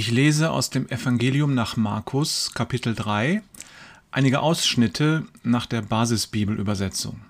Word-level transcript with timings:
Ich 0.00 0.10
lese 0.10 0.50
aus 0.50 0.70
dem 0.70 0.88
Evangelium 0.88 1.52
nach 1.52 1.76
Markus 1.76 2.52
Kapitel 2.54 2.94
3 2.94 3.42
einige 4.10 4.40
Ausschnitte 4.40 5.26
nach 5.42 5.66
der 5.66 5.82
Basisbibelübersetzung. 5.82 7.20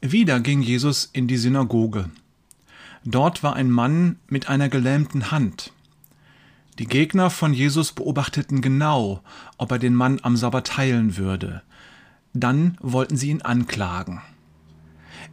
Wieder 0.00 0.38
ging 0.38 0.62
Jesus 0.62 1.10
in 1.12 1.26
die 1.26 1.36
Synagoge. 1.36 2.10
Dort 3.04 3.42
war 3.42 3.56
ein 3.56 3.72
Mann 3.72 4.20
mit 4.28 4.48
einer 4.48 4.68
gelähmten 4.68 5.32
Hand. 5.32 5.72
Die 6.78 6.86
Gegner 6.86 7.28
von 7.28 7.52
Jesus 7.52 7.90
beobachteten 7.90 8.60
genau, 8.60 9.20
ob 9.58 9.72
er 9.72 9.80
den 9.80 9.96
Mann 9.96 10.20
am 10.22 10.36
Sabbat 10.36 10.76
heilen 10.76 11.16
würde. 11.16 11.62
Dann 12.34 12.78
wollten 12.80 13.16
sie 13.16 13.30
ihn 13.30 13.42
anklagen. 13.42 14.22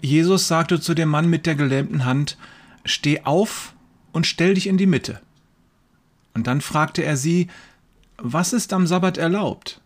Jesus 0.01 0.47
sagte 0.47 0.81
zu 0.81 0.95
dem 0.95 1.09
Mann 1.09 1.29
mit 1.29 1.45
der 1.45 1.53
gelähmten 1.53 2.03
Hand, 2.03 2.39
Steh 2.83 3.21
auf 3.25 3.75
und 4.11 4.25
stell 4.25 4.55
dich 4.55 4.65
in 4.65 4.77
die 4.77 4.87
Mitte. 4.87 5.21
Und 6.33 6.47
dann 6.47 6.61
fragte 6.61 7.03
er 7.03 7.17
sie, 7.17 7.47
was 8.17 8.53
ist 8.53 8.73
am 8.73 8.87
Sabbat 8.87 9.17
erlaubt? 9.17 9.81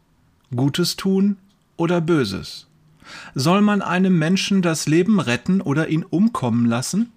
Gutes 0.56 0.96
tun 0.96 1.38
oder 1.76 2.02
Böses? 2.02 2.68
Soll 3.36 3.62
man 3.62 3.82
einem 3.82 4.18
Menschen 4.18 4.62
das 4.62 4.88
Leben 4.88 5.20
retten 5.20 5.62
oder 5.62 5.88
ihn 5.88 6.04
umkommen 6.04 6.66
lassen? 6.66 7.12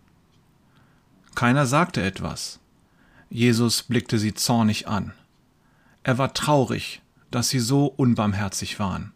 Keiner 1.35 1.67
sagte 1.67 2.03
etwas. 2.03 2.59
Jesus 3.29 3.83
blickte 3.83 4.19
sie 4.19 4.35
zornig 4.35 4.89
an. 4.89 5.13
Er 6.03 6.19
war 6.19 6.35
traurig, 6.35 7.03
dass 7.31 7.49
sie 7.49 7.61
so 7.61 7.87
unbarmherzig 7.87 8.79
waren. 8.79 9.13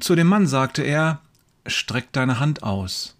Zu 0.00 0.14
dem 0.14 0.26
Mann 0.26 0.46
sagte 0.46 0.82
er, 0.82 1.20
Streck 1.66 2.12
deine 2.12 2.40
Hand 2.40 2.62
aus. 2.62 3.16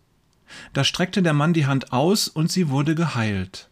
Da 0.73 0.85
streckte 0.85 1.23
der 1.23 1.33
Mann 1.33 1.53
die 1.53 1.67
Hand 1.67 1.93
aus 1.93 2.29
und 2.29 2.51
sie 2.51 2.69
wurde 2.69 2.95
geheilt. 2.95 3.69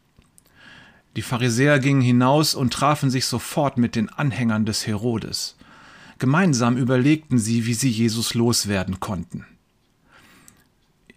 Die 1.16 1.22
Pharisäer 1.22 1.78
gingen 1.80 2.02
hinaus 2.02 2.54
und 2.54 2.72
trafen 2.72 3.10
sich 3.10 3.26
sofort 3.26 3.78
mit 3.78 3.96
den 3.96 4.08
Anhängern 4.08 4.64
des 4.64 4.86
Herodes. 4.86 5.56
Gemeinsam 6.18 6.76
überlegten 6.76 7.38
sie, 7.38 7.66
wie 7.66 7.74
sie 7.74 7.90
Jesus 7.90 8.34
loswerden 8.34 9.00
konnten. 9.00 9.46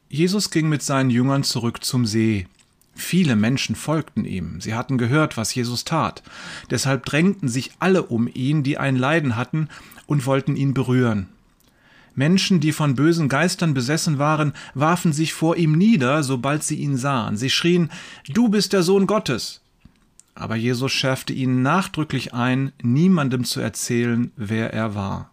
Jesus 0.09 0.49
ging 0.49 0.69
mit 0.69 0.81
seinen 0.81 1.09
Jüngern 1.09 1.43
zurück 1.43 1.83
zum 1.83 2.05
See. 2.05 2.47
Viele 2.95 3.35
Menschen 3.35 3.75
folgten 3.75 4.25
ihm, 4.25 4.61
sie 4.61 4.75
hatten 4.75 4.97
gehört, 4.97 5.37
was 5.37 5.53
Jesus 5.55 5.83
tat. 5.83 6.21
Deshalb 6.69 7.05
drängten 7.05 7.49
sich 7.49 7.71
alle 7.79 8.03
um 8.03 8.29
ihn, 8.31 8.63
die 8.63 8.77
ein 8.77 8.95
Leiden 8.95 9.35
hatten, 9.35 9.69
und 10.05 10.25
wollten 10.25 10.55
ihn 10.55 10.73
berühren. 10.73 11.29
Menschen, 12.15 12.59
die 12.59 12.71
von 12.71 12.93
bösen 12.93 13.27
Geistern 13.27 13.73
besessen 13.73 14.19
waren, 14.19 14.53
warfen 14.75 15.13
sich 15.13 15.33
vor 15.33 15.55
ihm 15.57 15.73
nieder, 15.73 16.21
sobald 16.21 16.63
sie 16.63 16.75
ihn 16.75 16.97
sahen. 16.97 17.37
Sie 17.37 17.49
schrien, 17.49 17.89
Du 18.29 18.49
bist 18.49 18.73
der 18.73 18.83
Sohn 18.83 19.07
Gottes. 19.07 19.62
Aber 20.35 20.55
Jesus 20.55 20.91
schärfte 20.91 21.33
ihnen 21.33 21.61
nachdrücklich 21.61 22.33
ein, 22.33 22.71
niemandem 22.81 23.43
zu 23.43 23.59
erzählen, 23.59 24.31
wer 24.35 24.73
er 24.73 24.95
war. 24.95 25.31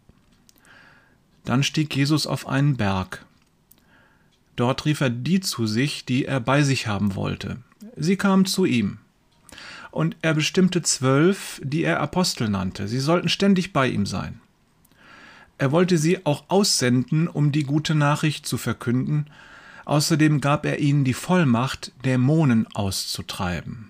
Dann 1.45 1.63
stieg 1.63 1.95
Jesus 1.97 2.27
auf 2.27 2.47
einen 2.47 2.77
Berg. 2.77 3.25
Dort 4.57 4.85
rief 4.85 5.01
er 5.01 5.11
die 5.11 5.41
zu 5.41 5.67
sich, 5.67 6.05
die 6.05 6.27
er 6.27 6.41
bei 6.41 6.63
sich 6.63 6.87
haben 6.87 7.15
wollte. 7.15 7.59
Sie 7.97 8.17
kamen 8.17 8.45
zu 8.45 8.67
ihm. 8.67 8.99
Und 9.91 10.17
er 10.23 10.35
bestimmte 10.35 10.83
zwölf, 10.83 11.61
die 11.65 11.83
er 11.83 12.01
Apostel 12.01 12.49
nannte. 12.49 12.87
Sie 12.87 13.01
sollten 13.01 13.29
ständig 13.29 13.73
bei 13.73 13.89
ihm 13.89 14.07
sein. 14.07 14.41
Er 15.59 15.73
wollte 15.73 15.99
sie 15.99 16.25
auch 16.25 16.45
aussenden, 16.49 17.27
um 17.29 17.53
die 17.53 17.65
gute 17.65 17.95
Nachricht 17.95 18.47
zu 18.47 18.57
verkünden. 18.57 19.27
Außerdem 19.85 20.41
gab 20.41 20.65
er 20.65 20.79
ihnen 20.79 21.05
die 21.05 21.15
Vollmacht, 21.15 21.93
Dämonen 22.05 22.67
auszutreiben. 22.75 23.90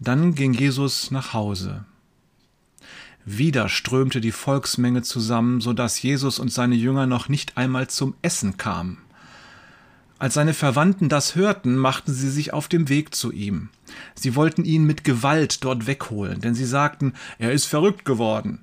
Dann 0.00 0.34
ging 0.34 0.52
Jesus 0.52 1.10
nach 1.10 1.32
Hause. 1.32 1.84
Wieder 3.24 3.68
strömte 3.68 4.20
die 4.20 4.32
Volksmenge 4.32 5.02
zusammen, 5.02 5.60
so 5.60 5.72
dass 5.72 6.00
Jesus 6.00 6.38
und 6.38 6.52
seine 6.52 6.76
Jünger 6.76 7.06
noch 7.06 7.28
nicht 7.28 7.56
einmal 7.56 7.88
zum 7.88 8.14
Essen 8.22 8.56
kamen. 8.56 8.98
Als 10.18 10.34
seine 10.34 10.54
Verwandten 10.54 11.08
das 11.08 11.34
hörten, 11.34 11.76
machten 11.76 12.12
sie 12.12 12.30
sich 12.30 12.52
auf 12.52 12.68
dem 12.68 12.88
Weg 12.88 13.14
zu 13.14 13.30
ihm. 13.30 13.68
Sie 14.14 14.34
wollten 14.34 14.64
ihn 14.64 14.84
mit 14.84 15.04
Gewalt 15.04 15.62
dort 15.62 15.86
wegholen, 15.86 16.40
denn 16.40 16.54
sie 16.54 16.64
sagten, 16.64 17.12
er 17.38 17.52
ist 17.52 17.66
verrückt 17.66 18.04
geworden. 18.04 18.60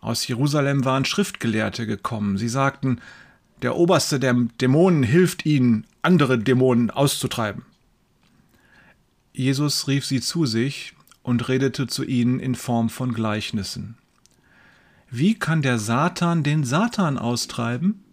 Aus 0.00 0.26
Jerusalem 0.26 0.84
waren 0.84 1.04
Schriftgelehrte 1.04 1.86
gekommen. 1.86 2.38
Sie 2.38 2.48
sagten, 2.48 3.00
der 3.62 3.76
Oberste 3.76 4.18
der 4.18 4.34
Dämonen 4.60 5.02
hilft 5.02 5.44
ihnen, 5.44 5.86
andere 6.02 6.38
Dämonen 6.38 6.90
auszutreiben. 6.90 7.66
Jesus 9.40 9.88
rief 9.88 10.04
sie 10.04 10.20
zu 10.20 10.44
sich 10.44 10.92
und 11.22 11.48
redete 11.48 11.86
zu 11.86 12.04
ihnen 12.04 12.40
in 12.40 12.54
Form 12.54 12.90
von 12.90 13.14
Gleichnissen. 13.14 13.96
Wie 15.10 15.34
kann 15.34 15.62
der 15.62 15.78
Satan 15.78 16.42
den 16.42 16.62
Satan 16.62 17.16
austreiben? 17.16 18.04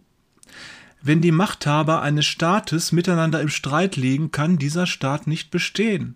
Wenn 1.01 1.19
die 1.19 1.33
Machthaber 1.33 2.01
eines 2.01 2.25
Staates 2.25 2.93
miteinander 2.93 3.41
im 3.41 3.49
Streit 3.49 3.97
liegen, 3.97 4.31
kann 4.31 4.57
dieser 4.57 4.87
Staat 4.87 5.27
nicht 5.27 5.51
bestehen. 5.51 6.15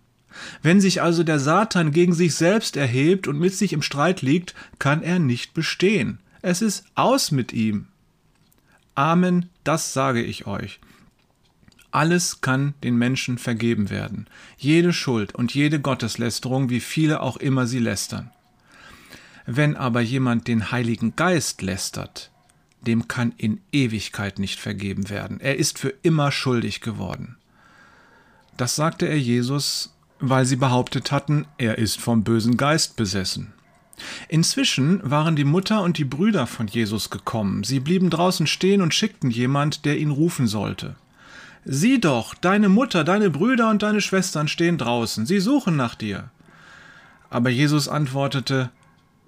Wenn 0.61 0.79
sich 0.79 1.01
also 1.01 1.23
der 1.23 1.41
Satan 1.41 1.91
gegen 1.91 2.13
sich 2.13 2.33
selbst 2.33 2.77
erhebt 2.77 3.27
und 3.27 3.37
mit 3.37 3.53
sich 3.53 3.73
im 3.73 3.81
Streit 3.81 4.21
liegt, 4.21 4.55
kann 4.79 5.03
er 5.03 5.19
nicht 5.19 5.53
bestehen. 5.53 6.19
Es 6.41 6.61
ist 6.61 6.85
aus 6.95 7.31
mit 7.31 7.51
ihm. 7.51 7.87
Amen, 8.95 9.49
das 9.65 9.91
sage 9.91 10.23
ich 10.23 10.47
euch. 10.47 10.79
Alles 11.91 12.41
kann 12.41 12.73
den 12.83 12.95
Menschen 12.95 13.37
vergeben 13.37 13.89
werden. 13.89 14.27
Jede 14.57 14.93
Schuld 14.93 15.35
und 15.35 15.53
jede 15.53 15.79
Gotteslästerung, 15.79 16.69
wie 16.69 16.79
viele 16.79 17.21
auch 17.21 17.37
immer 17.37 17.67
sie 17.67 17.79
lästern. 17.79 18.31
Wenn 19.45 19.75
aber 19.75 20.01
jemand 20.01 20.47
den 20.47 20.71
Heiligen 20.71 21.15
Geist 21.15 21.61
lästert, 21.61 22.31
dem 22.81 23.07
kann 23.07 23.33
in 23.37 23.59
Ewigkeit 23.71 24.39
nicht 24.39 24.59
vergeben 24.59 25.09
werden. 25.09 25.39
Er 25.39 25.57
ist 25.57 25.77
für 25.77 25.93
immer 26.01 26.31
schuldig 26.31 26.81
geworden. 26.81 27.37
Das 28.57 28.75
sagte 28.75 29.07
er 29.07 29.19
Jesus, 29.19 29.93
weil 30.19 30.45
sie 30.45 30.55
behauptet 30.55 31.11
hatten, 31.11 31.45
er 31.57 31.77
ist 31.77 31.99
vom 31.99 32.23
bösen 32.23 32.57
Geist 32.57 32.95
besessen. 32.95 33.53
Inzwischen 34.29 35.01
waren 35.03 35.35
die 35.35 35.43
Mutter 35.43 35.83
und 35.83 35.97
die 35.97 36.05
Brüder 36.05 36.47
von 36.47 36.67
Jesus 36.67 37.09
gekommen. 37.09 37.63
Sie 37.63 37.79
blieben 37.79 38.09
draußen 38.09 38.47
stehen 38.47 38.81
und 38.81 38.93
schickten 38.93 39.29
jemand, 39.29 39.85
der 39.85 39.97
ihn 39.97 40.09
rufen 40.09 40.47
sollte. 40.47 40.95
Sieh 41.63 41.99
doch, 41.99 42.33
deine 42.33 42.69
Mutter, 42.69 43.03
deine 43.03 43.29
Brüder 43.29 43.69
und 43.69 43.83
deine 43.83 44.01
Schwestern 44.01 44.47
stehen 44.47 44.77
draußen, 44.77 45.25
sie 45.25 45.39
suchen 45.39 45.75
nach 45.75 45.95
dir. 45.95 46.31
Aber 47.29 47.49
Jesus 47.49 47.87
antwortete, 47.87 48.71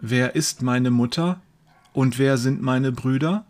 Wer 0.01 0.35
ist 0.35 0.61
meine 0.61 0.91
Mutter 0.91 1.39
und 1.94 2.19
wer 2.19 2.38
sind 2.38 2.61
meine 2.61 2.91
Brüder? 2.91 3.45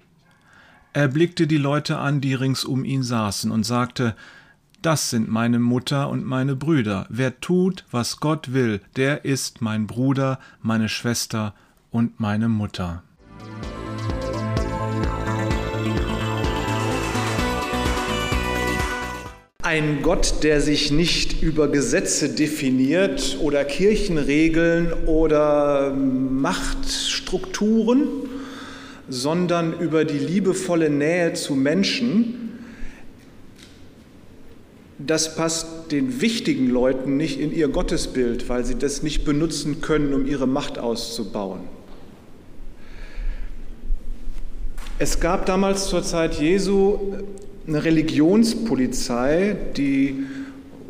Er 0.91 1.07
blickte 1.07 1.47
die 1.47 1.57
Leute 1.57 1.97
an, 1.97 2.21
die 2.21 2.35
rings 2.35 2.63
um 2.63 2.85
ihn 2.85 3.01
saßen, 3.01 3.49
und 3.49 3.63
sagte, 3.63 4.15
Das 4.81 5.09
sind 5.09 5.29
meine 5.29 5.57
Mutter 5.57 6.09
und 6.09 6.25
meine 6.25 6.55
Brüder. 6.55 7.07
Wer 7.09 7.39
tut, 7.39 7.85
was 7.89 8.19
Gott 8.19 8.53
will, 8.53 8.81
der 8.95 9.25
ist 9.25 9.61
mein 9.61 9.87
Bruder, 9.87 10.39
meine 10.61 10.89
Schwester 10.89 11.55
und 11.89 12.19
meine 12.19 12.49
Mutter. 12.49 13.01
Ein 19.63 20.01
Gott, 20.01 20.43
der 20.43 20.59
sich 20.59 20.91
nicht 20.91 21.41
über 21.41 21.69
Gesetze 21.69 22.27
definiert 22.27 23.37
oder 23.41 23.63
Kirchenregeln 23.63 24.91
oder 25.05 25.93
Machtstrukturen, 25.93 28.09
sondern 29.07 29.79
über 29.79 30.03
die 30.03 30.17
liebevolle 30.17 30.89
Nähe 30.89 31.31
zu 31.31 31.55
Menschen, 31.55 32.59
das 34.97 35.37
passt 35.37 35.93
den 35.93 36.19
wichtigen 36.19 36.69
Leuten 36.69 37.15
nicht 37.15 37.39
in 37.39 37.53
ihr 37.53 37.69
Gottesbild, 37.69 38.49
weil 38.49 38.65
sie 38.65 38.75
das 38.75 39.01
nicht 39.01 39.23
benutzen 39.23 39.79
können, 39.79 40.13
um 40.13 40.25
ihre 40.25 40.45
Macht 40.45 40.77
auszubauen. 40.77 41.61
Es 44.99 45.21
gab 45.21 45.45
damals 45.45 45.87
zur 45.87 46.03
Zeit 46.03 46.37
Jesu 46.37 47.13
eine 47.67 47.83
Religionspolizei, 47.83 49.55
die 49.77 50.25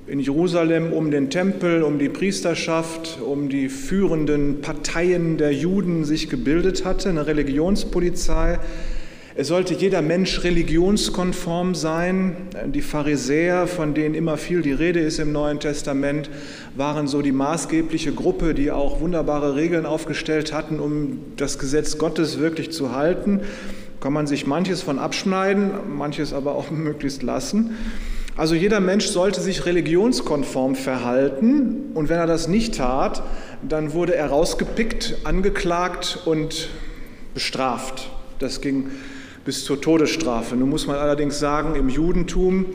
in 0.08 0.20
Jerusalem 0.20 0.92
um 0.92 1.12
den 1.12 1.30
Tempel, 1.30 1.84
um 1.84 2.00
die 2.00 2.10
Priesterschaft, 2.10 3.20
um 3.22 3.48
die 3.48 3.70
führenden 3.70 4.62
Parteien 4.62 5.38
der 5.38 5.54
Juden 5.54 6.04
sich 6.04 6.30
gebildet 6.30 6.84
hatte, 6.84 7.10
eine 7.10 7.28
Religionspolizei. 7.28 8.60
Es 9.36 9.48
sollte 9.48 9.74
jeder 9.74 10.04
Mensch 10.04 10.44
religionskonform 10.44 11.74
sein. 11.74 12.36
Die 12.68 12.82
Pharisäer, 12.82 13.66
von 13.66 13.96
denen 13.96 14.14
immer 14.14 14.38
viel 14.38 14.62
die 14.62 14.74
Rede 14.74 15.00
ist 15.00 15.18
im 15.18 15.32
Neuen 15.32 15.60
Testament, 15.60 16.30
waren 16.76 17.08
so 17.08 17.24
die 17.24 17.32
maßgebliche 17.32 18.12
Gruppe, 18.12 18.54
die 18.54 18.70
auch 18.70 19.00
wunderbare 19.00 19.56
Regeln 19.56 19.88
aufgestellt 19.88 20.54
hatten, 20.54 20.80
um 20.80 21.20
das 21.38 21.58
Gesetz 21.58 21.98
Gottes 21.98 22.40
wirklich 22.40 22.72
zu 22.72 22.92
halten 22.92 23.42
kann 24.04 24.12
man 24.12 24.28
sich 24.28 24.46
manches 24.46 24.82
von 24.82 25.00
abschneiden, 25.00 25.72
manches 25.96 26.34
aber 26.34 26.56
auch 26.56 26.70
möglichst 26.72 27.24
lassen. 27.24 27.78
Also 28.36 28.54
jeder 28.54 28.82
Mensch 28.82 29.06
sollte 29.08 29.40
sich 29.40 29.66
religionskonform 29.66 30.76
verhalten 30.76 31.92
und 31.94 32.10
wenn 32.10 32.18
er 32.18 32.28
das 32.28 32.50
nicht 32.50 32.76
tat, 32.76 33.24
dann 33.62 33.94
wurde 33.94 34.14
er 34.16 34.28
rausgepickt, 34.28 35.20
angeklagt 35.24 36.20
und 36.26 36.68
bestraft. 37.34 38.10
Das 38.40 38.60
ging 38.60 38.92
bis 39.46 39.64
zur 39.64 39.80
Todesstrafe. 39.80 40.58
Nun 40.58 40.70
muss 40.70 40.86
man 40.86 40.98
allerdings 40.98 41.40
sagen, 41.40 41.76
im 41.76 41.88
Judentum 41.88 42.66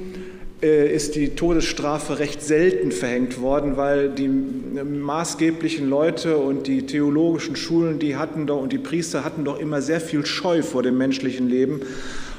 ist 0.67 1.15
die 1.15 1.37
Todesstrafe 1.37 2.19
recht 2.19 2.43
selten 2.43 2.91
verhängt 2.91 3.41
worden, 3.41 3.77
weil 3.77 4.11
die 4.11 4.25
äh, 4.25 4.83
maßgeblichen 4.83 5.89
Leute 5.89 6.37
und 6.37 6.67
die 6.67 6.85
theologischen 6.85 7.55
Schulen, 7.55 8.01
die 8.01 8.17
hatten 8.17 8.47
doch 8.47 8.61
und 8.61 8.73
die 8.73 8.79
Priester 8.79 9.25
hatten 9.25 9.45
doch 9.45 9.61
immer 9.61 9.83
sehr 9.83 10.01
viel 10.01 10.27
Scheu 10.27 10.63
vor 10.63 10.83
dem 10.83 10.99
menschlichen 10.99 11.49
Leben 11.49 11.83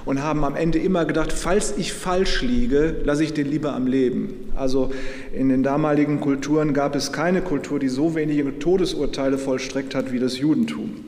und 0.04 0.22
haben 0.22 0.44
am 0.44 0.56
Ende 0.56 0.80
immer 0.80 1.06
gedacht, 1.06 1.32
falls 1.32 1.74
ich 1.78 1.94
falsch 1.94 2.42
liege, 2.42 2.96
lasse 3.06 3.24
ich 3.24 3.34
den 3.34 3.50
lieber 3.50 3.74
am 3.74 3.88
Leben. 3.88 4.52
Also 4.56 4.92
in 5.34 5.50
den 5.50 5.64
damaligen 5.64 6.20
Kulturen 6.20 6.74
gab 6.74 6.96
es 6.96 7.14
keine 7.14 7.42
Kultur, 7.42 7.80
die 7.80 7.90
so 7.90 8.16
wenige 8.16 8.60
Todesurteile 8.60 9.38
vollstreckt 9.38 9.96
hat 9.96 10.12
wie 10.12 10.20
das 10.20 10.38
Judentum. 10.38 11.06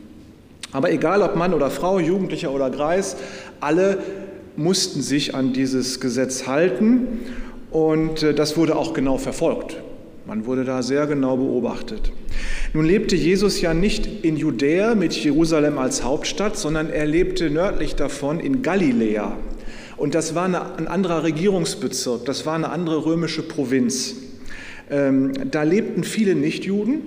Aber 0.72 0.92
egal 0.92 1.22
ob 1.22 1.36
Mann 1.36 1.54
oder 1.54 1.70
Frau, 1.70 2.00
Jugendlicher 2.00 2.52
oder 2.52 2.70
Greis, 2.70 3.18
alle 3.60 3.98
mussten 4.56 5.02
sich 5.02 5.36
an 5.36 5.54
dieses 5.54 6.00
Gesetz 6.00 6.48
halten 6.48 7.08
und 7.72 8.24
äh, 8.24 8.34
das 8.34 8.58
wurde 8.58 8.76
auch 8.76 8.94
genau 8.94 9.18
verfolgt. 9.18 9.78
Man 10.28 10.46
wurde 10.46 10.64
da 10.64 10.84
sehr 10.84 11.08
genau 11.08 11.38
beobachtet. 11.38 12.12
Nun 12.74 12.86
lebte 12.86 13.16
Jesus 13.16 13.60
ja 13.60 13.74
nicht 13.74 14.24
in 14.24 14.38
Judäa 14.38 14.96
mit 14.96 15.14
Jerusalem 15.14 15.78
als 15.78 16.04
Hauptstadt, 16.04 16.58
sondern 16.58 16.90
er 16.90 17.06
lebte 17.06 17.50
nördlich 17.50 17.96
davon 17.96 18.40
in 18.40 18.62
Galiläa. 18.62 19.36
Und 19.98 20.16
das 20.16 20.36
war 20.36 20.46
ein 20.46 20.88
anderer 20.88 21.24
Regierungsbezirk, 21.24 22.26
das 22.26 22.46
war 22.46 22.56
eine 22.56 22.70
andere 22.70 23.06
römische 23.06 23.44
Provinz. 23.44 24.16
Ähm, 24.90 25.34
da 25.52 25.64
lebten 25.64 26.04
viele 26.04 26.34
Nichtjuden, 26.34 27.02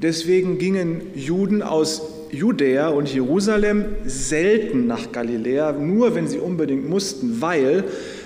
deswegen 0.00 0.58
gingen 0.58 1.02
Juden 1.14 1.62
aus 1.62 2.02
Judäa 2.32 2.88
und 2.88 3.12
Jerusalem 3.12 3.84
selten 4.06 4.86
nach 4.86 5.12
Galiläa, 5.12 5.72
nur 5.72 6.14
wenn 6.14 6.26
sie 6.26 6.38
unbedingt 6.38 6.88
mussten, 6.88 7.42
weil 7.42 7.84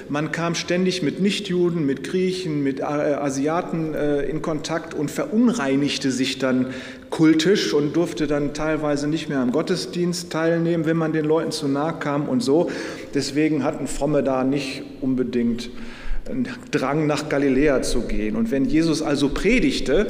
man 0.08 0.30
kam 0.30 0.54
ständig 0.54 1.02
mit 1.02 1.20
Nichtjuden, 1.20 1.84
mit 1.84 2.04
Griechen, 2.04 2.62
mit 2.62 2.78
äh, 2.78 2.84
Asiaten 2.84 3.94
äh, 3.94 4.22
in 4.22 4.42
Kontakt 4.42 4.94
und 4.94 5.10
verunreinigte 5.10 6.12
sich 6.12 6.38
dann 6.38 6.66
kultisch 7.10 7.74
und 7.74 7.96
durfte 7.96 8.28
dann 8.28 8.54
teilweise 8.54 9.08
nicht 9.08 9.28
mehr 9.28 9.40
am 9.40 9.50
Gottesdienst 9.50 10.30
teilnehmen, 10.30 10.86
wenn 10.86 10.96
man 10.96 11.12
den 11.12 11.24
Leuten 11.24 11.50
zu 11.50 11.66
nahe 11.66 11.94
kam 11.98 12.28
und 12.28 12.44
so. 12.44 12.70
Deswegen 13.14 13.64
hatten 13.64 13.88
Fromme 13.88 14.22
da 14.22 14.44
nicht 14.44 14.84
unbedingt 15.00 15.70
einen 16.30 16.48
Drang 16.70 17.08
nach 17.08 17.28
Galiläa 17.28 17.82
zu 17.82 18.02
gehen. 18.02 18.36
Und 18.36 18.52
wenn 18.52 18.66
Jesus 18.66 19.02
also 19.02 19.30
predigte, 19.30 20.06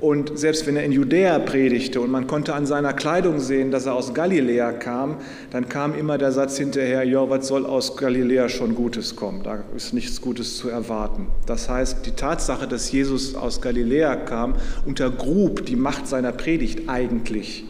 und 0.00 0.38
selbst 0.38 0.66
wenn 0.66 0.76
er 0.76 0.84
in 0.84 0.92
Judäa 0.92 1.38
predigte 1.38 2.00
und 2.00 2.10
man 2.10 2.26
konnte 2.26 2.54
an 2.54 2.66
seiner 2.66 2.92
Kleidung 2.92 3.40
sehen, 3.40 3.70
dass 3.70 3.86
er 3.86 3.94
aus 3.94 4.12
Galiläa 4.12 4.72
kam, 4.72 5.16
dann 5.50 5.68
kam 5.68 5.94
immer 5.98 6.18
der 6.18 6.32
Satz 6.32 6.58
hinterher, 6.58 7.02
ja, 7.04 7.28
was 7.30 7.48
soll 7.48 7.64
aus 7.64 7.96
Galiläa 7.96 8.48
schon 8.48 8.74
Gutes 8.74 9.16
kommen? 9.16 9.42
Da 9.42 9.64
ist 9.74 9.94
nichts 9.94 10.20
Gutes 10.20 10.56
zu 10.56 10.68
erwarten. 10.68 11.28
Das 11.46 11.68
heißt, 11.68 12.04
die 12.04 12.10
Tatsache, 12.10 12.66
dass 12.68 12.92
Jesus 12.92 13.34
aus 13.34 13.60
Galiläa 13.60 14.16
kam, 14.16 14.56
untergrub 14.84 15.64
die 15.64 15.76
Macht 15.76 16.06
seiner 16.06 16.32
Predigt 16.32 16.88
eigentlich. 16.88 17.64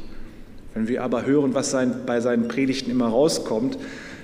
Wenn 0.75 0.88
wir 0.88 1.02
aber 1.02 1.25
hören, 1.25 1.55
was 1.55 1.70
sein, 1.70 1.94
bei 2.06 2.20
seinen 2.20 2.49
Predigten 2.49 2.90
immer 2.90 3.08
rauskommt, 3.08 3.78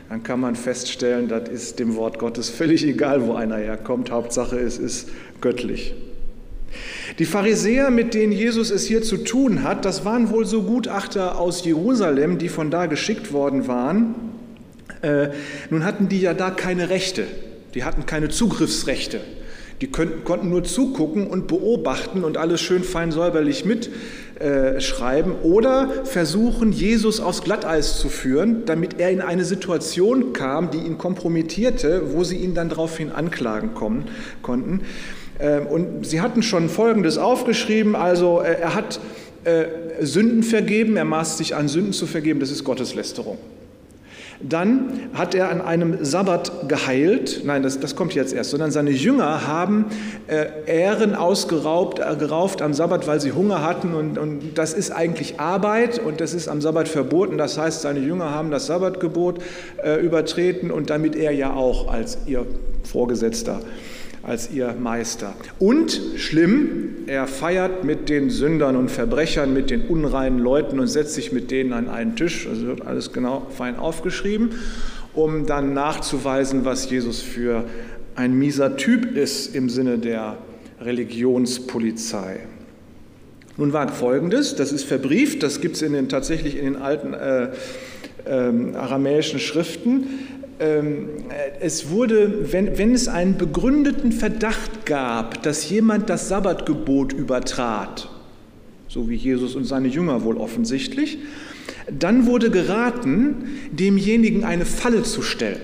dann 0.08 0.22
kann 0.22 0.40
man 0.40 0.56
feststellen, 0.56 1.28
das 1.28 1.48
ist 1.48 1.78
dem 1.78 1.96
Wort 1.96 2.18
Gottes 2.18 2.50
völlig 2.50 2.84
egal, 2.84 3.26
wo 3.26 3.34
einer 3.34 3.56
herkommt. 3.56 4.10
Hauptsache, 4.10 4.58
es 4.58 4.78
ist 4.78 5.08
göttlich. 5.40 5.94
Die 7.18 7.26
Pharisäer, 7.26 7.90
mit 7.90 8.14
denen 8.14 8.32
Jesus 8.32 8.70
es 8.70 8.86
hier 8.86 9.02
zu 9.02 9.18
tun 9.18 9.62
hat, 9.62 9.84
das 9.84 10.04
waren 10.04 10.30
wohl 10.30 10.46
so 10.46 10.62
Gutachter 10.62 11.38
aus 11.38 11.64
Jerusalem, 11.64 12.38
die 12.38 12.48
von 12.48 12.70
da 12.70 12.86
geschickt 12.86 13.32
worden 13.32 13.68
waren. 13.68 14.14
Äh, 15.02 15.28
nun 15.68 15.84
hatten 15.84 16.08
die 16.08 16.20
ja 16.20 16.32
da 16.32 16.50
keine 16.50 16.88
Rechte, 16.88 17.24
die 17.74 17.84
hatten 17.84 18.06
keine 18.06 18.28
Zugriffsrechte. 18.28 19.20
Die 19.82 19.88
könnten, 19.88 20.22
konnten 20.22 20.48
nur 20.48 20.62
zugucken 20.62 21.26
und 21.26 21.48
beobachten 21.48 22.22
und 22.22 22.36
alles 22.36 22.60
schön 22.60 22.84
fein 22.84 23.10
säuberlich 23.10 23.64
mitschreiben 23.64 25.32
äh, 25.32 25.44
oder 25.44 25.90
versuchen, 26.04 26.70
Jesus 26.70 27.18
aufs 27.18 27.42
Glatteis 27.42 27.98
zu 27.98 28.08
führen, 28.08 28.64
damit 28.64 29.00
er 29.00 29.10
in 29.10 29.20
eine 29.20 29.44
Situation 29.44 30.32
kam, 30.32 30.70
die 30.70 30.78
ihn 30.78 30.98
kompromittierte, 30.98 32.14
wo 32.14 32.22
sie 32.22 32.36
ihn 32.36 32.54
dann 32.54 32.68
daraufhin 32.68 33.10
anklagen 33.10 33.74
kommen, 33.74 34.04
konnten. 34.40 34.82
Ähm, 35.42 35.66
und 35.66 36.06
sie 36.06 36.20
hatten 36.20 36.42
schon 36.42 36.68
Folgendes 36.68 37.18
aufgeschrieben, 37.18 37.96
also 37.96 38.40
äh, 38.40 38.60
er 38.60 38.74
hat 38.74 39.00
äh, 39.44 39.64
Sünden 40.00 40.44
vergeben, 40.44 40.96
er 40.96 41.04
maßt 41.04 41.38
sich 41.38 41.56
an, 41.56 41.66
Sünden 41.66 41.92
zu 41.92 42.06
vergeben, 42.06 42.38
das 42.38 42.52
ist 42.52 42.62
Gotteslästerung. 42.62 43.38
Dann 44.40 45.10
hat 45.14 45.34
er 45.34 45.50
an 45.50 45.60
einem 45.60 46.04
Sabbat 46.04 46.68
geheilt, 46.68 47.42
nein, 47.44 47.62
das, 47.62 47.78
das 47.78 47.94
kommt 47.94 48.14
jetzt 48.14 48.32
erst, 48.32 48.50
sondern 48.50 48.70
seine 48.70 48.90
Jünger 48.90 49.46
haben 49.46 49.86
äh, 50.26 50.46
Ähren 50.66 51.14
ausgeraubt, 51.16 51.98
äh, 51.98 52.16
gerauft 52.16 52.62
am 52.62 52.72
Sabbat, 52.72 53.06
weil 53.08 53.20
sie 53.20 53.32
Hunger 53.32 53.64
hatten 53.64 53.94
und, 53.94 54.18
und 54.18 54.54
das 54.54 54.74
ist 54.74 54.90
eigentlich 54.90 55.40
Arbeit 55.40 55.98
und 55.98 56.20
das 56.20 56.34
ist 56.34 56.48
am 56.48 56.60
Sabbat 56.60 56.88
verboten. 56.88 57.36
Das 57.36 57.58
heißt, 57.58 57.82
seine 57.82 58.00
Jünger 58.00 58.30
haben 58.30 58.50
das 58.50 58.66
Sabbatgebot 58.66 59.40
äh, 59.82 60.00
übertreten 60.00 60.70
und 60.70 60.90
damit 60.90 61.16
er 61.16 61.32
ja 61.32 61.52
auch 61.52 61.92
als 61.92 62.18
ihr 62.26 62.46
Vorgesetzter 62.84 63.60
als 64.22 64.50
ihr 64.52 64.74
Meister. 64.78 65.34
Und 65.58 66.00
schlimm, 66.16 66.90
er 67.06 67.26
feiert 67.26 67.84
mit 67.84 68.08
den 68.08 68.30
Sündern 68.30 68.76
und 68.76 68.90
Verbrechern, 68.90 69.52
mit 69.52 69.70
den 69.70 69.82
unreinen 69.82 70.38
Leuten 70.38 70.78
und 70.78 70.86
setzt 70.86 71.14
sich 71.14 71.32
mit 71.32 71.50
denen 71.50 71.72
an 71.72 71.88
einen 71.88 72.14
Tisch. 72.14 72.46
Also 72.46 72.66
wird 72.66 72.86
alles 72.86 73.12
genau 73.12 73.46
fein 73.50 73.76
aufgeschrieben, 73.76 74.50
um 75.12 75.46
dann 75.46 75.74
nachzuweisen, 75.74 76.64
was 76.64 76.88
Jesus 76.88 77.20
für 77.20 77.64
ein 78.14 78.34
mieser 78.38 78.76
Typ 78.76 79.16
ist 79.16 79.54
im 79.54 79.68
Sinne 79.68 79.98
der 79.98 80.38
Religionspolizei. 80.80 82.40
Nun 83.56 83.72
war 83.72 83.88
folgendes, 83.88 84.54
das 84.54 84.72
ist 84.72 84.84
verbrieft, 84.84 85.42
das 85.42 85.60
gibt 85.60 85.80
es 85.80 86.08
tatsächlich 86.08 86.56
in 86.56 86.64
den 86.64 86.76
alten 86.76 87.12
äh, 87.12 87.48
äh, 88.24 88.76
aramäischen 88.76 89.38
Schriften. 89.38 90.06
Ähm, 90.58 91.08
es 91.60 91.90
wurde, 91.90 92.52
wenn, 92.52 92.78
wenn 92.78 92.94
es 92.94 93.08
einen 93.08 93.36
begründeten 93.36 94.12
Verdacht 94.12 94.86
gab, 94.86 95.42
dass 95.42 95.68
jemand 95.68 96.10
das 96.10 96.28
Sabbatgebot 96.28 97.12
übertrat, 97.12 98.10
so 98.88 99.08
wie 99.08 99.16
Jesus 99.16 99.54
und 99.54 99.64
seine 99.64 99.88
Jünger 99.88 100.24
wohl 100.24 100.36
offensichtlich, 100.36 101.18
dann 101.90 102.26
wurde 102.26 102.50
geraten, 102.50 103.48
demjenigen 103.72 104.44
eine 104.44 104.64
Falle 104.64 105.02
zu 105.02 105.22
stellen. 105.22 105.60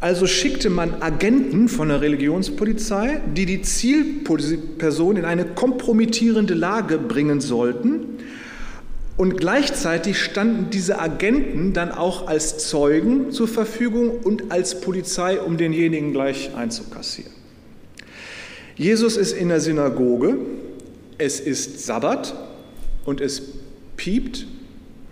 Also 0.00 0.26
schickte 0.26 0.68
man 0.68 1.00
Agenten 1.00 1.68
von 1.68 1.88
der 1.88 2.02
Religionspolizei, 2.02 3.22
die 3.34 3.46
die 3.46 3.62
Zielperson 3.62 5.16
in 5.16 5.24
eine 5.24 5.46
kompromittierende 5.46 6.52
Lage 6.52 6.98
bringen 6.98 7.40
sollten 7.40 8.18
und 9.16 9.36
gleichzeitig 9.36 10.18
standen 10.18 10.70
diese 10.70 10.98
Agenten 10.98 11.72
dann 11.72 11.92
auch 11.92 12.26
als 12.26 12.68
Zeugen 12.68 13.30
zur 13.30 13.46
Verfügung 13.46 14.10
und 14.10 14.50
als 14.50 14.80
Polizei, 14.80 15.40
um 15.40 15.56
denjenigen 15.56 16.12
gleich 16.12 16.54
einzukassieren. 16.56 17.32
Jesus 18.76 19.16
ist 19.16 19.32
in 19.32 19.50
der 19.50 19.60
Synagoge, 19.60 20.36
es 21.16 21.38
ist 21.38 21.86
Sabbat 21.86 22.34
und 23.04 23.20
es 23.20 23.42
piept 23.96 24.48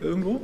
irgendwo. 0.01 0.41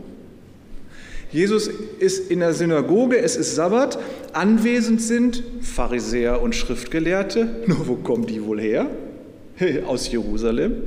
Jesus 1.33 1.69
ist 1.99 2.31
in 2.31 2.39
der 2.39 2.55
Synagoge, 2.55 3.19
es 3.19 3.37
ist 3.37 3.55
Sabbat, 3.57 3.99
anwesend 4.33 5.03
sind 5.03 5.43
Pharisäer 5.61 6.41
und 6.41 6.55
Schriftgelehrte. 6.55 7.49
Nur 7.67 7.89
wo 7.89 7.97
kommen 7.97 8.27
die 8.27 8.43
wohl 8.45 8.61
her? 8.61 8.89
Aus 9.87 10.11
Jerusalem. 10.11 10.83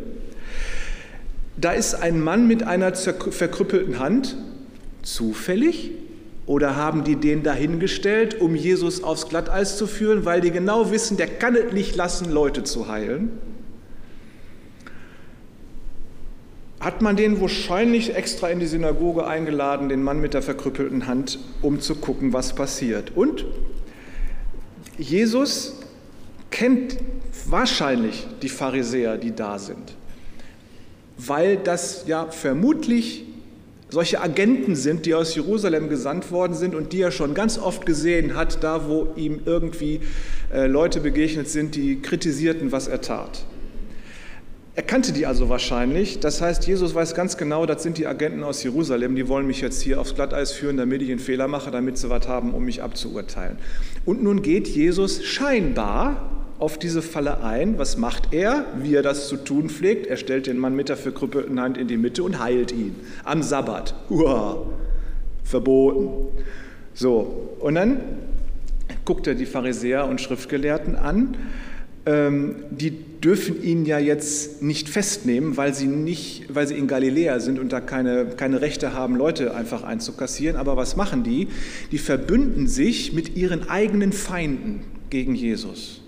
Da 1.62 1.74
ist 1.74 1.94
ein 1.94 2.20
Mann 2.20 2.48
mit 2.48 2.64
einer 2.64 2.94
verkrüppelten 2.96 4.00
Hand. 4.00 4.36
Zufällig? 5.04 5.92
Oder 6.48 6.76
haben 6.76 7.04
die 7.04 7.16
den 7.16 7.44
dahingestellt, 7.44 8.42
um 8.42 8.56
Jesus 8.56 9.04
aufs 9.04 9.30
Glatteis 9.30 9.78
zu 9.78 9.86
führen, 9.86 10.26
weil 10.26 10.42
die 10.42 10.50
genau 10.50 10.92
wissen, 10.92 11.18
der 11.18 11.28
kann 11.28 11.56
es 11.56 11.72
nicht 11.72 11.96
lassen, 11.96 12.32
Leute 12.32 12.64
zu 12.64 12.88
heilen? 12.88 13.32
Hat 16.80 17.04
man 17.04 17.16
den 17.16 17.40
wahrscheinlich 17.40 18.16
extra 18.16 18.50
in 18.50 18.60
die 18.60 18.66
Synagoge 18.66 19.28
eingeladen, 19.28 19.88
den 19.88 20.02
Mann 20.02 20.20
mit 20.20 20.34
der 20.34 20.42
verkrüppelten 20.42 21.06
Hand, 21.06 21.38
um 21.62 21.80
zu 21.80 21.94
gucken, 21.94 22.34
was 22.34 22.56
passiert. 22.56 23.16
Und 23.16 23.46
Jesus 24.98 25.76
kennt 26.50 26.98
wahrscheinlich 27.46 28.26
die 28.42 28.50
Pharisäer, 28.50 29.20
die 29.20 29.36
da 29.36 29.60
sind 29.60 29.96
weil 31.28 31.58
das 31.58 32.06
ja 32.08 32.28
vermutlich 32.28 33.26
solche 33.90 34.22
Agenten 34.22 34.76
sind, 34.76 35.06
die 35.06 35.14
aus 35.14 35.36
Jerusalem 35.36 35.90
gesandt 35.90 36.32
worden 36.32 36.54
sind 36.54 36.76
und 36.76 36.94
die 36.94 37.02
er 37.02 37.12
schon 37.12 37.34
ganz 37.34 37.58
oft 37.58 37.86
gesehen 37.86 38.36
hat, 38.36 38.64
da 38.64 38.88
wo 38.88 39.10
ihm 39.16 39.42
irgendwie 39.46 40.00
äh, 40.54 40.68
Leute 40.68 41.02
begegnet 41.02 41.50
sind, 41.50 41.76
die 41.76 42.02
kritisierten, 42.02 42.72
was 42.72 42.88
er 42.88 43.02
tat. 43.02 43.44
Er 44.74 44.84
kannte 44.84 45.12
die 45.12 45.26
also 45.26 45.50
wahrscheinlich. 45.50 46.22
Das 46.22 46.42
heißt, 46.42 46.66
Jesus 46.66 46.96
weiß 46.96 47.14
ganz 47.14 47.36
genau, 47.36 47.66
das 47.66 47.84
sind 47.84 47.98
die 47.98 48.08
Agenten 48.08 48.42
aus 48.44 48.64
Jerusalem, 48.64 49.18
die 49.18 49.28
wollen 49.28 49.46
mich 49.46 49.60
jetzt 49.60 49.82
hier 49.82 50.00
aufs 50.00 50.16
Glatteis 50.16 50.54
führen, 50.54 50.78
damit 50.78 51.02
ich 51.02 51.10
einen 51.10 51.20
Fehler 51.20 51.50
mache, 51.50 51.72
damit 51.72 51.98
sie 51.98 52.10
was 52.10 52.30
haben, 52.30 52.54
um 52.54 52.64
mich 52.64 52.82
abzuurteilen. 52.82 53.58
Und 54.06 54.24
nun 54.24 54.42
geht 54.42 54.70
Jesus 54.70 55.26
scheinbar 55.26 56.41
auf 56.62 56.78
diese 56.78 57.02
Falle 57.02 57.44
ein. 57.44 57.80
Was 57.80 57.98
macht 57.98 58.34
er? 58.34 58.66
Wie 58.78 58.94
er 58.94 59.02
das 59.02 59.28
zu 59.28 59.36
tun 59.36 59.70
pflegt. 59.70 60.06
Er 60.06 60.16
stellt 60.16 60.46
den 60.46 60.60
Mann 60.60 60.76
mit 60.76 60.90
der 60.90 60.98
verkrüppelten 60.98 61.60
Hand 61.60 61.76
in 61.76 61.88
die 61.88 61.98
Mitte 61.98 62.24
und 62.24 62.40
heilt 62.40 62.72
ihn. 62.72 62.96
Am 63.24 63.42
Sabbat. 63.42 63.96
Uah, 64.10 64.68
verboten. 65.44 66.28
So, 66.94 67.56
und 67.60 67.76
dann 67.76 68.02
guckt 69.06 69.26
er 69.26 69.34
die 69.34 69.48
Pharisäer 69.48 70.06
und 70.06 70.22
Schriftgelehrten 70.22 70.96
an. 70.96 71.36
Ähm, 72.06 72.58
die 72.70 72.92
dürfen 72.92 73.64
ihn 73.64 73.86
ja 73.86 73.98
jetzt 73.98 74.62
nicht 74.62 74.88
festnehmen, 74.88 75.58
weil 75.58 75.74
sie, 75.74 75.88
nicht, 75.88 76.46
weil 76.54 76.68
sie 76.68 76.76
in 76.76 76.88
Galiläa 76.88 77.40
sind 77.40 77.58
und 77.58 77.74
da 77.74 77.82
keine, 77.82 78.28
keine 78.38 78.62
Rechte 78.62 78.94
haben, 78.94 79.16
Leute 79.16 79.56
einfach 79.56 79.84
einzukassieren. 79.84 80.58
Aber 80.58 80.78
was 80.78 80.96
machen 80.96 81.24
die? 81.24 81.48
Die 81.92 81.98
verbünden 81.98 82.68
sich 82.68 83.14
mit 83.14 83.36
ihren 83.36 83.68
eigenen 83.68 84.12
Feinden 84.12 84.82
gegen 85.10 85.34
Jesus. 85.34 86.01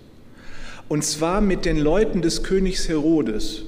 Und 0.89 1.03
zwar 1.03 1.41
mit 1.41 1.65
den 1.65 1.77
Leuten 1.77 2.21
des 2.21 2.43
Königs 2.43 2.87
Herodes. 2.87 3.63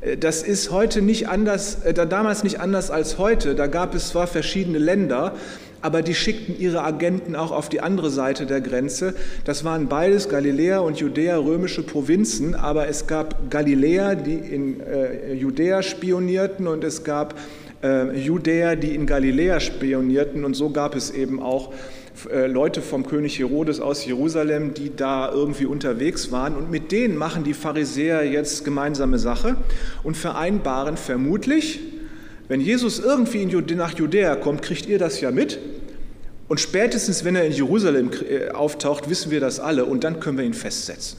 Äh, 0.00 0.16
das 0.16 0.42
ist 0.42 0.70
heute 0.70 1.02
nicht 1.02 1.28
anders, 1.28 1.84
äh, 1.84 1.94
damals 1.94 2.44
nicht 2.44 2.60
anders 2.60 2.90
als 2.90 3.18
heute. 3.18 3.54
Da 3.54 3.66
gab 3.66 3.94
es 3.94 4.10
zwar 4.10 4.26
verschiedene 4.26 4.78
Länder, 4.78 5.34
aber 5.80 6.02
die 6.02 6.14
schickten 6.14 6.58
ihre 6.58 6.84
Agenten 6.84 7.34
auch 7.34 7.50
auf 7.50 7.68
die 7.68 7.80
andere 7.80 8.10
Seite 8.10 8.46
der 8.46 8.60
Grenze. 8.60 9.14
Das 9.44 9.64
waren 9.64 9.88
beides 9.88 10.28
Galiläa 10.28 10.78
und 10.78 10.98
Judäa 10.98 11.36
römische 11.36 11.82
Provinzen, 11.82 12.54
aber 12.54 12.88
es 12.88 13.06
gab 13.06 13.50
Galiläer, 13.50 14.14
die 14.14 14.34
in 14.34 14.80
äh, 14.80 15.34
Judäa 15.34 15.82
spionierten 15.82 16.68
und 16.68 16.84
es 16.84 17.02
gab 17.02 17.34
äh, 17.82 18.16
Judäer, 18.16 18.76
die 18.76 18.94
in 18.94 19.06
Galiläa 19.06 19.58
spionierten 19.58 20.44
und 20.44 20.54
so 20.54 20.70
gab 20.70 20.94
es 20.94 21.10
eben 21.10 21.42
auch 21.42 21.72
Leute 22.46 22.82
vom 22.82 23.06
König 23.06 23.38
Herodes 23.38 23.80
aus 23.80 24.04
Jerusalem, 24.04 24.74
die 24.74 24.94
da 24.94 25.30
irgendwie 25.30 25.66
unterwegs 25.66 26.30
waren. 26.30 26.56
Und 26.56 26.70
mit 26.70 26.92
denen 26.92 27.16
machen 27.16 27.42
die 27.44 27.54
Pharisäer 27.54 28.24
jetzt 28.24 28.64
gemeinsame 28.64 29.18
Sache 29.18 29.56
und 30.02 30.16
vereinbaren 30.16 30.96
vermutlich, 30.96 31.80
wenn 32.48 32.60
Jesus 32.60 32.98
irgendwie 32.98 33.46
nach 33.74 33.96
Judäa 33.98 34.36
kommt, 34.36 34.62
kriegt 34.62 34.86
ihr 34.86 34.98
das 34.98 35.20
ja 35.20 35.30
mit. 35.30 35.58
Und 36.48 36.60
spätestens, 36.60 37.24
wenn 37.24 37.34
er 37.34 37.46
in 37.46 37.52
Jerusalem 37.52 38.10
äh, 38.28 38.50
auftaucht, 38.50 39.08
wissen 39.08 39.30
wir 39.30 39.40
das 39.40 39.58
alle 39.58 39.86
und 39.86 40.04
dann 40.04 40.20
können 40.20 40.36
wir 40.36 40.44
ihn 40.44 40.52
festsetzen. 40.52 41.16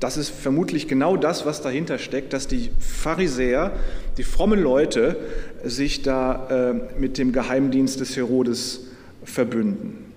Das 0.00 0.16
ist 0.16 0.30
vermutlich 0.30 0.88
genau 0.88 1.16
das, 1.16 1.46
was 1.46 1.62
dahinter 1.62 1.98
steckt, 1.98 2.32
dass 2.32 2.48
die 2.48 2.70
Pharisäer, 2.80 3.72
die 4.16 4.24
frommen 4.24 4.60
Leute, 4.60 5.16
sich 5.62 6.02
da 6.02 6.72
äh, 6.72 6.98
mit 6.98 7.18
dem 7.18 7.32
Geheimdienst 7.32 8.00
des 8.00 8.16
Herodes 8.16 8.86
verbünden. 9.24 10.12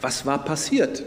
Was 0.00 0.26
war 0.26 0.44
passiert? 0.44 1.02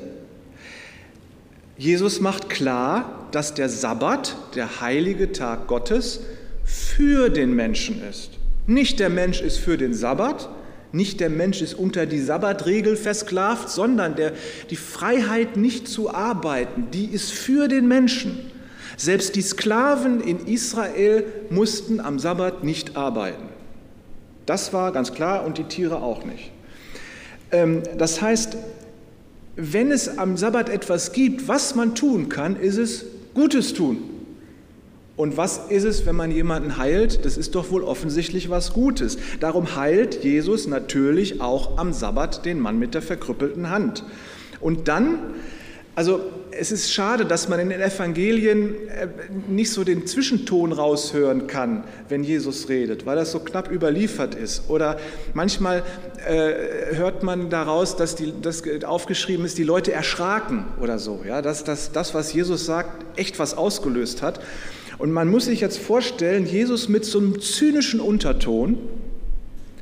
Jesus 1.78 2.20
macht 2.20 2.50
klar, 2.50 3.28
dass 3.32 3.54
der 3.54 3.70
Sabbat, 3.70 4.36
der 4.56 4.82
heilige 4.82 5.32
Tag 5.32 5.68
Gottes, 5.68 6.22
für 6.64 7.30
den 7.30 7.56
Menschen 7.56 8.02
ist. 8.08 8.32
Nicht 8.68 9.00
der 9.00 9.10
Mensch 9.10 9.42
ist 9.42 9.58
für 9.58 9.78
den 9.78 9.94
Sabbat, 9.94 10.50
nicht 10.92 11.20
der 11.22 11.30
Mensch 11.30 11.62
ist 11.62 11.74
unter 11.74 12.06
die 12.06 12.20
Sabbatregel 12.20 12.98
versklavt, 12.98 13.70
sondern 13.70 14.16
der, 14.16 14.34
die 14.70 14.76
Freiheit 14.76 15.56
nicht 15.56 15.88
zu 15.88 16.14
arbeiten, 16.14 16.90
die 16.92 17.06
ist 17.06 17.32
für 17.32 17.68
den 17.68 17.88
Menschen. 17.88 18.52
Selbst 18.98 19.36
die 19.36 19.42
Sklaven 19.42 20.22
in 20.22 20.46
Israel 20.48 21.24
mussten 21.50 22.02
am 22.02 22.20
Sabbat 22.20 22.64
nicht 22.64 22.98
arbeiten. 22.98 23.50
Das 24.46 24.74
war 24.74 24.92
ganz 24.92 25.14
klar 25.14 25.46
und 25.46 25.58
die 25.58 25.64
Tiere 25.64 26.02
auch 26.02 26.26
nicht. 26.26 26.52
Ähm, 27.52 27.84
das 27.98 28.22
heißt, 28.22 28.58
wenn 29.56 29.92
es 29.92 30.18
am 30.18 30.38
Sabbat 30.38 30.70
etwas 30.70 31.12
gibt, 31.12 31.48
was 31.48 31.76
man 31.76 31.96
tun 31.96 32.30
kann, 32.30 32.56
ist 32.56 32.78
es 32.78 33.06
Gutes 33.34 33.74
tun. 33.74 33.98
Und 35.18 35.38
was 35.38 35.70
ist 35.70 35.84
es, 35.84 36.06
wenn 36.06 36.16
man 36.16 36.32
jemanden 36.32 36.78
heilt? 36.78 37.26
Das 37.26 37.38
ist 37.38 37.54
doch 37.54 37.70
wohl 37.70 37.84
offensichtlich 37.84 38.50
was 38.50 38.74
Gutes. 38.74 39.18
Darum 39.40 39.76
heilt 39.76 40.24
Jesus 40.24 40.68
natürlich 40.68 41.42
auch 41.42 41.78
am 41.78 41.94
Sabbat 41.94 42.46
den 42.46 42.60
Mann 42.60 42.80
mit 42.80 42.94
der 42.94 43.02
verkrüppelten 43.02 43.70
Hand. 43.70 44.04
Und 44.62 44.88
dann, 44.88 45.20
also 45.94 46.22
es 46.52 46.72
ist 46.72 46.94
schade, 46.94 47.26
dass 47.26 47.50
man 47.50 47.60
in 47.60 47.70
den 47.70 47.82
Evangelien 47.82 48.76
äh, 48.88 49.08
nicht 49.50 49.72
so 49.72 49.84
den 49.84 50.08
Zwischenton 50.08 50.72
raushören 50.72 51.48
kann, 51.48 51.84
wenn 52.08 52.24
Jesus 52.24 52.70
redet, 52.70 53.06
weil 53.06 53.18
das 53.18 53.32
so 53.32 53.40
knapp 53.40 53.70
überliefert 53.70 54.36
ist. 54.36 54.70
Oder 54.70 54.98
manchmal 55.34 55.84
äh, 56.26 56.96
hört 56.96 57.24
man 57.24 57.50
daraus, 57.50 57.98
dass 57.98 58.16
das 58.42 58.64
aufgeschrieben 58.86 59.46
ist, 59.46 59.58
die 59.58 59.64
Leute 59.64 59.92
erschraken 59.92 60.66
oder 60.82 60.98
so, 60.98 61.24
ja, 61.28 61.42
dass, 61.42 61.64
dass 61.64 61.92
das, 61.92 62.14
was 62.14 62.32
Jesus 62.32 62.66
sagt, 62.66 63.20
echt 63.20 63.38
was 63.38 63.54
ausgelöst 63.54 64.22
hat. 64.22 64.40
Und 64.98 65.12
man 65.12 65.28
muss 65.30 65.46
sich 65.46 65.60
jetzt 65.60 65.80
vorstellen, 65.80 66.46
Jesus 66.46 66.88
mit 66.88 67.04
so 67.04 67.20
einem 67.20 67.42
zynischen 67.42 68.00
Unterton 68.00 68.78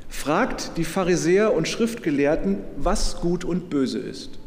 fragt 0.08 0.76
die 0.76 0.84
Pharisäer 0.84 1.54
und 1.54 1.68
Schriftgelehrten, 1.68 2.58
was 2.76 3.20
gut 3.20 3.44
und 3.44 3.70
böse 3.70 3.98
ist. 3.98 4.39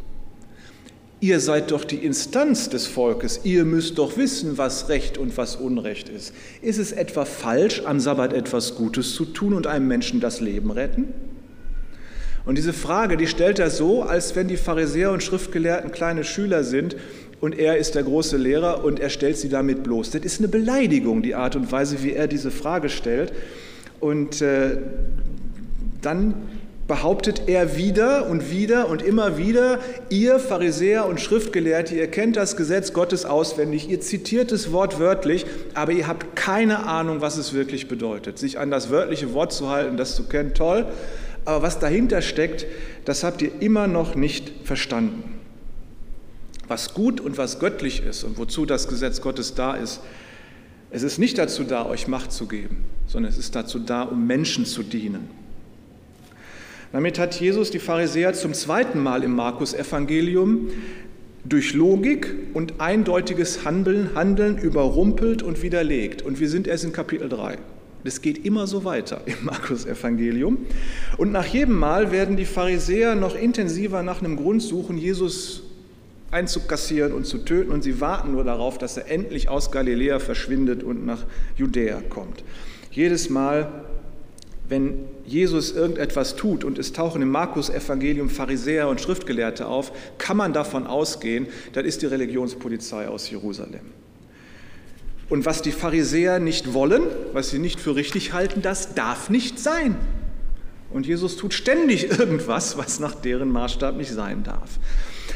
Ihr 1.24 1.40
seid 1.40 1.72
doch 1.72 1.86
die 1.86 2.04
Instanz 2.04 2.68
des 2.68 2.86
Volkes, 2.86 3.40
ihr 3.46 3.64
müsst 3.64 3.98
doch 3.98 4.18
wissen, 4.18 4.58
was 4.58 4.90
Recht 4.90 5.18
und 5.18 5.38
was 5.38 5.56
Unrecht 5.56 6.10
ist. 6.10 6.34
Ist 6.62 6.80
es 6.80 6.92
etwa 6.92 7.24
falsch, 7.24 7.82
am 7.86 8.02
Sabbat 8.02 8.34
etwas 8.34 8.76
Gutes 8.76 9.16
zu 9.16 9.24
tun 9.24 9.54
und 9.54 9.66
einem 9.66 9.88
Menschen 9.88 10.20
das 10.20 10.42
Leben 10.42 10.70
retten? 10.70 11.14
Und 12.46 12.58
diese 12.58 12.74
Frage, 12.74 13.16
die 13.16 13.28
stellt 13.28 13.58
er 13.60 13.70
so, 13.70 14.04
als 14.04 14.36
wenn 14.36 14.50
die 14.50 14.58
Pharisäer 14.58 15.14
und 15.14 15.24
Schriftgelehrten 15.24 15.94
kleine 15.94 16.26
Schüler 16.26 16.66
sind 16.66 16.98
und 17.40 17.58
er 17.58 17.78
ist 17.78 17.96
der 17.96 18.04
große 18.04 18.36
Lehrer 18.36 18.84
und 18.84 19.00
er 19.00 19.10
stellt 19.10 19.38
sie 19.38 19.48
damit 19.48 19.82
bloß. 19.82 20.12
Das 20.12 20.24
ist 20.24 20.40
eine 20.40 20.50
Beleidigung, 20.50 21.24
die 21.24 21.36
Art 21.36 21.56
und 21.56 21.72
Weise, 21.72 22.04
wie 22.04 22.12
er 22.12 22.28
diese 22.28 22.52
Frage 22.52 22.90
stellt. 22.90 23.32
Und 24.02 24.42
äh, 24.42 24.76
dann 26.02 26.34
behauptet 26.88 27.44
er 27.48 27.78
wieder 27.78 28.28
und 28.30 28.52
wieder 28.52 28.90
und 28.90 29.02
immer 29.02 29.38
wieder, 29.38 29.80
ihr 30.10 30.38
Pharisäer 30.40 31.06
und 31.06 31.22
Schriftgelehrte, 31.22 31.96
ihr 31.96 32.08
kennt 32.08 32.36
das 32.36 32.58
Gesetz 32.58 32.92
Gottes 32.92 33.26
auswendig, 33.26 33.90
ihr 33.90 34.02
zitiert 34.02 34.52
es 34.52 34.72
wortwörtlich, 34.72 35.46
aber 35.74 35.94
ihr 35.94 36.08
habt 36.08 36.36
keine 36.36 36.86
Ahnung, 36.86 37.22
was 37.22 37.38
es 37.38 37.54
wirklich 37.54 37.88
bedeutet. 37.88 38.38
Sich 38.38 38.60
an 38.60 38.70
das 38.70 38.90
wörtliche 38.90 39.34
Wort 39.34 39.54
zu 39.54 39.70
halten, 39.70 39.96
das 39.96 40.16
zu 40.16 40.24
kennen, 40.24 40.54
toll, 40.54 40.86
aber 41.46 41.62
was 41.62 41.80
dahinter 41.80 42.22
steckt, 42.22 42.66
das 43.06 43.24
habt 43.24 43.42
ihr 43.42 43.52
immer 43.62 43.88
noch 43.88 44.16
nicht 44.16 44.52
verstanden. 44.66 45.40
Was 46.68 46.94
gut 46.94 47.22
und 47.22 47.38
was 47.38 47.60
göttlich 47.60 48.04
ist 48.06 48.24
und 48.24 48.38
wozu 48.38 48.66
das 48.66 48.88
Gesetz 48.88 49.22
Gottes 49.22 49.54
da 49.54 49.76
ist, 49.76 50.02
es 50.92 51.04
ist 51.04 51.18
nicht 51.18 51.38
dazu 51.38 51.64
da, 51.64 51.86
euch 51.86 52.08
Macht 52.08 52.32
zu 52.32 52.48
geben, 52.48 52.86
sondern 53.08 53.32
es 53.32 53.38
ist 53.38 53.56
dazu 53.56 53.80
da, 53.80 54.04
um 54.04 54.28
Menschen 54.28 54.66
zu 54.66 54.84
dienen. 54.84 55.43
Damit 56.94 57.18
hat 57.18 57.40
Jesus 57.42 57.72
die 57.72 57.80
Pharisäer 57.80 58.34
zum 58.34 58.54
zweiten 58.54 59.02
Mal 59.02 59.24
im 59.24 59.36
Markus-Evangelium 59.36 60.70
durch 61.44 61.74
Logik 61.74 62.36
und 62.54 62.80
eindeutiges 62.80 63.66
Handeln, 63.66 64.12
Handeln 64.14 64.60
überrumpelt 64.60 65.42
und 65.42 65.64
widerlegt. 65.64 66.22
Und 66.22 66.40
wir 66.40 66.48
sind 66.48 66.68
erst 66.68 66.84
in 66.84 66.94
Kapitel 66.94 67.30
3. 67.30 67.58
Das 68.04 68.22
geht 68.22 68.46
immer 68.46 68.68
so 68.68 68.86
weiter 68.86 69.22
im 69.26 69.44
Markus-Evangelium. 69.44 70.60
Und 71.18 71.32
nach 71.32 71.48
jedem 71.48 71.80
Mal 71.80 72.12
werden 72.12 72.38
die 72.38 72.46
Pharisäer 72.46 73.16
noch 73.16 73.36
intensiver 73.36 74.04
nach 74.04 74.22
einem 74.22 74.36
Grund 74.36 74.62
suchen, 74.62 75.00
Jesus 75.00 75.64
einzukassieren 76.30 77.12
und 77.12 77.26
zu 77.26 77.40
töten. 77.40 77.72
Und 77.72 77.82
sie 77.82 78.02
warten 78.02 78.34
nur 78.34 78.44
darauf, 78.44 78.78
dass 78.78 78.98
er 78.98 79.10
endlich 79.10 79.50
aus 79.50 79.72
Galiläa 79.72 80.20
verschwindet 80.20 80.84
und 80.84 81.08
nach 81.08 81.26
Judäa 81.58 82.02
kommt. 82.08 82.44
Jedes 82.92 83.32
Mal 83.32 83.84
wenn 84.70 85.06
Jesus 85.26 85.72
irgendetwas 85.72 86.36
tut 86.36 86.64
und 86.64 86.78
es 86.78 86.92
tauchen 86.92 87.22
im 87.22 87.30
Markus-Evangelium 87.30 88.30
Pharisäer 88.30 88.90
und 88.90 89.00
Schriftgelehrte 89.00 89.68
auf, 89.68 89.92
kann 90.18 90.38
man 90.38 90.54
davon 90.54 90.86
ausgehen, 90.86 91.48
das 91.72 91.86
ist 91.86 92.02
die 92.02 92.08
Religionspolizei 92.08 93.08
aus 93.08 93.30
Jerusalem. 93.30 93.92
Und 95.30 95.46
was 95.46 95.62
die 95.62 95.72
Pharisäer 95.72 96.40
nicht 96.40 96.74
wollen, 96.74 97.04
was 97.32 97.50
sie 97.50 97.60
nicht 97.60 97.80
für 97.80 97.96
richtig 97.96 98.34
halten, 98.34 98.62
das 98.62 98.94
darf 98.96 99.30
nicht 99.30 99.60
sein. 99.60 99.96
Und 100.92 101.08
Jesus 101.08 101.38
tut 101.38 101.54
ständig 101.54 102.12
irgendwas, 102.20 102.78
was 102.78 103.00
nach 103.00 103.16
deren 103.16 103.50
Maßstab 103.50 103.96
nicht 103.96 104.12
sein 104.12 104.44
darf. 104.44 104.80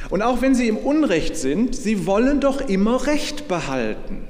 Und 0.09 0.21
auch 0.21 0.41
wenn 0.41 0.53
sie 0.53 0.67
im 0.67 0.77
Unrecht 0.77 1.35
sind, 1.35 1.75
sie 1.75 2.05
wollen 2.05 2.39
doch 2.39 2.67
immer 2.67 3.07
Recht 3.07 3.47
behalten. 3.47 4.27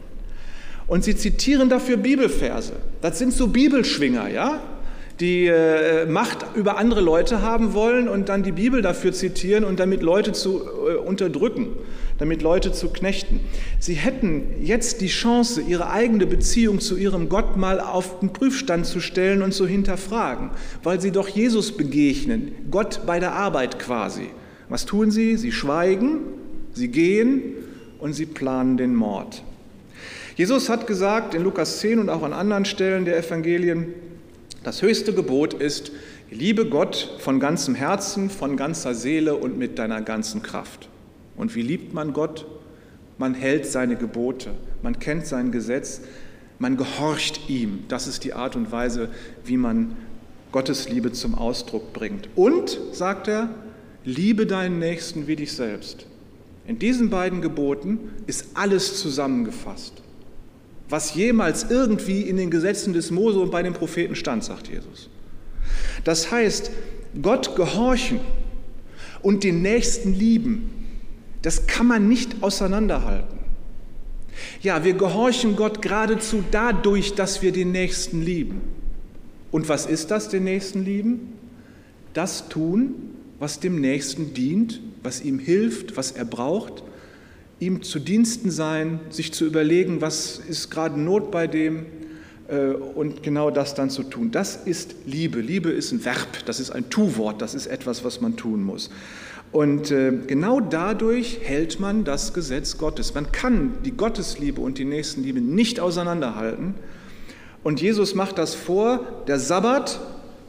Und 0.87 1.03
sie 1.03 1.15
zitieren 1.15 1.67
dafür 1.67 1.97
Bibelverse. 1.97 2.73
Das 3.01 3.19
sind 3.19 3.33
so 3.33 3.47
Bibelschwinger, 3.47 4.29
ja? 4.29 4.61
Die 5.19 5.47
äh, 5.47 6.05
Macht 6.05 6.45
über 6.55 6.77
andere 6.77 7.01
Leute 7.01 7.41
haben 7.41 7.73
wollen 7.73 8.07
und 8.07 8.29
dann 8.29 8.43
die 8.43 8.51
Bibel 8.51 8.81
dafür 8.81 9.13
zitieren 9.13 9.63
und 9.63 9.79
damit 9.79 10.03
Leute 10.03 10.31
zu 10.31 10.61
äh, 10.61 10.95
unterdrücken, 10.95 11.69
damit 12.19 12.41
Leute 12.41 12.71
zu 12.71 12.89
knechten. 12.89 13.39
Sie 13.79 13.95
hätten 13.95 14.43
jetzt 14.61 15.01
die 15.01 15.07
Chance, 15.07 15.61
ihre 15.61 15.89
eigene 15.89 16.27
Beziehung 16.27 16.79
zu 16.79 16.97
ihrem 16.97 17.29
Gott 17.29 17.57
mal 17.57 17.79
auf 17.79 18.19
den 18.19 18.31
Prüfstand 18.31 18.85
zu 18.85 18.99
stellen 18.99 19.41
und 19.41 19.53
zu 19.53 19.65
hinterfragen, 19.65 20.51
weil 20.83 21.01
sie 21.01 21.11
doch 21.11 21.27
Jesus 21.27 21.75
begegnen, 21.75 22.51
Gott 22.69 23.01
bei 23.07 23.19
der 23.19 23.33
Arbeit 23.33 23.79
quasi. 23.79 24.29
Was 24.69 24.85
tun 24.85 25.09
sie? 25.09 25.37
Sie 25.37 25.51
schweigen, 25.51 26.19
sie 26.73 26.89
gehen 26.89 27.41
und 27.99 28.13
sie 28.13 28.25
planen 28.25 28.77
den 28.77 28.93
Mord. 28.93 29.43
Jesus 30.35 30.69
hat 30.69 30.85
gesagt 30.85 31.33
in 31.33 31.43
Lukas 31.43 31.79
10 31.79 31.97
und 31.97 32.09
auch 32.11 32.21
an 32.21 32.33
anderen 32.33 32.65
Stellen 32.65 33.05
der 33.05 33.17
Evangelien, 33.17 33.87
das 34.63 34.81
höchste 34.81 35.13
Gebot 35.13 35.53
ist, 35.53 35.91
liebe 36.29 36.67
Gott 36.67 37.15
von 37.19 37.39
ganzem 37.39 37.75
Herzen, 37.75 38.29
von 38.29 38.57
ganzer 38.57 38.93
Seele 38.93 39.35
und 39.35 39.57
mit 39.57 39.79
deiner 39.79 40.01
ganzen 40.01 40.41
Kraft. 40.41 40.89
Und 41.35 41.55
wie 41.55 41.61
liebt 41.61 41.93
man 41.93 42.13
Gott? 42.13 42.45
Man 43.17 43.33
hält 43.33 43.65
seine 43.65 43.95
Gebote, 43.95 44.51
man 44.81 44.99
kennt 44.99 45.25
sein 45.25 45.51
Gesetz, 45.51 46.01
man 46.59 46.77
gehorcht 46.77 47.49
ihm. 47.49 47.85
Das 47.87 48.07
ist 48.07 48.23
die 48.23 48.33
Art 48.33 48.55
und 48.55 48.71
Weise, 48.71 49.09
wie 49.45 49.57
man 49.57 49.95
Gottes 50.51 50.89
Liebe 50.89 51.11
zum 51.11 51.35
Ausdruck 51.35 51.93
bringt. 51.93 52.29
Und, 52.35 52.79
sagt 52.91 53.27
er, 53.27 53.49
liebe 54.05 54.45
deinen 54.45 54.79
Nächsten 54.79 55.27
wie 55.27 55.35
dich 55.35 55.53
selbst. 55.53 56.05
In 56.65 56.79
diesen 56.79 57.09
beiden 57.09 57.41
Geboten 57.41 58.11
ist 58.25 58.47
alles 58.55 58.99
zusammengefasst 58.99 60.03
was 60.89 61.13
jemals 61.13 61.69
irgendwie 61.69 62.21
in 62.21 62.37
den 62.37 62.49
Gesetzen 62.49 62.93
des 62.93 63.11
Mose 63.11 63.39
und 63.39 63.51
bei 63.51 63.63
den 63.63 63.73
Propheten 63.73 64.15
stand, 64.15 64.43
sagt 64.43 64.69
Jesus. 64.69 65.09
Das 66.03 66.31
heißt, 66.31 66.71
Gott 67.21 67.55
gehorchen 67.55 68.19
und 69.21 69.43
den 69.43 69.61
Nächsten 69.61 70.13
lieben, 70.13 70.69
das 71.41 71.67
kann 71.67 71.87
man 71.87 72.07
nicht 72.07 72.41
auseinanderhalten. 72.41 73.37
Ja, 74.61 74.83
wir 74.83 74.93
gehorchen 74.93 75.55
Gott 75.55 75.81
geradezu 75.81 76.43
dadurch, 76.51 77.15
dass 77.15 77.41
wir 77.41 77.51
den 77.51 77.71
Nächsten 77.71 78.21
lieben. 78.21 78.61
Und 79.51 79.67
was 79.69 79.85
ist 79.85 80.11
das, 80.11 80.29
den 80.29 80.43
Nächsten 80.43 80.83
lieben? 80.83 81.33
Das 82.13 82.49
tun, 82.49 82.95
was 83.39 83.59
dem 83.59 83.79
Nächsten 83.79 84.33
dient, 84.33 84.81
was 85.03 85.21
ihm 85.21 85.39
hilft, 85.39 85.97
was 85.97 86.11
er 86.11 86.25
braucht, 86.25 86.83
ihm 87.59 87.81
zu 87.81 87.99
Diensten 87.99 88.51
sein, 88.51 88.99
sich 89.09 89.33
zu 89.33 89.45
überlegen, 89.45 90.01
was 90.01 90.39
ist 90.47 90.69
gerade 90.69 90.99
Not 90.99 91.31
bei 91.31 91.47
dem 91.47 91.85
äh, 92.47 92.69
und 92.69 93.23
genau 93.23 93.49
das 93.49 93.73
dann 93.73 93.89
zu 93.89 94.03
tun. 94.03 94.31
Das 94.31 94.55
ist 94.55 94.95
Liebe. 95.05 95.39
Liebe 95.39 95.69
ist 95.69 95.91
ein 95.91 96.05
Verb, 96.05 96.45
das 96.45 96.59
ist 96.59 96.71
ein 96.71 96.89
Tu-Wort, 96.89 97.41
das 97.41 97.55
ist 97.55 97.67
etwas, 97.67 98.03
was 98.03 98.21
man 98.21 98.35
tun 98.37 98.63
muss. 98.63 98.89
Und 99.51 99.91
äh, 99.91 100.11
genau 100.27 100.59
dadurch 100.59 101.39
hält 101.41 101.79
man 101.79 102.03
das 102.03 102.33
Gesetz 102.33 102.77
Gottes. 102.77 103.13
Man 103.13 103.31
kann 103.31 103.77
die 103.85 103.91
Gottesliebe 103.91 104.61
und 104.61 104.77
die 104.77 104.85
Nächstenliebe 104.85 105.39
nicht 105.39 105.79
auseinanderhalten. 105.79 106.75
Und 107.63 107.81
Jesus 107.81 108.13
macht 108.13 108.37
das 108.37 108.55
vor, 108.55 109.23
der 109.27 109.39
Sabbat 109.39 109.99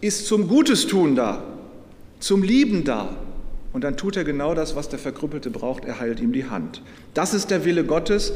ist 0.00 0.26
zum 0.26 0.46
Gutes 0.48 0.86
tun 0.86 1.16
da, 1.16 1.42
zum 2.20 2.42
Lieben 2.42 2.84
da, 2.84 3.16
und 3.78 3.84
dann 3.84 3.96
tut 3.96 4.16
er 4.16 4.24
genau 4.24 4.54
das, 4.54 4.74
was 4.74 4.88
der 4.88 4.98
Verkrüppelte 4.98 5.50
braucht, 5.50 5.84
er 5.84 6.00
heilt 6.00 6.18
ihm 6.18 6.32
die 6.32 6.46
Hand. 6.46 6.82
Das 7.14 7.32
ist 7.32 7.52
der 7.52 7.64
Wille 7.64 7.84
Gottes. 7.84 8.32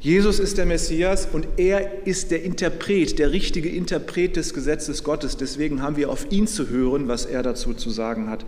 Jesus 0.00 0.38
ist 0.38 0.56
der 0.56 0.64
Messias 0.64 1.28
und 1.30 1.46
er 1.58 2.06
ist 2.06 2.30
der 2.30 2.42
Interpret, 2.42 3.18
der 3.18 3.32
richtige 3.32 3.68
Interpret 3.68 4.34
des 4.34 4.54
Gesetzes 4.54 5.04
Gottes. 5.04 5.36
Deswegen 5.36 5.82
haben 5.82 5.98
wir 5.98 6.08
auf 6.08 6.32
ihn 6.32 6.46
zu 6.46 6.70
hören, 6.70 7.06
was 7.06 7.26
er 7.26 7.42
dazu 7.42 7.74
zu 7.74 7.90
sagen 7.90 8.30
hat. 8.30 8.46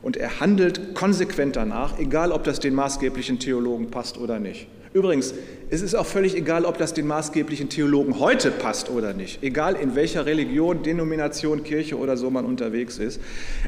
Und 0.00 0.16
er 0.16 0.40
handelt 0.40 0.94
konsequent 0.94 1.54
danach, 1.54 1.98
egal 1.98 2.32
ob 2.32 2.44
das 2.44 2.58
den 2.58 2.74
maßgeblichen 2.74 3.38
Theologen 3.38 3.90
passt 3.90 4.16
oder 4.16 4.40
nicht. 4.40 4.68
Übrigens, 4.94 5.34
es 5.72 5.80
ist 5.80 5.94
auch 5.94 6.04
völlig 6.04 6.36
egal, 6.36 6.66
ob 6.66 6.76
das 6.76 6.92
den 6.92 7.06
maßgeblichen 7.06 7.70
Theologen 7.70 8.20
heute 8.20 8.50
passt 8.50 8.90
oder 8.90 9.14
nicht. 9.14 9.42
Egal 9.42 9.74
in 9.74 9.94
welcher 9.94 10.26
Religion, 10.26 10.82
Denomination, 10.82 11.64
Kirche 11.64 11.96
oder 11.96 12.18
so 12.18 12.28
man 12.28 12.44
unterwegs 12.44 12.98
ist. 12.98 13.18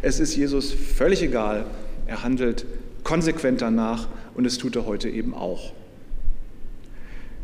Es 0.02 0.20
ist 0.20 0.36
Jesus 0.36 0.70
völlig 0.70 1.22
egal. 1.22 1.64
Er 2.06 2.22
handelt 2.22 2.66
konsequent 3.04 3.62
danach 3.62 4.06
und 4.34 4.44
es 4.44 4.58
tut 4.58 4.76
er 4.76 4.84
heute 4.84 5.08
eben 5.08 5.32
auch. 5.32 5.72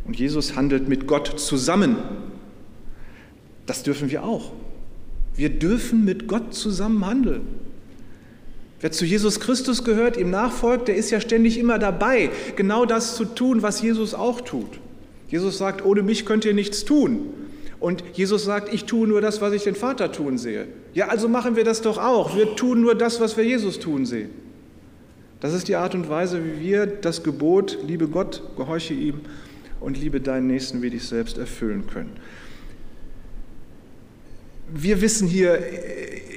Und 0.05 0.19
Jesus 0.19 0.55
handelt 0.55 0.87
mit 0.87 1.07
Gott 1.07 1.39
zusammen. 1.39 1.97
Das 3.65 3.81
dürfen 3.81 4.11
wir 4.11 4.23
auch. 4.23 4.51
Wir 5.33 5.49
dürfen 5.49 6.05
mit 6.05 6.27
Gott 6.27 6.53
zusammen 6.53 7.03
handeln. 7.03 7.47
Wer 8.81 8.91
zu 8.91 9.05
Jesus 9.05 9.39
Christus 9.39 9.83
gehört, 9.83 10.17
ihm 10.17 10.31
nachfolgt, 10.31 10.87
der 10.87 10.95
ist 10.95 11.11
ja 11.11 11.21
ständig 11.21 11.59
immer 11.59 11.77
dabei, 11.77 12.31
genau 12.55 12.85
das 12.85 13.15
zu 13.15 13.25
tun, 13.25 13.61
was 13.61 13.81
Jesus 13.81 14.15
auch 14.15 14.41
tut. 14.41 14.79
Jesus 15.27 15.59
sagt, 15.59 15.85
ohne 15.85 16.01
mich 16.01 16.25
könnt 16.25 16.45
ihr 16.45 16.55
nichts 16.55 16.83
tun. 16.83 17.33
Und 17.79 18.03
Jesus 18.13 18.43
sagt, 18.43 18.73
ich 18.73 18.85
tue 18.85 19.07
nur 19.07 19.21
das, 19.21 19.39
was 19.39 19.53
ich 19.53 19.63
den 19.63 19.75
Vater 19.75 20.11
tun 20.11 20.37
sehe. 20.37 20.67
Ja, 20.93 21.07
also 21.07 21.29
machen 21.29 21.55
wir 21.55 21.63
das 21.63 21.81
doch 21.81 21.97
auch. 21.97 22.35
Wir 22.35 22.55
tun 22.55 22.81
nur 22.81 22.95
das, 22.95 23.21
was 23.21 23.37
wir 23.37 23.43
Jesus 23.43 23.79
tun 23.79 24.05
sehen. 24.05 24.29
Das 25.39 25.53
ist 25.53 25.67
die 25.67 25.75
Art 25.75 25.95
und 25.95 26.09
Weise, 26.09 26.41
wie 26.43 26.59
wir 26.59 26.85
das 26.85 27.23
Gebot, 27.23 27.79
liebe 27.87 28.07
Gott, 28.07 28.43
gehorche 28.57 28.93
ihm 28.93 29.21
und 29.79 29.97
liebe 29.97 30.21
deinen 30.21 30.47
Nächsten 30.47 30.81
wie 30.81 30.91
dich 30.91 31.07
selbst 31.07 31.37
erfüllen 31.37 31.87
können. 31.87 32.11
Wir 34.73 35.01
wissen 35.01 35.27
hier 35.27 35.59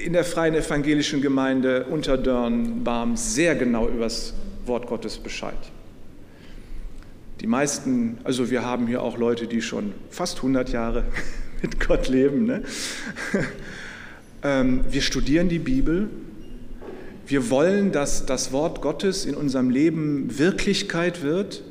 in 0.03 0.11
der 0.11 0.25
Freien 0.25 0.55
Evangelischen 0.55 1.21
Gemeinde 1.21 1.85
unter 1.85 2.17
Dörnbarm 2.17 3.15
sehr 3.15 3.55
genau 3.55 3.87
über 3.87 4.03
das 4.03 4.33
Wort 4.65 4.87
Gottes 4.87 5.17
Bescheid. 5.17 5.57
Die 7.39 7.47
meisten, 7.47 8.17
also 8.25 8.51
wir 8.51 8.65
haben 8.65 8.87
hier 8.87 9.01
auch 9.01 9.17
Leute, 9.17 9.47
die 9.47 9.61
schon 9.61 9.93
fast 10.09 10.37
100 10.37 10.69
Jahre 10.69 11.05
mit 11.61 11.79
Gott 11.79 12.09
leben. 12.09 12.45
Ne? 12.45 12.63
Ähm, 14.43 14.81
wir 14.91 15.01
studieren 15.01 15.49
die 15.49 15.57
Bibel. 15.57 16.07
Wir 17.25 17.49
wollen, 17.49 17.91
dass 17.91 18.27
das 18.27 18.51
Wort 18.51 18.79
Gottes 18.83 19.25
in 19.25 19.33
unserem 19.33 19.71
Leben 19.71 20.37
Wirklichkeit 20.37 21.23
wird. 21.23 21.63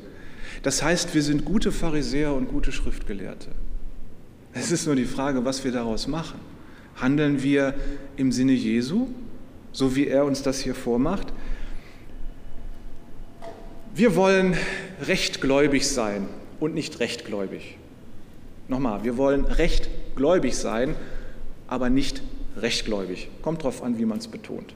Das 0.61 0.83
heißt, 0.83 1.15
wir 1.15 1.21
sind 1.21 1.45
gute 1.45 1.71
Pharisäer 1.71 2.33
und 2.33 2.49
gute 2.49 2.73
Schriftgelehrte. 2.73 3.47
Es 4.51 4.73
ist 4.73 4.87
nur 4.87 4.97
die 4.97 5.05
Frage, 5.05 5.45
was 5.45 5.63
wir 5.63 5.71
daraus 5.71 6.07
machen. 6.07 6.37
Handeln 6.95 7.43
wir 7.43 7.73
im 8.17 8.31
Sinne 8.31 8.53
Jesu, 8.53 9.07
so 9.71 9.95
wie 9.95 10.07
er 10.07 10.25
uns 10.25 10.41
das 10.41 10.59
hier 10.59 10.75
vormacht? 10.75 11.33
Wir 13.93 14.15
wollen 14.15 14.57
rechtgläubig 15.01 15.87
sein 15.87 16.27
und 16.59 16.73
nicht 16.73 16.99
rechtgläubig. 16.99 17.77
Nochmal, 18.67 19.03
wir 19.03 19.17
wollen 19.17 19.45
rechtgläubig 19.45 20.57
sein, 20.57 20.95
aber 21.67 21.89
nicht 21.89 22.21
rechtgläubig. 22.57 23.29
Kommt 23.41 23.61
darauf 23.61 23.83
an, 23.83 23.99
wie 23.99 24.05
man 24.05 24.17
es 24.17 24.27
betont. 24.27 24.73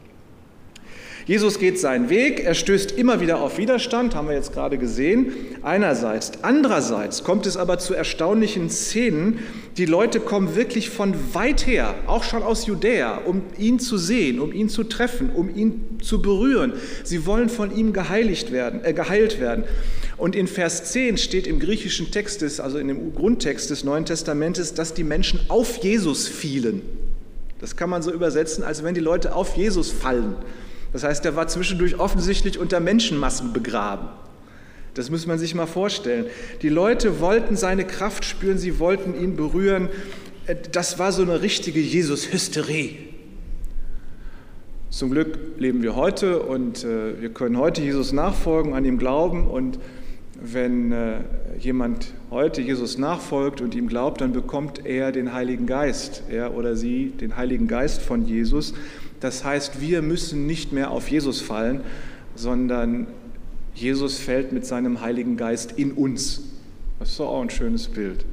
Jesus 1.25 1.59
geht 1.59 1.79
seinen 1.79 2.09
Weg, 2.09 2.39
er 2.39 2.55
stößt 2.55 2.93
immer 2.93 3.19
wieder 3.19 3.39
auf 3.41 3.57
Widerstand, 3.57 4.15
haben 4.15 4.27
wir 4.27 4.35
jetzt 4.35 4.53
gerade 4.53 4.77
gesehen, 4.77 5.31
einerseits. 5.61 6.31
Andererseits 6.41 7.23
kommt 7.23 7.45
es 7.45 7.57
aber 7.57 7.77
zu 7.77 7.93
erstaunlichen 7.93 8.69
Szenen. 8.69 9.39
Die 9.77 9.85
Leute 9.85 10.19
kommen 10.19 10.55
wirklich 10.55 10.89
von 10.89 11.13
weit 11.33 11.67
her, 11.67 11.95
auch 12.07 12.23
schon 12.23 12.41
aus 12.41 12.65
Judäa, 12.65 13.17
um 13.25 13.43
ihn 13.57 13.79
zu 13.79 13.97
sehen, 13.97 14.39
um 14.39 14.51
ihn 14.51 14.69
zu 14.69 14.83
treffen, 14.83 15.29
um 15.29 15.53
ihn 15.55 15.99
zu 16.01 16.21
berühren. 16.21 16.73
Sie 17.03 17.25
wollen 17.25 17.49
von 17.49 17.75
ihm 17.75 17.93
geheiligt 17.93 18.51
werden, 18.51 18.83
äh, 18.83 18.93
geheilt 18.93 19.39
werden. 19.39 19.65
Und 20.17 20.35
in 20.35 20.47
Vers 20.47 20.91
10 20.91 21.17
steht 21.17 21.47
im 21.47 21.59
griechischen 21.59 22.11
Text, 22.11 22.43
also 22.59 22.77
in 22.77 22.87
dem 22.87 23.13
Grundtext 23.15 23.69
des 23.69 23.83
Neuen 23.83 24.05
Testamentes, 24.05 24.73
dass 24.73 24.93
die 24.93 25.03
Menschen 25.03 25.39
auf 25.47 25.77
Jesus 25.77 26.27
fielen. 26.27 26.81
Das 27.59 27.75
kann 27.75 27.89
man 27.89 28.01
so 28.01 28.11
übersetzen, 28.11 28.63
als 28.63 28.83
wenn 28.83 28.93
die 28.93 29.01
Leute 29.01 29.35
auf 29.35 29.55
Jesus 29.55 29.91
fallen. 29.91 30.35
Das 30.91 31.03
heißt, 31.03 31.25
er 31.25 31.35
war 31.35 31.47
zwischendurch 31.47 31.99
offensichtlich 31.99 32.57
unter 32.57 32.79
Menschenmassen 32.79 33.53
begraben. 33.53 34.09
Das 34.93 35.09
muss 35.09 35.27
man 35.27 35.37
sich 35.37 35.53
mal 35.53 35.67
vorstellen. 35.67 36.25
Die 36.61 36.69
Leute 36.69 37.19
wollten 37.19 37.55
seine 37.55 37.85
Kraft 37.85 38.25
spüren, 38.25 38.57
sie 38.57 38.79
wollten 38.79 39.19
ihn 39.19 39.35
berühren. 39.35 39.89
Das 40.71 40.97
war 40.97 41.11
so 41.11 41.21
eine 41.21 41.41
richtige 41.41 41.79
Jesus-Hysterie. 41.79 42.97
Zum 44.89 45.11
Glück 45.11 45.37
leben 45.59 45.83
wir 45.83 45.95
heute 45.95 46.41
und 46.41 46.83
äh, 46.83 47.21
wir 47.21 47.29
können 47.29 47.57
heute 47.57 47.81
Jesus 47.83 48.11
nachfolgen, 48.11 48.73
an 48.73 48.85
ihm 48.85 48.97
glauben. 48.97 49.47
Und 49.47 49.77
wenn 50.41 50.91
äh, 50.91 51.19
jemand 51.59 52.13
heute 52.31 52.61
Jesus 52.61 52.97
nachfolgt 52.97 53.61
und 53.61 53.75
ihm 53.75 53.87
glaubt, 53.87 54.21
dann 54.21 54.31
bekommt 54.31 54.85
er 54.85 55.11
den 55.11 55.33
Heiligen 55.33 55.67
Geist, 55.67 56.23
er 56.29 56.55
oder 56.55 56.75
sie 56.75 57.11
den 57.11 57.37
Heiligen 57.37 57.67
Geist 57.67 58.01
von 58.01 58.25
Jesus. 58.25 58.73
Das 59.19 59.43
heißt, 59.43 59.81
wir 59.81 60.01
müssen 60.01 60.45
nicht 60.45 60.71
mehr 60.71 60.91
auf 60.91 61.09
Jesus 61.09 61.41
fallen, 61.41 61.81
sondern 62.35 63.07
Jesus 63.75 64.17
fällt 64.17 64.51
mit 64.51 64.65
seinem 64.65 65.01
Heiligen 65.01 65.37
Geist 65.37 65.73
in 65.77 65.91
uns. 65.91 66.41
Das 66.99 67.11
ist 67.11 67.19
doch 67.19 67.29
auch 67.29 67.41
ein 67.41 67.49
schönes 67.49 67.87
Bild. 67.87 68.25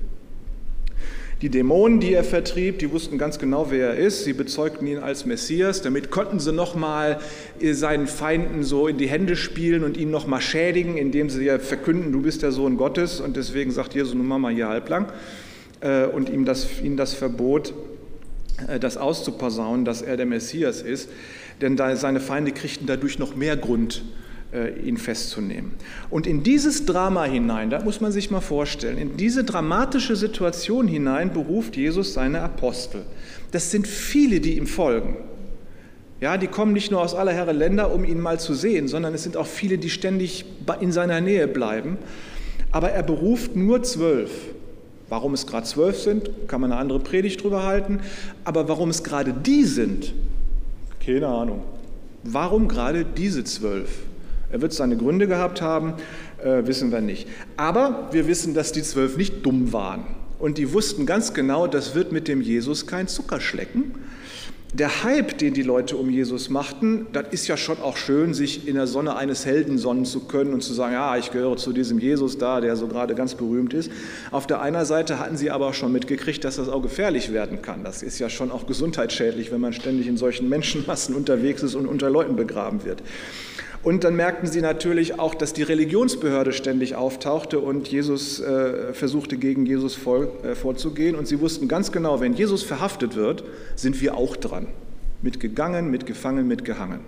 Die 1.42 1.50
Dämonen, 1.50 2.00
die 2.00 2.14
er 2.14 2.24
vertrieb, 2.24 2.78
die 2.78 2.90
wussten 2.90 3.18
ganz 3.18 3.38
genau, 3.38 3.70
wer 3.70 3.90
er 3.90 3.96
ist. 3.98 4.24
Sie 4.24 4.32
bezeugten 4.32 4.86
ihn 4.86 4.98
als 4.98 5.26
Messias. 5.26 5.82
Damit 5.82 6.10
konnten 6.10 6.40
sie 6.40 6.50
nochmal 6.50 7.18
äh, 7.60 7.74
seinen 7.74 8.06
Feinden 8.06 8.64
so 8.64 8.88
in 8.88 8.96
die 8.96 9.06
Hände 9.06 9.36
spielen 9.36 9.84
und 9.84 9.98
ihn 9.98 10.10
nochmal 10.10 10.40
schädigen, 10.40 10.96
indem 10.96 11.28
sie 11.28 11.44
ja 11.44 11.58
verkünden, 11.58 12.10
du 12.10 12.22
bist 12.22 12.42
der 12.42 12.52
Sohn 12.52 12.78
Gottes. 12.78 13.20
Und 13.20 13.36
deswegen 13.36 13.70
sagt 13.70 13.94
Jesus, 13.94 14.14
nun 14.14 14.26
mach 14.26 14.38
mal 14.38 14.54
hier 14.54 14.68
halblang. 14.68 15.12
Äh, 15.82 16.06
und 16.06 16.30
ihm 16.30 16.46
das, 16.46 16.80
ihm 16.82 16.96
das 16.96 17.12
Verbot, 17.12 17.74
das 18.80 18.96
auszuposaunen, 18.96 19.84
dass 19.84 20.02
er 20.02 20.16
der 20.16 20.26
Messias 20.26 20.82
ist. 20.82 21.08
Denn 21.60 21.76
seine 21.76 22.20
Feinde 22.20 22.52
kriegten 22.52 22.86
dadurch 22.86 23.18
noch 23.18 23.34
mehr 23.36 23.56
Grund, 23.56 24.04
äh, 24.52 24.78
ihn 24.80 24.96
festzunehmen. 24.96 25.72
Und 26.10 26.26
in 26.26 26.42
dieses 26.42 26.84
Drama 26.86 27.24
hinein, 27.24 27.70
da 27.70 27.82
muss 27.82 28.00
man 28.00 28.12
sich 28.12 28.30
mal 28.30 28.40
vorstellen, 28.40 28.98
in 28.98 29.16
diese 29.16 29.44
dramatische 29.44 30.16
Situation 30.16 30.86
hinein 30.86 31.32
beruft 31.32 31.76
Jesus 31.76 32.14
seine 32.14 32.40
Apostel. 32.42 33.02
Das 33.52 33.70
sind 33.70 33.86
viele, 33.86 34.40
die 34.40 34.56
ihm 34.56 34.66
folgen. 34.66 35.16
Ja, 36.20 36.38
die 36.38 36.46
kommen 36.46 36.72
nicht 36.72 36.90
nur 36.90 37.02
aus 37.02 37.14
aller 37.14 37.32
Herren 37.32 37.56
Länder, 37.56 37.92
um 37.92 38.04
ihn 38.04 38.20
mal 38.20 38.40
zu 38.40 38.54
sehen, 38.54 38.88
sondern 38.88 39.12
es 39.14 39.22
sind 39.22 39.36
auch 39.36 39.46
viele, 39.46 39.76
die 39.76 39.90
ständig 39.90 40.46
in 40.80 40.92
seiner 40.92 41.20
Nähe 41.20 41.46
bleiben. 41.46 41.98
Aber 42.72 42.90
er 42.90 43.02
beruft 43.02 43.54
nur 43.54 43.82
zwölf. 43.82 44.30
Warum 45.08 45.34
es 45.34 45.46
gerade 45.46 45.66
zwölf 45.66 46.00
sind, 46.00 46.30
kann 46.48 46.60
man 46.60 46.72
eine 46.72 46.80
andere 46.80 47.00
Predigt 47.00 47.42
drüber 47.42 47.64
halten. 47.64 48.00
Aber 48.44 48.68
warum 48.68 48.90
es 48.90 49.04
gerade 49.04 49.32
die 49.32 49.64
sind, 49.64 50.12
keine 51.04 51.28
Ahnung. 51.28 51.62
Warum 52.24 52.66
gerade 52.66 53.04
diese 53.04 53.44
zwölf? 53.44 53.88
Er 54.50 54.60
wird 54.62 54.72
seine 54.72 54.96
Gründe 54.96 55.28
gehabt 55.28 55.62
haben, 55.62 55.94
äh, 56.42 56.66
wissen 56.66 56.90
wir 56.90 57.00
nicht. 57.00 57.28
Aber 57.56 58.08
wir 58.10 58.26
wissen, 58.26 58.54
dass 58.54 58.72
die 58.72 58.82
zwölf 58.82 59.16
nicht 59.16 59.44
dumm 59.46 59.72
waren. 59.72 60.04
Und 60.38 60.58
die 60.58 60.72
wussten 60.72 61.06
ganz 61.06 61.34
genau, 61.34 61.66
das 61.66 61.94
wird 61.94 62.12
mit 62.12 62.28
dem 62.28 62.40
Jesus 62.40 62.86
kein 62.86 63.08
Zucker 63.08 63.40
schlecken. 63.40 63.94
Der 64.74 65.04
Hype, 65.04 65.38
den 65.38 65.54
die 65.54 65.62
Leute 65.62 65.96
um 65.96 66.10
Jesus 66.10 66.50
machten, 66.50 67.06
das 67.12 67.28
ist 67.30 67.46
ja 67.46 67.56
schon 67.56 67.80
auch 67.80 67.96
schön, 67.96 68.34
sich 68.34 68.66
in 68.66 68.74
der 68.74 68.86
Sonne 68.86 69.16
eines 69.16 69.46
Helden 69.46 69.78
sonnen 69.78 70.04
zu 70.04 70.20
können 70.20 70.52
und 70.52 70.62
zu 70.62 70.74
sagen, 70.74 70.92
ja, 70.92 71.16
ich 71.16 71.30
gehöre 71.30 71.56
zu 71.56 71.72
diesem 71.72 71.98
Jesus 71.98 72.36
da, 72.36 72.60
der 72.60 72.76
so 72.76 72.88
gerade 72.88 73.14
ganz 73.14 73.36
berühmt 73.36 73.72
ist. 73.72 73.90
Auf 74.32 74.46
der 74.46 74.60
einen 74.60 74.84
Seite 74.84 75.18
hatten 75.18 75.36
sie 75.36 75.50
aber 75.50 75.68
auch 75.68 75.74
schon 75.74 75.92
mitgekriegt, 75.92 76.44
dass 76.44 76.56
das 76.56 76.68
auch 76.68 76.82
gefährlich 76.82 77.32
werden 77.32 77.62
kann. 77.62 77.84
Das 77.84 78.02
ist 78.02 78.18
ja 78.18 78.28
schon 78.28 78.50
auch 78.50 78.66
gesundheitsschädlich, 78.66 79.52
wenn 79.52 79.60
man 79.60 79.72
ständig 79.72 80.08
in 80.08 80.16
solchen 80.16 80.48
Menschenmassen 80.48 81.14
unterwegs 81.16 81.62
ist 81.62 81.74
und 81.74 81.86
unter 81.86 82.10
Leuten 82.10 82.36
begraben 82.36 82.84
wird. 82.84 83.02
Und 83.82 84.04
dann 84.04 84.16
merkten 84.16 84.48
sie 84.48 84.60
natürlich 84.60 85.18
auch, 85.18 85.34
dass 85.34 85.52
die 85.52 85.62
Religionsbehörde 85.62 86.52
ständig 86.52 86.96
auftauchte 86.96 87.60
und 87.60 87.88
Jesus 87.88 88.40
äh, 88.40 88.92
versuchte, 88.92 89.36
gegen 89.36 89.64
Jesus 89.64 89.94
vor, 89.94 90.26
äh, 90.44 90.54
vorzugehen. 90.54 91.14
Und 91.14 91.28
sie 91.28 91.40
wussten 91.40 91.68
ganz 91.68 91.92
genau, 91.92 92.20
wenn 92.20 92.34
Jesus 92.34 92.62
verhaftet 92.62 93.16
wird, 93.16 93.44
sind 93.76 94.00
wir 94.00 94.16
auch 94.16 94.36
dran. 94.36 94.66
Mitgegangen, 95.22 95.90
mitgefangen, 95.90 96.48
mitgehangen. 96.48 97.00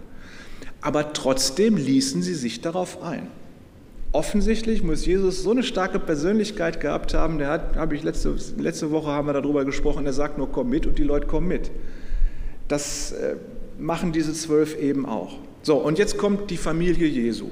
Aber 0.81 1.13
trotzdem 1.13 1.77
ließen 1.77 2.23
sie 2.23 2.35
sich 2.35 2.61
darauf 2.61 3.03
ein. 3.03 3.29
Offensichtlich 4.13 4.83
muss 4.83 5.05
Jesus 5.05 5.43
so 5.43 5.51
eine 5.51 5.63
starke 5.63 5.99
Persönlichkeit 5.99 6.81
gehabt 6.81 7.13
haben, 7.13 7.39
der 7.39 7.49
hat, 7.49 7.77
habe 7.77 7.95
ich 7.95 8.03
letzte, 8.03 8.35
letzte 8.57 8.91
Woche 8.91 9.09
haben 9.09 9.27
wir 9.27 9.35
darüber 9.35 9.65
gesprochen, 9.65 10.05
der 10.05 10.15
sagt 10.15 10.39
nur, 10.39 10.51
komm 10.51 10.71
mit 10.71 10.87
und 10.87 10.99
die 10.99 11.05
Leute 11.05 11.27
kommen 11.27 11.49
mit. 11.49 11.71
Das 12.69 13.13
äh, 13.13 13.37
machen 13.79 14.13
diese 14.13 14.33
zwölf 14.33 14.79
eben 14.79 15.05
auch. 15.05 15.35
So, 15.63 15.77
und 15.77 15.99
jetzt 15.99 16.19
kommt 16.19 16.51
die 16.51 16.57
Familie 16.57 17.07
Jesu. 17.07 17.51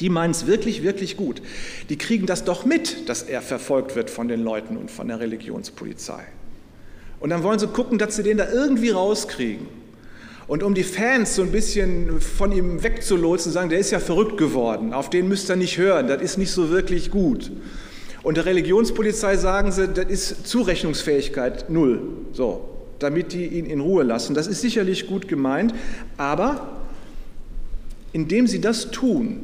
Die 0.00 0.10
meinen 0.10 0.32
es 0.32 0.46
wirklich, 0.46 0.82
wirklich 0.82 1.16
gut. 1.16 1.40
Die 1.88 1.96
kriegen 1.96 2.26
das 2.26 2.44
doch 2.44 2.64
mit, 2.64 3.08
dass 3.08 3.22
er 3.22 3.42
verfolgt 3.42 3.94
wird 3.94 4.10
von 4.10 4.28
den 4.28 4.42
Leuten 4.42 4.76
und 4.76 4.90
von 4.90 5.08
der 5.08 5.20
Religionspolizei. 5.20 6.24
Und 7.20 7.30
dann 7.30 7.42
wollen 7.42 7.58
sie 7.58 7.68
gucken, 7.68 7.98
dass 7.98 8.16
sie 8.16 8.22
den 8.22 8.38
da 8.38 8.50
irgendwie 8.50 8.90
rauskriegen. 8.90 9.66
Und 10.46 10.62
um 10.62 10.74
die 10.74 10.82
Fans 10.82 11.36
so 11.36 11.42
ein 11.42 11.52
bisschen 11.52 12.20
von 12.20 12.52
ihm 12.52 12.82
wegzulotsen, 12.82 13.50
sagen, 13.50 13.70
der 13.70 13.78
ist 13.78 13.92
ja 13.92 13.98
verrückt 13.98 14.36
geworden, 14.36 14.92
auf 14.92 15.08
den 15.08 15.26
müsst 15.26 15.48
ihr 15.50 15.56
nicht 15.56 15.78
hören, 15.78 16.06
das 16.06 16.20
ist 16.20 16.36
nicht 16.36 16.50
so 16.50 16.70
wirklich 16.70 17.10
gut. 17.10 17.50
Und 18.22 18.36
der 18.36 18.44
Religionspolizei 18.44 19.36
sagen 19.36 19.72
sie, 19.72 19.88
das 19.88 20.06
ist 20.06 20.46
Zurechnungsfähigkeit 20.46 21.70
null, 21.70 22.02
so, 22.32 22.68
damit 22.98 23.32
die 23.32 23.46
ihn 23.46 23.66
in 23.66 23.80
Ruhe 23.80 24.02
lassen. 24.02 24.34
Das 24.34 24.46
ist 24.46 24.60
sicherlich 24.60 25.06
gut 25.06 25.28
gemeint, 25.28 25.74
aber 26.18 26.83
indem 28.14 28.46
sie 28.46 28.60
das 28.60 28.92
tun, 28.92 29.40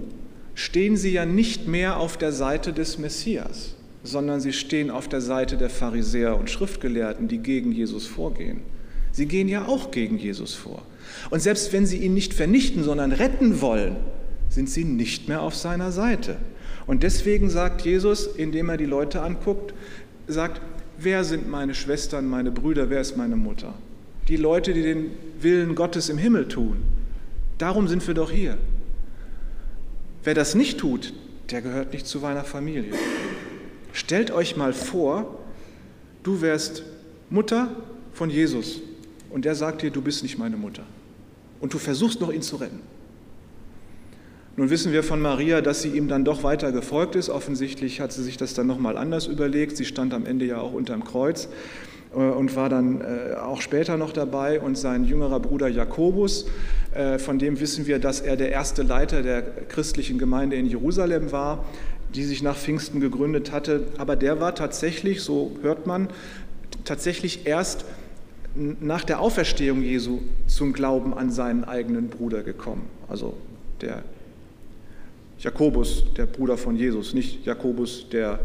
stehen 0.55 0.97
sie 0.97 1.11
ja 1.11 1.27
nicht 1.27 1.67
mehr 1.67 1.99
auf 1.99 2.17
der 2.17 2.31
Seite 2.31 2.73
des 2.73 2.99
Messias, 2.99 3.75
sondern 4.05 4.41
sie 4.41 4.53
stehen 4.53 4.91
auf 4.93 5.09
der 5.09 5.21
Seite 5.21 5.57
der 5.57 5.71
Pharisäer 5.71 6.39
und 6.39 6.51
Schriftgelehrten, 6.51 7.27
die 7.27 7.39
gegen 7.39 7.73
Jesus 7.73 8.07
vorgehen. 8.07 8.61
Sie 9.11 9.27
gehen 9.27 9.49
ja 9.49 9.67
auch 9.67 9.91
gegen 9.91 10.19
Jesus 10.19 10.55
vor. 10.55 10.83
Und 11.31 11.41
selbst 11.41 11.73
wenn 11.73 11.85
sie 11.85 11.97
ihn 11.97 12.15
nicht 12.15 12.33
vernichten, 12.33 12.85
sondern 12.85 13.11
retten 13.11 13.61
wollen, 13.61 13.97
sind 14.49 14.71
sie 14.71 14.85
nicht 14.85 15.29
mehr 15.29 15.43
auf 15.43 15.57
seiner 15.57 15.91
Seite. 15.91 16.37
Und 16.87 17.03
deswegen 17.03 17.51
sagt 17.51 17.83
Jesus, 17.83 18.29
indem 18.29 18.69
er 18.69 18.77
die 18.77 18.85
Leute 18.85 19.23
anguckt, 19.23 19.75
sagt, 20.29 20.61
wer 20.97 21.25
sind 21.25 21.51
meine 21.51 21.75
Schwestern, 21.75 22.29
meine 22.29 22.53
Brüder, 22.53 22.89
wer 22.89 23.01
ist 23.01 23.17
meine 23.17 23.37
Mutter? 23.37 23.75
Die 24.29 24.37
Leute, 24.37 24.75
die 24.75 24.83
den 24.83 25.11
Willen 25.41 25.75
Gottes 25.75 26.09
im 26.09 26.19
Himmel 26.19 26.47
tun. 26.47 27.00
Darum 27.61 27.89
sind 27.89 28.07
wir 28.07 28.15
doch 28.15 28.31
hier. 28.31 28.57
Wer 30.25 30.33
das 30.33 30.55
nicht 30.55 30.79
tut, 30.79 31.13
der 31.51 31.61
gehört 31.61 31.93
nicht 31.93 32.07
zu 32.07 32.21
meiner 32.21 32.43
Familie. 32.43 32.95
Stellt 33.93 34.31
euch 34.31 34.57
mal 34.57 34.73
vor, 34.73 35.39
du 36.23 36.41
wärst 36.41 36.85
Mutter 37.29 37.69
von 38.15 38.31
Jesus 38.31 38.81
und 39.29 39.45
der 39.45 39.55
sagt 39.55 39.83
dir, 39.83 39.91
du 39.91 40.01
bist 40.01 40.23
nicht 40.23 40.39
meine 40.39 40.57
Mutter. 40.57 40.85
Und 41.61 41.75
du 41.75 41.79
versuchst 41.79 42.23
noch 42.23 42.33
ihn 42.33 42.41
zu 42.41 42.57
retten. 42.57 42.81
Nun 44.57 44.71
wissen 44.71 44.93
wir 44.93 45.03
von 45.03 45.21
Maria, 45.21 45.61
dass 45.61 45.83
sie 45.83 45.91
ihm 45.91 46.09
dann 46.09 46.25
doch 46.25 46.43
weiter 46.43 46.73
gefolgt 46.73 47.15
ist. 47.15 47.29
Offensichtlich 47.29 48.01
hat 48.01 48.11
sie 48.11 48.23
sich 48.23 48.39
das 48.39 48.55
dann 48.55 48.69
nochmal 48.69 48.97
anders 48.97 49.27
überlegt. 49.27 49.77
Sie 49.77 49.85
stand 49.85 50.15
am 50.15 50.25
Ende 50.25 50.47
ja 50.47 50.63
auch 50.63 50.73
unterm 50.73 51.05
Kreuz. 51.05 51.51
Äh, 52.15 52.19
und 52.19 52.57
war 52.57 52.69
dann 52.69 53.01
äh, 53.01 53.35
auch 53.35 53.61
später 53.61 53.97
noch 53.97 54.13
dabei. 54.13 54.61
Und 54.61 54.77
sein 54.77 55.05
jüngerer 55.05 55.41
Bruder 55.41 55.69
Jakobus, 55.69 56.47
äh, 56.95 57.19
von 57.19 57.39
dem 57.39 57.61
wissen 57.61 57.87
wir, 57.87 57.99
dass 57.99 58.21
er 58.21 58.37
der 58.37 58.51
erste 58.51 58.83
Leiter 58.83 59.23
der 59.23 59.43
christlichen 59.43 60.19
Gemeinde 60.19 60.57
in 60.57 60.67
Jerusalem 60.67 61.33
war, 61.33 61.65
die 62.15 62.25
sich 62.25 62.43
nach 62.43 62.57
Pfingsten 62.57 63.01
gegründet 63.01 63.53
hatte. 63.53 63.87
Aber 63.99 64.17
der 64.17 64.41
war 64.41 64.55
tatsächlich, 64.55 65.23
so 65.23 65.53
hört 65.63 65.87
man, 65.87 66.09
tatsächlich 66.85 67.47
erst 67.47 67.85
nach 68.55 69.05
der 69.05 69.21
Auferstehung 69.21 69.83
Jesu 69.83 70.19
zum 70.49 70.73
Glauben 70.73 71.15
an 71.15 71.31
seinen 71.31 71.63
eigenen 71.63 72.09
Bruder 72.09 72.43
gekommen. 72.43 72.83
Also 73.09 73.35
der 73.81 74.03
Jakobus, 75.39 76.05
der 76.17 76.27
Bruder 76.27 76.59
von 76.59 76.77
Jesus, 76.77 77.15
nicht 77.15 77.47
Jakobus 77.47 78.09
der 78.11 78.41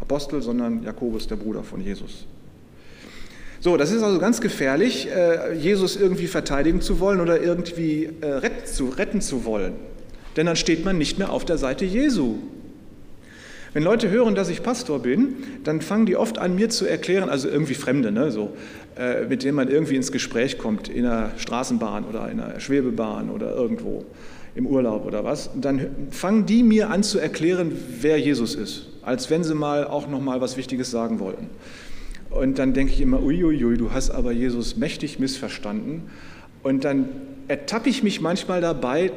Apostel, 0.00 0.40
sondern 0.40 0.82
Jakobus 0.82 1.28
der 1.28 1.36
Bruder 1.36 1.62
von 1.62 1.82
Jesus. 1.82 2.26
So, 3.64 3.78
das 3.78 3.90
ist 3.92 4.02
also 4.02 4.18
ganz 4.18 4.42
gefährlich, 4.42 5.08
äh, 5.10 5.54
Jesus 5.54 5.96
irgendwie 5.96 6.26
verteidigen 6.26 6.82
zu 6.82 7.00
wollen 7.00 7.18
oder 7.18 7.40
irgendwie 7.40 8.10
äh, 8.20 8.26
retten 8.26 8.66
zu, 8.66 8.90
retten 8.90 9.22
zu 9.22 9.46
wollen. 9.46 9.72
Denn 10.36 10.44
dann 10.44 10.56
steht 10.56 10.84
man 10.84 10.98
nicht 10.98 11.18
mehr 11.18 11.32
auf 11.32 11.46
der 11.46 11.56
Seite 11.56 11.86
Jesu. 11.86 12.34
Wenn 13.72 13.82
Leute 13.82 14.10
hören, 14.10 14.34
dass 14.34 14.50
ich 14.50 14.62
Pastor 14.62 14.98
bin, 14.98 15.36
dann 15.64 15.80
fangen 15.80 16.04
die 16.04 16.14
oft 16.14 16.36
an, 16.36 16.54
mir 16.54 16.68
zu 16.68 16.84
erklären, 16.84 17.30
also 17.30 17.48
irgendwie 17.48 17.72
Fremde, 17.72 18.12
ne, 18.12 18.30
so, 18.30 18.54
äh, 18.98 19.24
mit 19.24 19.42
denen 19.42 19.54
man 19.54 19.68
irgendwie 19.68 19.96
ins 19.96 20.12
Gespräch 20.12 20.58
kommt, 20.58 20.90
in 20.90 21.06
einer 21.06 21.30
Straßenbahn 21.38 22.04
oder 22.04 22.30
in 22.30 22.40
einer 22.40 22.60
Schwebebahn 22.60 23.30
oder 23.30 23.54
irgendwo 23.54 24.04
im 24.54 24.66
Urlaub 24.66 25.06
oder 25.06 25.24
was. 25.24 25.48
Dann 25.58 25.86
fangen 26.10 26.44
die 26.44 26.62
mir 26.62 26.90
an 26.90 27.02
zu 27.02 27.18
erklären, 27.18 27.72
wer 27.98 28.18
Jesus 28.18 28.56
ist, 28.56 28.88
als 29.00 29.30
wenn 29.30 29.42
sie 29.42 29.54
mal 29.54 29.86
auch 29.86 30.06
noch 30.06 30.20
mal 30.20 30.42
was 30.42 30.58
Wichtiges 30.58 30.90
sagen 30.90 31.18
wollten. 31.18 31.48
Und 32.34 32.58
dann 32.58 32.74
denke 32.74 32.92
ich 32.92 33.00
immer, 33.00 33.22
uiuiui, 33.22 33.76
du 33.76 33.92
hast 33.92 34.10
aber 34.10 34.32
Jesus 34.32 34.76
mächtig 34.76 35.18
missverstanden. 35.20 36.02
Und 36.62 36.84
dann 36.84 37.08
ertappe 37.46 37.88
ich 37.88 38.02
mich 38.02 38.20
manchmal 38.20 38.60
dabei, 38.60 39.12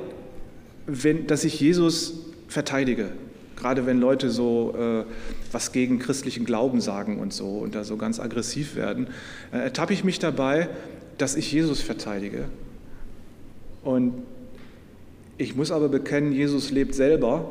wenn, 0.86 1.26
dass 1.26 1.44
ich 1.44 1.60
Jesus 1.60 2.20
verteidige. 2.48 3.10
Gerade 3.56 3.88
wenn 3.88 4.00
Leute 4.00 4.30
so 4.30 4.76
äh, 4.78 5.04
was 5.52 5.72
gegen 5.72 5.98
christlichen 5.98 6.46
Glauben 6.46 6.80
sagen 6.80 7.20
und 7.20 7.34
so 7.34 7.58
und 7.58 7.74
da 7.74 7.84
so 7.84 7.98
ganz 7.98 8.20
aggressiv 8.20 8.76
werden, 8.76 9.08
äh, 9.52 9.58
ertappe 9.58 9.94
ich 9.94 10.04
mich 10.04 10.20
dabei, 10.20 10.70
dass 11.18 11.36
ich 11.36 11.52
Jesus 11.52 11.82
verteidige. 11.82 12.46
Und 13.84 14.14
ich 15.40 15.56
muss 15.56 15.72
aber 15.72 15.90
bekennen, 15.90 16.34
Jesus 16.34 16.70
lebt 16.70 16.94
selber 16.94 17.50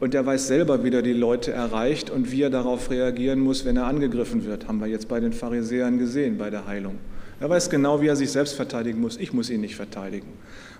und 0.00 0.14
er 0.14 0.24
weiß 0.24 0.48
selber, 0.48 0.82
wie 0.82 0.90
er 0.90 1.02
die 1.02 1.12
Leute 1.12 1.52
erreicht 1.52 2.10
und 2.10 2.32
wie 2.32 2.42
er 2.42 2.50
darauf 2.50 2.90
reagieren 2.90 3.38
muss, 3.38 3.66
wenn 3.66 3.76
er 3.76 3.86
angegriffen 3.86 4.46
wird. 4.46 4.66
Haben 4.66 4.80
wir 4.80 4.86
jetzt 4.86 5.08
bei 5.08 5.20
den 5.20 5.34
Pharisäern 5.34 5.98
gesehen, 5.98 6.38
bei 6.38 6.48
der 6.48 6.66
Heilung. 6.66 6.96
Er 7.38 7.48
weiß 7.48 7.70
genau, 7.70 8.00
wie 8.00 8.06
er 8.06 8.16
sich 8.16 8.30
selbst 8.30 8.54
verteidigen 8.54 9.00
muss. 9.00 9.18
Ich 9.18 9.32
muss 9.32 9.50
ihn 9.50 9.60
nicht 9.60 9.76
verteidigen. 9.76 10.28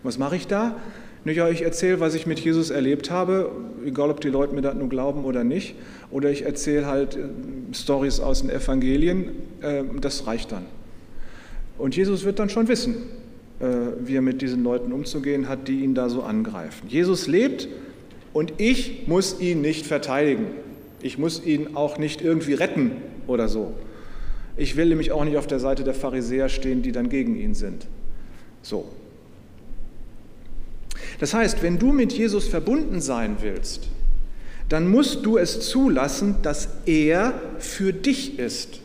Was 0.03 0.19
mache 0.19 0.37
ich 0.37 0.47
da? 0.47 0.75
Ja, 1.27 1.51
ich 1.51 1.63
erzähle, 1.63 2.01
was 2.01 2.15
ich 2.15 2.27
mit 2.27 2.41
Jesus 2.41 2.71
erlebt 2.71 3.11
habe, 3.11 3.51
egal 3.85 4.11
ob 4.11 4.23
die 4.23 4.31
Leute 4.31 4.55
mir 4.55 4.63
das 4.63 4.75
nun 4.75 4.89
glauben 4.89 5.27
oder 5.27 5.45
nicht. 5.45 5.75
Oder 6.11 6.31
ich 6.31 6.47
erzähle 6.47 6.87
halt 6.87 7.17
äh, 7.17 7.75
Stories 7.75 8.21
aus 8.21 8.41
den 8.41 8.49
Evangelien. 8.49 9.29
Äh, 9.61 9.85
das 10.01 10.27
reicht 10.27 10.51
dann. 10.51 10.65
Und 11.77 11.95
Jesus 11.95 12.25
wird 12.25 12.39
dann 12.39 12.49
schon 12.49 12.69
wissen, 12.69 12.97
äh, 13.61 13.67
wie 14.03 14.17
er 14.17 14.23
mit 14.23 14.41
diesen 14.41 14.65
Leuten 14.65 14.93
umzugehen 14.93 15.47
hat, 15.47 15.69
die 15.69 15.81
ihn 15.81 15.95
da 15.95 16.09
so 16.09 16.23
angreifen. 16.23 16.89
Jesus 16.89 17.27
lebt 17.27 17.69
und 18.33 18.55
ich 18.59 19.07
muss 19.07 19.41
ihn 19.41 19.61
nicht 19.61 19.87
verteidigen. 19.87 20.47
Ich 21.03 21.19
muss 21.19 21.45
ihn 21.45 21.77
auch 21.77 21.99
nicht 21.99 22.21
irgendwie 22.21 22.55
retten 22.55 22.93
oder 23.27 23.49
so. 23.49 23.75
Ich 24.57 24.77
will 24.77 24.87
nämlich 24.87 25.13
auch 25.13 25.25
nicht 25.25 25.37
auf 25.37 25.47
der 25.47 25.61
Seite 25.61 25.85
der 25.85 25.95
Pharisäer 25.95 26.49
stehen, 26.49 26.83
die 26.83 26.93
dann 26.93 27.09
gegen 27.09 27.37
ihn 27.37 27.55
sind. 27.55 27.87
So. 28.63 28.87
Das 31.19 31.35
heißt, 31.35 31.63
wenn 31.63 31.79
du 31.79 31.93
mit 31.93 32.13
Jesus 32.13 32.47
verbunden 32.47 33.01
sein 33.01 33.37
willst, 33.41 33.89
dann 34.69 34.89
musst 34.89 35.27
du 35.27 35.37
es 35.37 35.69
zulassen, 35.69 36.37
dass 36.43 36.69
er 36.87 37.35
für 37.59 37.93
dich 37.93 38.39
ist. 38.39 38.81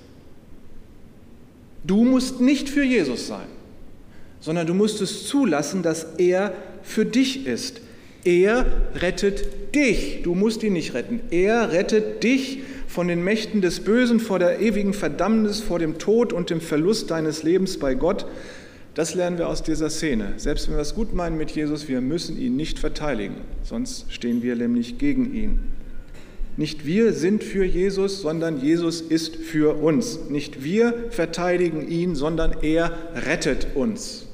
Du 1.84 2.04
musst 2.04 2.42
nicht 2.42 2.70
für 2.70 2.84
Jesus 2.84 3.28
sein, 3.28 3.46
sondern 4.40 4.66
du 4.66 4.74
musst 4.74 5.02
es 5.02 5.28
zulassen, 5.28 5.84
dass 5.84 6.16
er 6.18 6.54
für 6.82 7.06
dich 7.06 7.46
ist. 7.46 7.82
Er 8.26 8.66
rettet 8.96 9.76
dich. 9.76 10.22
Du 10.24 10.36
musst 10.36 10.64
ihn 10.64 10.74
nicht 10.74 10.94
retten. 10.94 11.22
Er 11.32 11.72
rettet 11.72 12.24
dich 12.24 12.64
von 12.88 13.08
den 13.08 13.24
Mächten 13.24 13.62
des 13.62 13.82
Bösen, 13.82 14.20
vor 14.20 14.40
der 14.40 14.60
ewigen 14.60 14.94
Verdammnis, 14.94 15.62
vor 15.62 15.80
dem 15.80 15.98
Tod 16.00 16.34
und 16.34 16.50
dem 16.50 16.60
Verlust 16.60 17.12
deines 17.12 17.44
Lebens 17.44 17.78
bei 17.78 17.94
Gott. 17.94 18.26
Das 18.96 19.14
lernen 19.14 19.38
wir 19.38 19.48
aus 19.48 19.62
dieser 19.62 19.90
Szene. 19.90 20.34
Selbst 20.38 20.68
wenn 20.68 20.76
wir 20.76 20.82
es 20.82 20.96
gut 20.96 21.14
meinen 21.14 21.38
mit 21.38 21.52
Jesus, 21.52 21.88
wir 21.88 22.02
müssen 22.02 22.40
ihn 22.40 22.56
nicht 22.56 22.80
verteidigen, 22.80 23.36
sonst 23.62 24.12
stehen 24.12 24.42
wir 24.42 24.56
nämlich 24.56 24.98
gegen 24.98 25.36
ihn. 25.36 25.60
Nicht 26.58 26.86
wir 26.86 27.12
sind 27.12 27.44
für 27.44 27.66
Jesus, 27.66 28.22
sondern 28.22 28.62
Jesus 28.62 29.02
ist 29.02 29.36
für 29.36 29.76
uns. 29.76 30.30
Nicht 30.30 30.64
wir 30.64 30.94
verteidigen 31.10 31.86
ihn, 31.90 32.16
sondern 32.16 32.56
er 32.62 32.98
rettet 33.14 33.68
uns. 33.76 34.25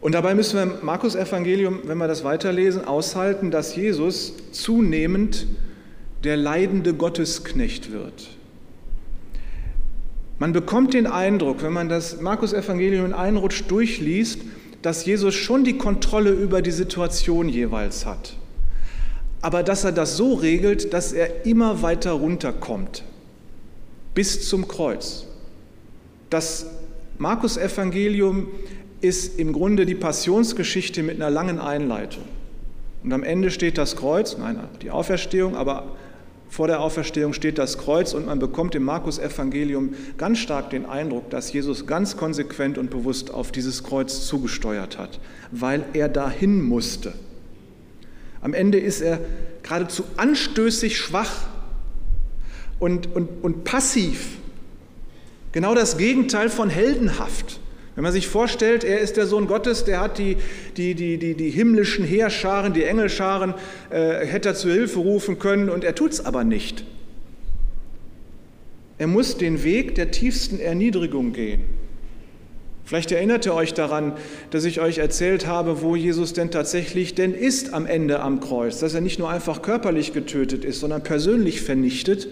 Und 0.00 0.12
dabei 0.12 0.34
müssen 0.34 0.56
wir 0.56 0.62
im 0.62 0.84
Markus 0.84 1.14
Evangelium, 1.14 1.80
wenn 1.84 1.98
wir 1.98 2.08
das 2.08 2.22
weiterlesen, 2.22 2.84
aushalten, 2.84 3.50
dass 3.50 3.74
Jesus 3.76 4.34
zunehmend 4.52 5.46
der 6.24 6.36
leidende 6.36 6.94
Gottesknecht 6.94 7.92
wird. 7.92 8.28
Man 10.38 10.52
bekommt 10.52 10.92
den 10.92 11.06
Eindruck, 11.06 11.62
wenn 11.62 11.72
man 11.72 11.88
das 11.88 12.20
Markus 12.20 12.52
Evangelium 12.52 13.06
in 13.06 13.12
einen 13.14 13.38
Rutsch 13.38 13.64
durchliest, 13.68 14.40
dass 14.82 15.06
Jesus 15.06 15.34
schon 15.34 15.64
die 15.64 15.78
Kontrolle 15.78 16.30
über 16.30 16.60
die 16.60 16.70
Situation 16.70 17.48
jeweils 17.48 18.04
hat. 18.04 18.36
Aber 19.40 19.62
dass 19.62 19.84
er 19.84 19.92
das 19.92 20.16
so 20.16 20.34
regelt, 20.34 20.92
dass 20.92 21.12
er 21.12 21.46
immer 21.46 21.82
weiter 21.82 22.12
runterkommt, 22.12 23.02
bis 24.14 24.48
zum 24.48 24.68
Kreuz. 24.68 25.26
Das 26.28 26.66
Markus 27.18 27.56
Evangelium 27.56 28.48
ist 29.00 29.38
im 29.38 29.52
Grunde 29.52 29.86
die 29.86 29.94
Passionsgeschichte 29.94 31.02
mit 31.02 31.16
einer 31.16 31.30
langen 31.30 31.58
Einleitung. 31.58 32.24
Und 33.02 33.12
am 33.12 33.22
Ende 33.22 33.50
steht 33.50 33.78
das 33.78 33.96
Kreuz, 33.96 34.36
nein, 34.38 34.58
die 34.82 34.90
Auferstehung, 34.90 35.54
aber 35.54 35.96
vor 36.48 36.68
der 36.68 36.80
Auferstehung 36.80 37.32
steht 37.32 37.58
das 37.58 37.78
Kreuz 37.78 38.14
und 38.14 38.26
man 38.26 38.38
bekommt 38.38 38.74
im 38.74 38.84
Markus-Evangelium 38.84 39.94
ganz 40.16 40.38
stark 40.38 40.70
den 40.70 40.86
Eindruck, 40.86 41.28
dass 41.30 41.52
Jesus 41.52 41.86
ganz 41.86 42.16
konsequent 42.16 42.78
und 42.78 42.90
bewusst 42.90 43.32
auf 43.32 43.52
dieses 43.52 43.82
Kreuz 43.82 44.26
zugesteuert 44.26 44.96
hat, 44.96 45.20
weil 45.50 45.84
er 45.92 46.08
dahin 46.08 46.62
musste. 46.62 47.12
Am 48.40 48.54
Ende 48.54 48.78
ist 48.78 49.00
er 49.00 49.20
geradezu 49.62 50.04
anstößig 50.16 50.96
schwach 50.96 51.46
und, 52.78 53.14
und, 53.14 53.28
und 53.42 53.64
passiv. 53.64 54.38
Genau 55.52 55.74
das 55.74 55.98
Gegenteil 55.98 56.48
von 56.48 56.70
heldenhaft. 56.70 57.60
Wenn 57.96 58.02
man 58.02 58.12
sich 58.12 58.28
vorstellt, 58.28 58.84
er 58.84 59.00
ist 59.00 59.16
der 59.16 59.26
Sohn 59.26 59.46
Gottes, 59.46 59.84
der 59.84 60.00
hat 60.00 60.18
die, 60.18 60.36
die, 60.76 60.94
die, 60.94 61.16
die, 61.16 61.34
die 61.34 61.50
himmlischen 61.50 62.04
Heerscharen, 62.04 62.74
die 62.74 62.84
Engelscharen, 62.84 63.54
äh, 63.88 64.26
hätte 64.26 64.50
er 64.50 64.54
zu 64.54 64.70
Hilfe 64.70 64.98
rufen 64.98 65.38
können 65.38 65.70
und 65.70 65.82
er 65.82 65.94
tut 65.94 66.12
es 66.12 66.24
aber 66.24 66.44
nicht. 66.44 66.84
Er 68.98 69.06
muss 69.06 69.38
den 69.38 69.64
Weg 69.64 69.94
der 69.94 70.10
tiefsten 70.10 70.60
Erniedrigung 70.60 71.32
gehen. 71.32 71.62
Vielleicht 72.84 73.10
erinnert 73.12 73.46
ihr 73.46 73.54
euch 73.54 73.72
daran, 73.72 74.12
dass 74.50 74.64
ich 74.64 74.78
euch 74.80 74.98
erzählt 74.98 75.46
habe, 75.46 75.80
wo 75.80 75.96
Jesus 75.96 76.34
denn 76.34 76.50
tatsächlich 76.50 77.14
denn 77.14 77.32
ist 77.32 77.72
am 77.72 77.86
Ende 77.86 78.20
am 78.20 78.40
Kreuz, 78.40 78.78
dass 78.78 78.94
er 78.94 79.00
nicht 79.00 79.18
nur 79.18 79.30
einfach 79.30 79.62
körperlich 79.62 80.12
getötet 80.12 80.66
ist, 80.66 80.80
sondern 80.80 81.02
persönlich 81.02 81.62
vernichtet 81.62 82.28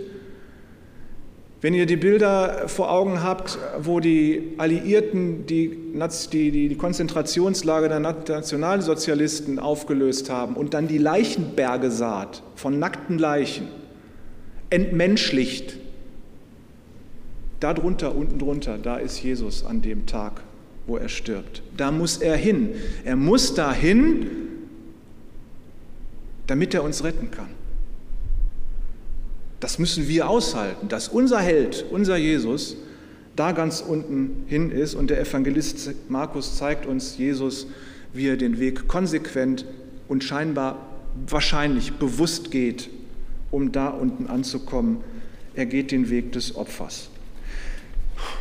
wenn 1.65 1.73
ihr 1.73 1.87
die 1.87 1.97
Bilder 1.97 2.69
vor 2.69 2.93
Augen 2.93 3.23
habt, 3.23 3.59
wo 3.79 3.99
die 3.99 4.53
Alliierten 4.59 5.47
die, 5.47 5.71
die, 6.31 6.69
die 6.69 6.77
Konzentrationslager 6.77 7.89
der 7.89 8.01
Nationalsozialisten 8.01 9.59
aufgelöst 9.59 10.29
haben 10.29 10.57
und 10.57 10.75
dann 10.75 10.89
die 10.89 10.99
Leichenberge 10.99 11.91
saht 11.91 12.43
von 12.55 12.79
nackten 12.79 13.19
Leichen, 13.19 13.69
entmenschlicht, 14.69 15.79
darunter, 17.61 18.15
unten 18.15 18.39
drunter, 18.39 18.77
da 18.77 18.99
ist 18.99 19.23
Jesus 19.23 19.65
an 19.65 19.81
dem 19.81 20.05
Tag, 20.05 20.43
wo 20.87 20.99
er 20.99 21.09
stirbt. 21.09 21.63
Da 21.79 21.91
muss 21.91 22.19
er 22.19 22.37
hin. 22.37 22.75
Er 23.07 23.17
muss 23.17 23.55
dahin, 23.55 24.27
damit 26.47 26.75
er 26.75 26.85
uns 26.85 27.05
retten 27.05 27.31
kann. 27.31 27.64
Das 29.65 29.79
müssen 29.79 30.09
wir 30.09 30.29
aushalten, 30.29 30.89
dass 30.89 31.09
unser 31.09 31.39
Held, 31.39 31.87
unser 31.91 32.19
Jesus, 32.19 32.77
da 33.35 33.53
ganz 33.53 33.81
unten 33.81 34.45
hin 34.47 34.71
ist. 34.71 34.95
Und 34.95 35.09
der 35.09 35.19
Evangelist 35.19 35.91
Markus 36.11 36.59
zeigt 36.59 36.85
uns 36.85 37.17
Jesus, 37.17 37.67
wie 38.13 38.29
er 38.29 38.37
den 38.37 38.61
Weg 38.61 38.89
konsequent 38.89 39.65
und 40.07 40.23
scheinbar 40.23 40.87
wahrscheinlich 41.27 41.95
bewusst 41.95 42.51
geht, 42.51 42.91
um 43.51 43.73
da 43.73 43.89
unten 43.89 44.27
anzukommen. 44.27 44.99
Er 45.55 45.65
geht 45.65 45.93
den 45.93 46.11
Weg 46.11 46.33
des 46.33 46.57
Opfers. 46.57 47.09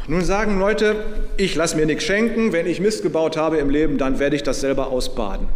Nun 0.10 0.26
sagen 0.26 0.60
Leute, 0.60 1.06
ich 1.38 1.56
lasse 1.56 1.78
mir 1.78 1.86
nichts 1.86 2.04
schenken, 2.04 2.52
wenn 2.52 2.68
ich 2.68 2.82
Mist 2.82 3.02
gebaut 3.02 3.38
habe 3.38 3.60
im 3.60 3.70
Leben, 3.70 3.98
dann 3.98 4.20
werde 4.20 4.36
ich 4.36 4.44
das 4.44 4.60
selber 4.60 4.88
ausbaden. 4.88 5.48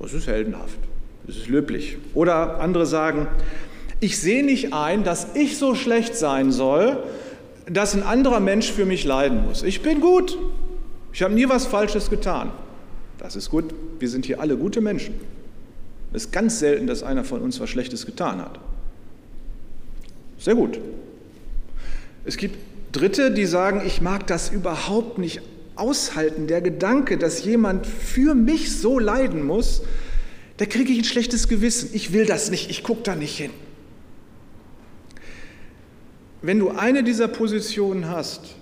Das 0.00 0.14
ist 0.14 0.28
heldenhaft, 0.28 0.78
das 1.26 1.36
ist 1.36 1.48
löblich. 1.48 1.98
Oder 2.14 2.58
andere 2.62 2.86
sagen, 2.86 3.26
ich 4.02 4.18
sehe 4.18 4.44
nicht 4.44 4.74
ein, 4.74 5.04
dass 5.04 5.28
ich 5.34 5.58
so 5.58 5.76
schlecht 5.76 6.16
sein 6.16 6.50
soll, 6.50 7.04
dass 7.70 7.94
ein 7.94 8.02
anderer 8.02 8.40
Mensch 8.40 8.72
für 8.72 8.84
mich 8.84 9.04
leiden 9.04 9.46
muss. 9.46 9.62
Ich 9.62 9.80
bin 9.80 10.00
gut. 10.00 10.36
Ich 11.12 11.22
habe 11.22 11.32
nie 11.34 11.48
was 11.48 11.66
Falsches 11.66 12.10
getan. 12.10 12.50
Das 13.18 13.36
ist 13.36 13.48
gut. 13.48 13.72
Wir 14.00 14.08
sind 14.08 14.26
hier 14.26 14.40
alle 14.40 14.56
gute 14.56 14.80
Menschen. 14.80 15.14
Es 16.12 16.24
ist 16.24 16.32
ganz 16.32 16.58
selten, 16.58 16.88
dass 16.88 17.04
einer 17.04 17.22
von 17.22 17.42
uns 17.42 17.60
was 17.60 17.70
Schlechtes 17.70 18.04
getan 18.04 18.40
hat. 18.40 18.58
Sehr 20.36 20.56
gut. 20.56 20.80
Es 22.24 22.36
gibt 22.36 22.58
Dritte, 22.90 23.30
die 23.30 23.46
sagen, 23.46 23.82
ich 23.86 24.00
mag 24.00 24.26
das 24.26 24.50
überhaupt 24.50 25.18
nicht 25.18 25.42
aushalten. 25.76 26.48
Der 26.48 26.60
Gedanke, 26.60 27.18
dass 27.18 27.44
jemand 27.44 27.86
für 27.86 28.34
mich 28.34 28.76
so 28.76 28.98
leiden 28.98 29.46
muss, 29.46 29.82
da 30.56 30.66
kriege 30.66 30.92
ich 30.92 30.98
ein 30.98 31.04
schlechtes 31.04 31.46
Gewissen. 31.46 31.90
Ich 31.92 32.12
will 32.12 32.26
das 32.26 32.50
nicht, 32.50 32.68
ich 32.68 32.82
gucke 32.82 33.04
da 33.04 33.14
nicht 33.14 33.36
hin. 33.36 33.52
Wenn 36.42 36.58
du 36.58 36.70
eine 36.70 37.04
dieser 37.04 37.28
Positionen 37.28 38.08
hast, 38.08 38.56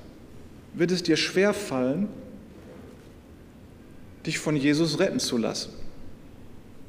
wird 0.75 0.91
es 0.91 1.03
dir 1.03 1.17
schwer 1.17 1.55
fallen, 1.55 2.09
dich 4.27 4.39
von 4.39 4.55
Jesus 4.55 4.99
retten 4.99 5.19
zu 5.19 5.39
lassen, 5.39 5.71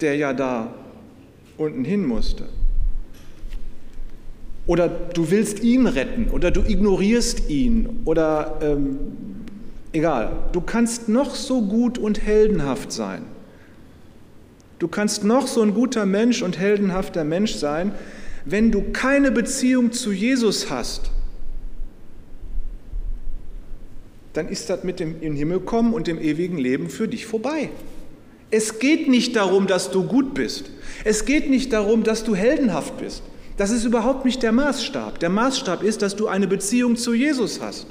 der 0.02 0.18
ja 0.18 0.34
da 0.34 0.74
unten 1.58 1.86
hin 1.86 2.06
musste. 2.06 2.50
Oder 4.68 4.90
du 4.90 5.32
willst 5.32 5.64
ihn 5.64 5.88
retten 5.88 6.30
oder 6.30 6.52
du 6.52 6.62
ignorierst 6.62 7.50
ihn 7.50 8.02
oder 8.06 8.60
ähm, 8.62 9.00
egal. 9.94 10.32
Du 10.52 10.62
kannst 10.62 11.10
noch 11.10 11.36
so 11.36 11.62
gut 11.62 11.98
und 11.98 12.22
heldenhaft 12.22 12.92
sein. 12.92 13.24
Du 14.78 14.88
kannst 14.88 15.24
noch 15.24 15.48
so 15.48 15.62
ein 15.62 15.74
guter 15.74 16.06
Mensch 16.06 16.42
und 16.42 16.60
heldenhafter 16.60 17.24
Mensch 17.24 17.54
sein, 17.56 17.92
wenn 18.46 18.72
du 18.72 18.92
keine 18.92 19.32
Beziehung 19.32 19.92
zu 19.92 20.12
Jesus 20.12 20.70
hast, 20.70 21.12
dann 24.34 24.48
ist 24.48 24.70
das 24.70 24.84
mit 24.84 25.00
dem 25.00 25.22
in 25.22 25.36
Himmel 25.36 25.60
kommen 25.60 25.94
und 25.94 26.08
dem 26.08 26.20
ewigen 26.20 26.58
Leben 26.58 26.90
für 26.90 27.08
dich 27.08 27.26
vorbei. 27.26 27.70
Es 28.50 28.80
geht 28.80 29.08
nicht 29.08 29.36
darum, 29.36 29.68
dass 29.68 29.92
du 29.92 30.04
gut 30.04 30.34
bist. 30.34 30.70
Es 31.04 31.26
geht 31.26 31.50
nicht 31.50 31.72
darum, 31.72 32.04
dass 32.04 32.24
du 32.24 32.36
heldenhaft 32.36 32.98
bist. 32.98 33.24
Das 33.58 33.72
ist 33.72 33.86
überhaupt 33.86 34.26
nicht 34.26 34.44
der 34.44 34.52
Maßstab. 34.52 35.20
Der 35.20 35.30
Maßstab 35.30 35.84
ist, 35.84 36.02
dass 36.02 36.16
du 36.16 36.28
eine 36.28 36.48
Beziehung 36.48 36.96
zu 36.96 37.14
Jesus 37.14 37.62
hast. 37.62 37.88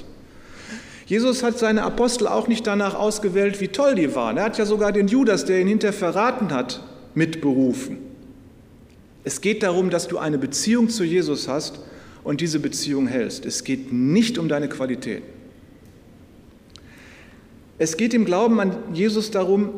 Jesus 1.05 1.43
hat 1.43 1.59
seine 1.59 1.83
Apostel 1.83 2.27
auch 2.27 2.47
nicht 2.47 2.65
danach 2.65 2.95
ausgewählt, 2.95 3.59
wie 3.59 3.67
toll 3.67 3.95
die 3.95 4.15
waren. 4.15 4.37
Er 4.37 4.45
hat 4.45 4.57
ja 4.57 4.65
sogar 4.65 4.91
den 4.91 5.07
Judas, 5.07 5.45
der 5.45 5.59
ihn 5.59 5.67
hinterher 5.67 5.97
verraten 5.97 6.51
hat, 6.51 6.83
mitberufen. 7.15 8.10
Es 9.23 9.41
geht 9.41 9.63
darum, 9.63 9.89
dass 9.89 10.07
du 10.07 10.17
eine 10.17 10.37
Beziehung 10.37 10.89
zu 10.89 11.03
Jesus 11.03 11.47
hast 11.47 11.79
und 12.23 12.41
diese 12.41 12.59
Beziehung 12.59 13.07
hältst. 13.07 13.45
Es 13.45 13.63
geht 13.63 13.91
nicht 13.91 14.37
um 14.37 14.47
deine 14.47 14.69
Qualität. 14.69 15.23
Es 17.77 17.97
geht 17.97 18.13
im 18.13 18.25
Glauben 18.25 18.59
an 18.59 18.75
Jesus 18.93 19.31
darum, 19.31 19.71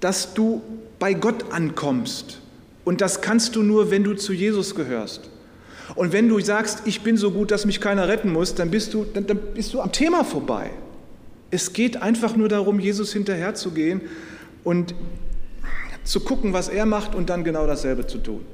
dass 0.00 0.34
du 0.34 0.62
bei 0.98 1.14
Gott 1.14 1.52
ankommst. 1.52 2.40
Und 2.84 3.00
das 3.00 3.20
kannst 3.20 3.56
du 3.56 3.62
nur, 3.62 3.90
wenn 3.90 4.04
du 4.04 4.14
zu 4.14 4.32
Jesus 4.32 4.74
gehörst. 4.74 5.30
Und 5.94 6.12
wenn 6.12 6.28
du 6.28 6.40
sagst, 6.40 6.82
ich 6.84 7.02
bin 7.02 7.16
so 7.16 7.30
gut, 7.30 7.50
dass 7.50 7.64
mich 7.64 7.80
keiner 7.80 8.08
retten 8.08 8.32
muss, 8.32 8.54
dann 8.54 8.70
bist 8.70 8.92
du, 8.94 9.04
dann, 9.04 9.26
dann 9.26 9.38
bist 9.54 9.72
du 9.72 9.80
am 9.80 9.92
Thema 9.92 10.24
vorbei. 10.24 10.70
Es 11.50 11.72
geht 11.72 12.02
einfach 12.02 12.36
nur 12.36 12.48
darum, 12.48 12.80
Jesus 12.80 13.12
hinterherzugehen 13.12 14.00
und 14.64 14.94
zu 16.06 16.20
gucken, 16.20 16.52
was 16.52 16.68
er 16.68 16.86
macht 16.86 17.14
und 17.14 17.28
dann 17.28 17.44
genau 17.44 17.66
dasselbe 17.66 18.06
zu 18.06 18.18
tun. 18.18 18.44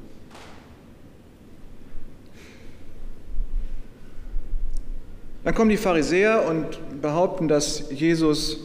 Dann 5.44 5.54
kommen 5.54 5.70
die 5.70 5.76
Pharisäer 5.76 6.46
und 6.48 7.00
behaupten, 7.02 7.48
dass 7.48 7.90
Jesus 7.90 8.58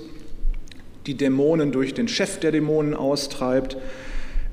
die 1.08 1.16
Dämonen 1.16 1.72
durch 1.72 1.94
den 1.94 2.08
Chef 2.08 2.40
der 2.40 2.52
Dämonen 2.52 2.94
austreibt. 2.94 3.78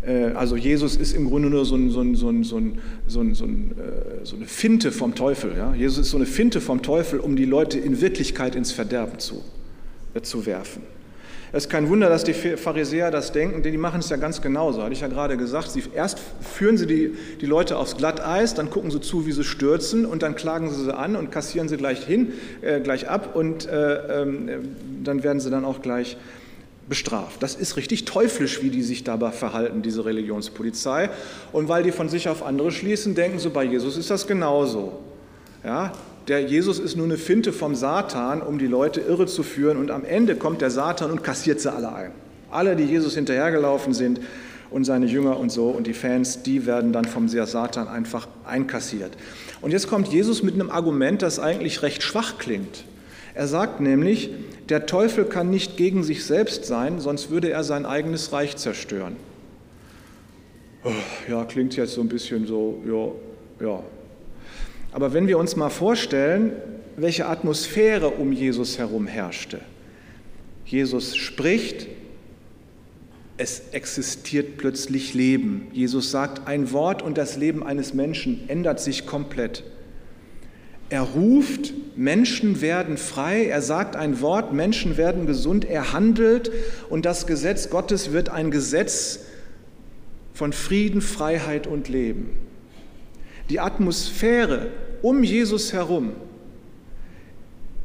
Äh, 0.06 0.32
also 0.34 0.56
Jesus 0.56 0.96
ist 0.96 1.12
im 1.12 1.28
Grunde 1.28 1.50
nur 1.50 1.64
so, 1.66 1.76
ein, 1.76 1.90
so, 1.90 2.00
ein, 2.00 2.14
so, 2.14 2.28
ein, 2.28 2.78
äh, 3.08 4.24
so 4.24 4.36
eine 4.36 4.46
Finte 4.46 4.90
vom 4.90 5.14
Teufel. 5.14 5.54
Ja? 5.56 5.74
Jesus 5.74 5.98
ist 5.98 6.10
so 6.10 6.16
eine 6.16 6.26
Finte 6.26 6.60
vom 6.60 6.80
Teufel, 6.82 7.20
um 7.20 7.36
die 7.36 7.44
Leute 7.44 7.78
in 7.78 8.00
Wirklichkeit 8.00 8.54
ins 8.54 8.72
Verderben 8.72 9.18
zu, 9.18 9.42
äh, 10.14 10.22
zu 10.22 10.46
werfen. 10.46 10.93
Es 11.54 11.66
ist 11.66 11.70
kein 11.70 11.88
Wunder, 11.88 12.08
dass 12.08 12.24
die 12.24 12.34
Pharisäer 12.34 13.12
das 13.12 13.30
denken, 13.30 13.62
denn 13.62 13.70
die 13.70 13.78
machen 13.78 14.00
es 14.00 14.08
ja 14.08 14.16
ganz 14.16 14.42
genauso. 14.42 14.82
Hatte 14.82 14.92
ich 14.92 15.02
ja 15.02 15.06
gerade 15.06 15.36
gesagt. 15.36 15.70
Sie, 15.70 15.84
erst 15.94 16.18
führen 16.40 16.76
sie 16.76 16.88
die, 16.88 17.14
die 17.40 17.46
Leute 17.46 17.76
aufs 17.76 17.96
Glatteis, 17.96 18.54
dann 18.54 18.70
gucken 18.70 18.90
sie 18.90 19.00
zu, 19.00 19.24
wie 19.24 19.30
sie 19.30 19.44
stürzen 19.44 20.04
und 20.04 20.24
dann 20.24 20.34
klagen 20.34 20.68
sie 20.68 20.82
sie 20.82 20.92
an 20.92 21.14
und 21.14 21.30
kassieren 21.30 21.68
sie 21.68 21.76
gleich 21.76 22.04
hin, 22.04 22.32
äh, 22.60 22.80
gleich 22.80 23.08
ab 23.08 23.36
und 23.36 23.68
äh, 23.68 24.22
äh, 24.22 24.58
dann 25.04 25.22
werden 25.22 25.38
sie 25.38 25.48
dann 25.48 25.64
auch 25.64 25.80
gleich 25.80 26.16
bestraft. 26.88 27.40
Das 27.40 27.54
ist 27.54 27.76
richtig 27.76 28.04
teuflisch, 28.04 28.60
wie 28.60 28.70
die 28.70 28.82
sich 28.82 29.04
dabei 29.04 29.30
verhalten, 29.30 29.80
diese 29.80 30.04
Religionspolizei. 30.04 31.08
Und 31.52 31.68
weil 31.68 31.84
die 31.84 31.92
von 31.92 32.08
sich 32.08 32.28
auf 32.28 32.44
andere 32.44 32.72
schließen, 32.72 33.14
denken 33.14 33.38
sie, 33.38 33.48
bei 33.48 33.62
Jesus 33.62 33.96
ist 33.96 34.10
das 34.10 34.26
genauso. 34.26 34.98
Ja, 35.62 35.92
der 36.28 36.42
Jesus 36.42 36.78
ist 36.78 36.96
nur 36.96 37.06
eine 37.06 37.18
Finte 37.18 37.52
vom 37.52 37.74
Satan, 37.74 38.40
um 38.40 38.58
die 38.58 38.66
Leute 38.66 39.00
irre 39.00 39.26
zu 39.26 39.42
führen. 39.42 39.76
Und 39.76 39.90
am 39.90 40.04
Ende 40.04 40.36
kommt 40.36 40.60
der 40.60 40.70
Satan 40.70 41.10
und 41.10 41.22
kassiert 41.22 41.60
sie 41.60 41.72
alle 41.72 41.92
ein. 41.92 42.12
Alle, 42.50 42.76
die 42.76 42.84
Jesus 42.84 43.14
hinterhergelaufen 43.14 43.94
sind 43.94 44.20
und 44.70 44.84
seine 44.84 45.06
Jünger 45.06 45.38
und 45.38 45.50
so 45.50 45.68
und 45.68 45.86
die 45.86 45.92
Fans, 45.92 46.42
die 46.42 46.66
werden 46.66 46.92
dann 46.92 47.04
vom 47.04 47.28
Satan 47.28 47.88
einfach 47.88 48.28
einkassiert. 48.44 49.12
Und 49.60 49.72
jetzt 49.72 49.88
kommt 49.88 50.08
Jesus 50.08 50.42
mit 50.42 50.54
einem 50.54 50.70
Argument, 50.70 51.22
das 51.22 51.38
eigentlich 51.38 51.82
recht 51.82 52.02
schwach 52.02 52.38
klingt. 52.38 52.84
Er 53.34 53.48
sagt 53.48 53.80
nämlich, 53.80 54.30
der 54.68 54.86
Teufel 54.86 55.24
kann 55.24 55.50
nicht 55.50 55.76
gegen 55.76 56.04
sich 56.04 56.24
selbst 56.24 56.64
sein, 56.64 57.00
sonst 57.00 57.30
würde 57.30 57.50
er 57.50 57.64
sein 57.64 57.84
eigenes 57.84 58.32
Reich 58.32 58.56
zerstören. 58.56 59.16
Oh, 60.84 60.90
ja, 61.28 61.44
klingt 61.44 61.76
jetzt 61.76 61.94
so 61.94 62.00
ein 62.00 62.08
bisschen 62.08 62.46
so, 62.46 62.82
ja, 62.86 63.66
ja. 63.66 63.82
Aber 64.94 65.12
wenn 65.12 65.26
wir 65.26 65.38
uns 65.38 65.56
mal 65.56 65.70
vorstellen, 65.70 66.52
welche 66.96 67.26
Atmosphäre 67.26 68.10
um 68.10 68.30
Jesus 68.30 68.78
herum 68.78 69.08
herrschte. 69.08 69.60
Jesus 70.64 71.16
spricht, 71.16 71.88
es 73.36 73.64
existiert 73.72 74.56
plötzlich 74.56 75.12
Leben. 75.12 75.66
Jesus 75.72 76.12
sagt 76.12 76.46
ein 76.46 76.70
Wort 76.70 77.02
und 77.02 77.18
das 77.18 77.36
Leben 77.36 77.64
eines 77.64 77.92
Menschen 77.92 78.48
ändert 78.48 78.78
sich 78.78 79.04
komplett. 79.04 79.64
Er 80.90 81.02
ruft, 81.02 81.74
Menschen 81.96 82.60
werden 82.60 82.96
frei, 82.96 83.46
er 83.46 83.62
sagt 83.62 83.96
ein 83.96 84.20
Wort, 84.20 84.52
Menschen 84.52 84.96
werden 84.96 85.26
gesund, 85.26 85.64
er 85.64 85.92
handelt 85.92 86.52
und 86.88 87.04
das 87.04 87.26
Gesetz 87.26 87.68
Gottes 87.68 88.12
wird 88.12 88.28
ein 88.28 88.52
Gesetz 88.52 89.24
von 90.34 90.52
Frieden, 90.52 91.00
Freiheit 91.00 91.66
und 91.66 91.88
Leben. 91.88 92.30
Die 93.50 93.58
Atmosphäre 93.58 94.70
um 95.04 95.22
Jesus 95.22 95.74
herum 95.74 96.12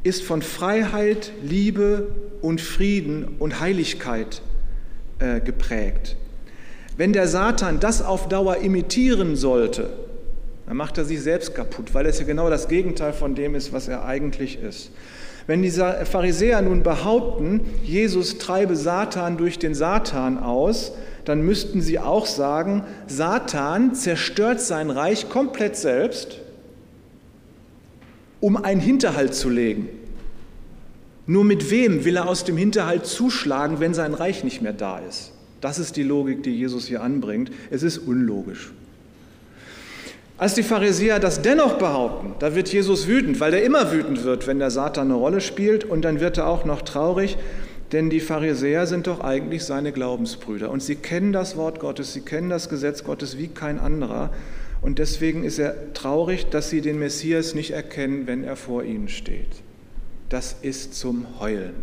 ist 0.03 0.23
von 0.23 0.41
Freiheit, 0.41 1.33
Liebe 1.43 2.07
und 2.41 2.61
Frieden 2.61 3.35
und 3.39 3.59
Heiligkeit 3.59 4.41
äh, 5.19 5.41
geprägt. 5.41 6.15
Wenn 6.95 7.11
der 7.11 7.27
Satan 7.27 7.81
das 7.81 8.01
auf 8.01 8.29
Dauer 8.29 8.57
imitieren 8.57 9.35
sollte, 9.35 9.89
dann 10.65 10.77
macht 10.77 10.97
er 10.97 11.03
sich 11.03 11.21
selbst 11.21 11.53
kaputt, 11.53 11.93
weil 11.93 12.05
es 12.05 12.19
ja 12.19 12.25
genau 12.25 12.49
das 12.49 12.69
Gegenteil 12.69 13.11
von 13.11 13.35
dem 13.35 13.53
ist, 13.53 13.73
was 13.73 13.89
er 13.89 14.05
eigentlich 14.05 14.57
ist. 14.61 14.91
Wenn 15.45 15.61
die 15.61 15.71
Pharisäer 15.71 16.61
nun 16.61 16.83
behaupten, 16.83 17.59
Jesus 17.83 18.37
treibe 18.37 18.77
Satan 18.77 19.35
durch 19.35 19.59
den 19.59 19.75
Satan 19.75 20.37
aus, 20.37 20.93
dann 21.25 21.41
müssten 21.41 21.81
sie 21.81 21.99
auch 21.99 22.25
sagen, 22.25 22.85
Satan 23.07 23.93
zerstört 23.93 24.61
sein 24.61 24.89
Reich 24.89 25.27
komplett 25.27 25.75
selbst, 25.75 26.39
um 28.41 28.57
einen 28.57 28.81
Hinterhalt 28.81 29.33
zu 29.33 29.49
legen. 29.49 29.89
Nur 31.25 31.43
mit 31.43 31.69
wem 31.69 32.05
will 32.05 32.15
er 32.15 32.27
aus 32.27 32.43
dem 32.43 32.57
Hinterhalt 32.57 33.05
zuschlagen, 33.05 33.79
wenn 33.79 33.93
sein 33.93 34.13
Reich 34.13 34.43
nicht 34.43 34.61
mehr 34.61 34.73
da 34.73 34.99
ist? 34.99 35.31
Das 35.61 35.77
ist 35.77 35.95
die 35.95 36.03
Logik, 36.03 36.43
die 36.43 36.55
Jesus 36.55 36.87
hier 36.87 37.03
anbringt. 37.03 37.51
Es 37.69 37.83
ist 37.83 37.97
unlogisch. 37.97 38.71
Als 40.39 40.53
die 40.53 40.63
Pharisäer 40.63 41.19
das 41.19 41.41
dennoch 41.41 41.73
behaupten, 41.73 42.33
da 42.39 42.55
wird 42.55 42.71
Jesus 42.71 43.07
wütend, 43.07 43.41
weil 43.41 43.53
er 43.53 43.61
immer 43.61 43.91
wütend 43.91 44.23
wird, 44.23 44.47
wenn 44.47 44.57
der 44.57 44.71
Satan 44.71 45.07
eine 45.07 45.15
Rolle 45.15 45.41
spielt 45.41 45.83
und 45.83 46.03
dann 46.03 46.21
wird 46.21 46.37
er 46.37 46.47
auch 46.47 46.63
noch 46.63 46.81
traurig, 46.81 47.37
denn 47.91 48.09
die 48.09 48.21
Pharisäer 48.21 48.87
sind 48.87 49.07
doch 49.07 49.19
eigentlich 49.19 49.65
seine 49.65 49.91
Glaubensbrüder 49.91 50.71
und 50.71 50.81
sie 50.81 50.95
kennen 50.95 51.33
das 51.33 51.57
Wort 51.57 51.81
Gottes, 51.81 52.13
sie 52.13 52.21
kennen 52.21 52.49
das 52.49 52.69
Gesetz 52.69 53.03
Gottes 53.03 53.37
wie 53.37 53.49
kein 53.49 53.79
anderer 53.79 54.29
und 54.81 54.99
deswegen 54.99 55.43
ist 55.43 55.59
er 55.59 55.93
traurig, 55.93 56.49
dass 56.49 56.69
sie 56.69 56.81
den 56.81 56.99
Messias 56.99 57.53
nicht 57.53 57.71
erkennen, 57.71 58.27
wenn 58.27 58.43
er 58.43 58.55
vor 58.55 58.83
ihnen 58.83 59.09
steht. 59.09 59.49
Das 60.29 60.55
ist 60.61 60.93
zum 60.95 61.39
Heulen. 61.39 61.73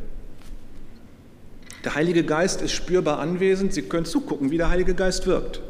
Der 1.85 1.94
Heilige 1.94 2.24
Geist 2.24 2.62
ist 2.62 2.72
spürbar 2.72 3.18
anwesend, 3.18 3.72
Sie 3.72 3.82
können 3.82 4.06
zugucken, 4.06 4.50
wie 4.50 4.56
der 4.56 4.70
Heilige 4.70 4.94
Geist 4.94 5.26
wirkt. 5.26 5.61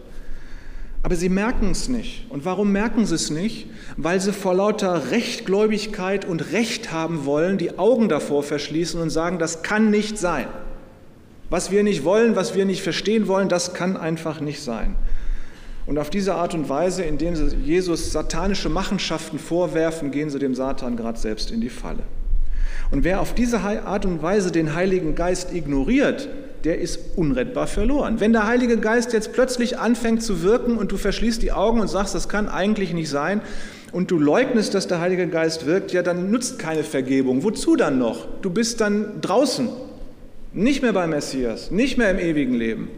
Aber 1.02 1.14
sie 1.14 1.28
merken 1.28 1.70
es 1.70 1.88
nicht. 1.88 2.26
Und 2.30 2.44
warum 2.44 2.72
merken 2.72 3.06
sie 3.06 3.14
es 3.14 3.30
nicht? 3.30 3.68
Weil 3.96 4.20
sie 4.20 4.32
vor 4.32 4.54
lauter 4.54 5.12
Rechtgläubigkeit 5.12 6.24
und 6.24 6.52
Recht 6.52 6.90
haben 6.90 7.26
wollen, 7.26 7.58
die 7.58 7.78
Augen 7.78 8.08
davor 8.08 8.42
verschließen 8.42 9.00
und 9.00 9.10
sagen, 9.10 9.38
das 9.38 9.62
kann 9.62 9.90
nicht 9.90 10.18
sein. 10.18 10.48
Was 11.48 11.70
wir 11.70 11.84
nicht 11.84 12.02
wollen, 12.02 12.34
was 12.34 12.56
wir 12.56 12.64
nicht 12.64 12.82
verstehen 12.82 13.28
wollen, 13.28 13.48
das 13.48 13.72
kann 13.72 13.96
einfach 13.96 14.40
nicht 14.40 14.60
sein. 14.60 14.96
Und 15.86 15.98
auf 15.98 16.10
diese 16.10 16.34
Art 16.34 16.54
und 16.54 16.68
Weise, 16.68 17.02
indem 17.02 17.36
sie 17.36 17.56
Jesus 17.56 18.12
satanische 18.12 18.68
Machenschaften 18.68 19.38
vorwerfen, 19.38 20.10
gehen 20.10 20.30
sie 20.30 20.38
dem 20.38 20.54
Satan 20.54 20.96
gerade 20.96 21.18
selbst 21.18 21.50
in 21.50 21.60
die 21.60 21.68
Falle. 21.68 22.02
Und 22.90 23.04
wer 23.04 23.20
auf 23.20 23.34
diese 23.34 23.60
Art 23.60 24.04
und 24.04 24.22
Weise 24.22 24.50
den 24.50 24.74
Heiligen 24.74 25.14
Geist 25.14 25.52
ignoriert, 25.52 26.28
der 26.64 26.78
ist 26.80 26.98
unrettbar 27.16 27.66
verloren. 27.66 28.18
Wenn 28.18 28.32
der 28.32 28.46
Heilige 28.46 28.78
Geist 28.78 29.12
jetzt 29.12 29.32
plötzlich 29.32 29.78
anfängt 29.78 30.22
zu 30.22 30.42
wirken 30.42 30.76
und 30.76 30.90
du 30.90 30.96
verschließt 30.96 31.40
die 31.42 31.52
Augen 31.52 31.80
und 31.80 31.88
sagst, 31.88 32.14
das 32.14 32.28
kann 32.28 32.48
eigentlich 32.48 32.92
nicht 32.92 33.08
sein, 33.08 33.40
und 33.92 34.10
du 34.10 34.18
leugnest, 34.18 34.74
dass 34.74 34.88
der 34.88 35.00
Heilige 35.00 35.26
Geist 35.28 35.64
wirkt, 35.64 35.92
ja, 35.92 36.02
dann 36.02 36.30
nutzt 36.30 36.58
keine 36.58 36.84
Vergebung. 36.84 37.44
Wozu 37.44 37.76
dann 37.76 37.98
noch? 37.98 38.26
Du 38.42 38.50
bist 38.50 38.80
dann 38.80 39.20
draußen, 39.22 39.68
nicht 40.52 40.82
mehr 40.82 40.92
beim 40.92 41.10
Messias, 41.10 41.70
nicht 41.70 41.96
mehr 41.96 42.10
im 42.10 42.18
ewigen 42.18 42.54
Leben. 42.54 42.88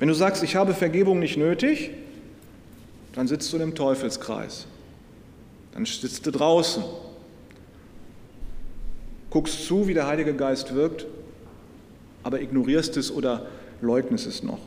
Wenn 0.00 0.08
du 0.08 0.14
sagst, 0.14 0.42
ich 0.42 0.56
habe 0.56 0.74
Vergebung 0.74 1.20
nicht 1.20 1.36
nötig, 1.36 1.92
dann 3.12 3.28
sitzt 3.28 3.52
du 3.52 3.56
in 3.58 3.60
dem 3.60 3.74
Teufelskreis. 3.76 4.66
Dann 5.72 5.84
sitzt 5.84 6.26
du 6.26 6.32
draußen 6.32 6.82
guckst 9.30 9.64
zu, 9.64 9.86
wie 9.86 9.94
der 9.94 10.06
Heilige 10.06 10.34
Geist 10.34 10.74
wirkt, 10.74 11.06
aber 12.22 12.40
ignorierst 12.40 12.96
es 12.96 13.10
oder 13.10 13.46
leugnest 13.80 14.26
es 14.26 14.42
noch. 14.42 14.58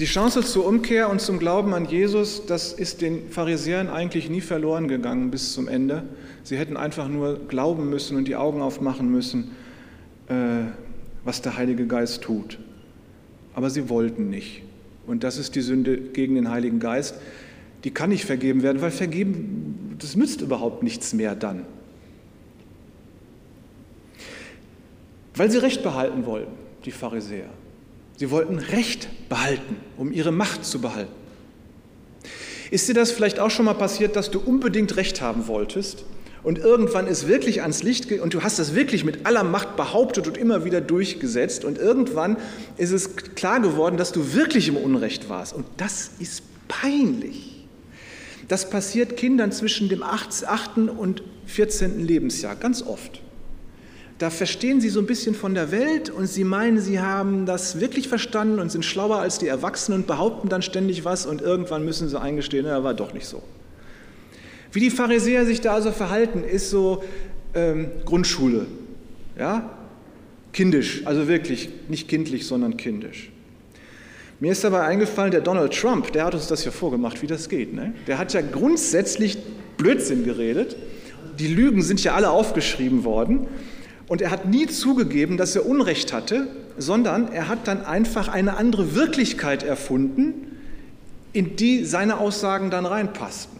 Die 0.00 0.04
Chance 0.04 0.42
zur 0.42 0.66
Umkehr 0.66 1.08
und 1.10 1.20
zum 1.20 1.40
Glauben 1.40 1.74
an 1.74 1.84
Jesus, 1.86 2.46
das 2.46 2.72
ist 2.72 3.00
den 3.00 3.30
Pharisäern 3.30 3.88
eigentlich 3.88 4.30
nie 4.30 4.40
verloren 4.40 4.86
gegangen 4.86 5.30
bis 5.30 5.52
zum 5.54 5.66
Ende. 5.66 6.04
Sie 6.44 6.56
hätten 6.56 6.76
einfach 6.76 7.08
nur 7.08 7.36
glauben 7.48 7.90
müssen 7.90 8.16
und 8.16 8.26
die 8.26 8.36
Augen 8.36 8.62
aufmachen 8.62 9.10
müssen. 9.10 9.56
Äh, 10.28 10.64
was 11.24 11.42
der 11.42 11.56
Heilige 11.56 11.86
Geist 11.86 12.22
tut. 12.22 12.58
Aber 13.54 13.70
sie 13.70 13.88
wollten 13.88 14.30
nicht. 14.30 14.62
Und 15.06 15.24
das 15.24 15.38
ist 15.38 15.54
die 15.54 15.60
Sünde 15.60 15.96
gegen 15.96 16.34
den 16.34 16.50
Heiligen 16.50 16.80
Geist. 16.80 17.14
Die 17.84 17.90
kann 17.90 18.10
nicht 18.10 18.24
vergeben 18.24 18.62
werden, 18.62 18.80
weil 18.82 18.90
vergeben, 18.90 19.96
das 19.98 20.16
nützt 20.16 20.40
überhaupt 20.40 20.82
nichts 20.82 21.12
mehr 21.14 21.34
dann. 21.34 21.64
Weil 25.34 25.50
sie 25.50 25.58
Recht 25.58 25.82
behalten 25.82 26.26
wollten, 26.26 26.52
die 26.84 26.90
Pharisäer. 26.90 27.48
Sie 28.16 28.30
wollten 28.30 28.58
Recht 28.58 29.08
behalten, 29.28 29.76
um 29.96 30.12
ihre 30.12 30.32
Macht 30.32 30.64
zu 30.64 30.80
behalten. 30.80 31.12
Ist 32.70 32.88
dir 32.88 32.94
das 32.94 33.12
vielleicht 33.12 33.38
auch 33.38 33.50
schon 33.50 33.64
mal 33.64 33.74
passiert, 33.74 34.16
dass 34.16 34.30
du 34.30 34.40
unbedingt 34.40 34.96
Recht 34.96 35.20
haben 35.20 35.46
wolltest 35.46 36.04
und 36.42 36.58
irgendwann 36.58 37.06
ist 37.06 37.28
wirklich 37.28 37.62
ans 37.62 37.82
Licht 37.82 38.10
und 38.12 38.34
du 38.34 38.42
hast 38.42 38.58
das 38.58 38.74
wirklich 38.74 39.04
mit 39.04 39.26
aller 39.26 39.44
Macht 39.44 39.76
behauptet 39.76 40.26
und 40.26 40.36
immer 40.36 40.64
wieder 40.64 40.80
durchgesetzt 40.80 41.64
und 41.64 41.78
irgendwann 41.78 42.36
ist 42.76 42.92
es 42.92 43.16
klar 43.16 43.60
geworden, 43.60 43.96
dass 43.96 44.12
du 44.12 44.34
wirklich 44.34 44.68
im 44.68 44.76
Unrecht 44.76 45.28
warst 45.28 45.54
und 45.54 45.66
das 45.76 46.10
ist 46.18 46.42
peinlich. 46.68 47.66
Das 48.48 48.70
passiert 48.70 49.16
Kindern 49.16 49.52
zwischen 49.52 49.88
dem 49.88 50.02
8. 50.02 50.44
und 50.96 51.22
14. 51.46 52.00
Lebensjahr 52.00 52.56
ganz 52.56 52.82
oft. 52.82 53.20
Da 54.18 54.30
verstehen 54.30 54.80
sie 54.80 54.88
so 54.88 54.98
ein 55.00 55.06
bisschen 55.06 55.34
von 55.34 55.54
der 55.54 55.70
Welt 55.70 56.10
und 56.10 56.26
sie 56.26 56.42
meinen, 56.42 56.80
sie 56.80 56.98
haben 56.98 57.46
das 57.46 57.78
wirklich 57.78 58.08
verstanden 58.08 58.58
und 58.58 58.72
sind 58.72 58.84
schlauer 58.84 59.18
als 59.18 59.38
die 59.38 59.46
Erwachsenen 59.46 60.00
und 60.00 60.06
behaupten 60.08 60.48
dann 60.48 60.62
ständig 60.62 61.04
was 61.04 61.24
und 61.24 61.40
irgendwann 61.40 61.84
müssen 61.84 62.08
sie 62.08 62.20
eingestehen, 62.20 62.66
er 62.66 62.82
war 62.82 62.94
doch 62.94 63.12
nicht 63.12 63.26
so. 63.26 63.42
Wie 64.78 64.82
die 64.82 64.90
Pharisäer 64.90 65.44
sich 65.44 65.60
da 65.60 65.74
also 65.74 65.90
verhalten, 65.90 66.44
ist 66.44 66.70
so 66.70 67.02
ähm, 67.52 67.88
Grundschule, 68.04 68.68
ja, 69.36 69.68
kindisch, 70.52 71.02
also 71.04 71.26
wirklich 71.26 71.68
nicht 71.88 72.06
kindlich, 72.06 72.46
sondern 72.46 72.76
kindisch. 72.76 73.32
Mir 74.38 74.52
ist 74.52 74.62
dabei 74.62 74.82
eingefallen, 74.82 75.32
der 75.32 75.40
Donald 75.40 75.76
Trump, 75.76 76.12
der 76.12 76.26
hat 76.26 76.34
uns 76.34 76.46
das 76.46 76.64
ja 76.64 76.70
vorgemacht, 76.70 77.22
wie 77.22 77.26
das 77.26 77.48
geht. 77.48 77.74
Ne? 77.74 77.92
Der 78.06 78.18
hat 78.18 78.32
ja 78.34 78.40
grundsätzlich 78.40 79.38
Blödsinn 79.78 80.22
geredet. 80.22 80.76
Die 81.40 81.48
Lügen 81.48 81.82
sind 81.82 82.04
ja 82.04 82.14
alle 82.14 82.30
aufgeschrieben 82.30 83.02
worden. 83.02 83.48
Und 84.06 84.22
er 84.22 84.30
hat 84.30 84.46
nie 84.46 84.68
zugegeben, 84.68 85.38
dass 85.38 85.56
er 85.56 85.66
Unrecht 85.66 86.12
hatte, 86.12 86.46
sondern 86.76 87.32
er 87.32 87.48
hat 87.48 87.66
dann 87.66 87.84
einfach 87.84 88.28
eine 88.28 88.56
andere 88.56 88.94
Wirklichkeit 88.94 89.64
erfunden, 89.64 90.34
in 91.32 91.56
die 91.56 91.84
seine 91.84 92.18
Aussagen 92.18 92.70
dann 92.70 92.86
reinpassten. 92.86 93.57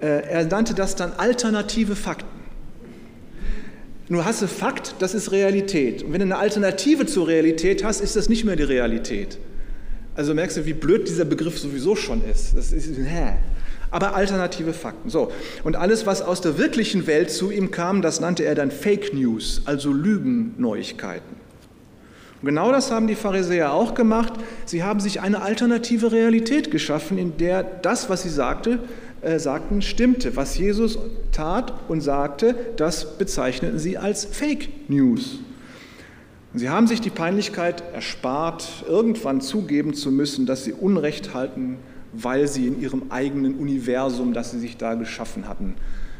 Äh, 0.00 0.06
er 0.28 0.44
nannte 0.44 0.74
das 0.74 0.96
dann 0.96 1.12
alternative 1.12 1.96
Fakten. 1.96 2.28
Nur 4.08 4.24
hast 4.24 4.42
du 4.42 4.48
Fakt, 4.48 4.96
das 4.98 5.14
ist 5.14 5.32
Realität. 5.32 6.02
Und 6.02 6.12
wenn 6.12 6.20
du 6.20 6.26
eine 6.26 6.36
Alternative 6.36 7.06
zur 7.06 7.26
Realität 7.26 7.84
hast, 7.84 8.00
ist 8.00 8.16
das 8.16 8.28
nicht 8.28 8.44
mehr 8.44 8.56
die 8.56 8.64
Realität. 8.64 9.38
Also 10.14 10.34
merkst 10.34 10.58
du, 10.58 10.66
wie 10.66 10.74
blöd 10.74 11.08
dieser 11.08 11.24
Begriff 11.24 11.58
sowieso 11.58 11.96
schon 11.96 12.22
ist. 12.24 12.56
Das 12.56 12.72
ist 12.72 12.96
hä 12.98 13.34
aber 13.94 14.16
alternative 14.16 14.72
Fakten. 14.72 15.08
So. 15.08 15.30
Und 15.62 15.76
alles, 15.76 16.04
was 16.04 16.20
aus 16.20 16.40
der 16.40 16.58
wirklichen 16.58 17.06
Welt 17.06 17.30
zu 17.30 17.52
ihm 17.52 17.70
kam, 17.70 18.02
das 18.02 18.18
nannte 18.18 18.44
er 18.44 18.56
dann 18.56 18.72
Fake 18.72 19.14
News, 19.14 19.62
also 19.66 19.92
Lügenneuigkeiten. 19.92 21.36
Und 22.42 22.48
genau 22.48 22.72
das 22.72 22.90
haben 22.90 23.06
die 23.06 23.14
Pharisäer 23.14 23.72
auch 23.72 23.94
gemacht. 23.94 24.32
Sie 24.64 24.82
haben 24.82 24.98
sich 24.98 25.20
eine 25.20 25.42
alternative 25.42 26.10
Realität 26.10 26.72
geschaffen, 26.72 27.18
in 27.18 27.36
der 27.36 27.62
das, 27.62 28.10
was 28.10 28.24
sie 28.24 28.30
sagte, 28.30 28.80
äh, 29.24 29.38
sagten, 29.38 29.82
stimmte. 29.82 30.36
Was 30.36 30.56
Jesus 30.58 30.98
tat 31.32 31.72
und 31.88 32.00
sagte, 32.00 32.54
das 32.76 33.18
bezeichneten 33.18 33.78
sie 33.78 33.98
als 33.98 34.24
Fake 34.24 34.88
News. 34.88 35.38
Sie 36.52 36.70
haben 36.70 36.86
sich 36.86 37.00
die 37.00 37.10
Peinlichkeit 37.10 37.82
erspart, 37.92 38.84
irgendwann 38.88 39.40
zugeben 39.40 39.94
zu 39.94 40.12
müssen, 40.12 40.46
dass 40.46 40.64
sie 40.64 40.72
Unrecht 40.72 41.34
halten 41.34 41.78
weil 42.14 42.46
sie 42.48 42.66
in 42.66 42.80
ihrem 42.80 43.04
eigenen 43.10 43.56
Universum, 43.56 44.32
das 44.32 44.52
sie 44.52 44.60
sich 44.60 44.76
da 44.76 44.94
geschaffen 44.94 45.48
hatten, 45.48 45.74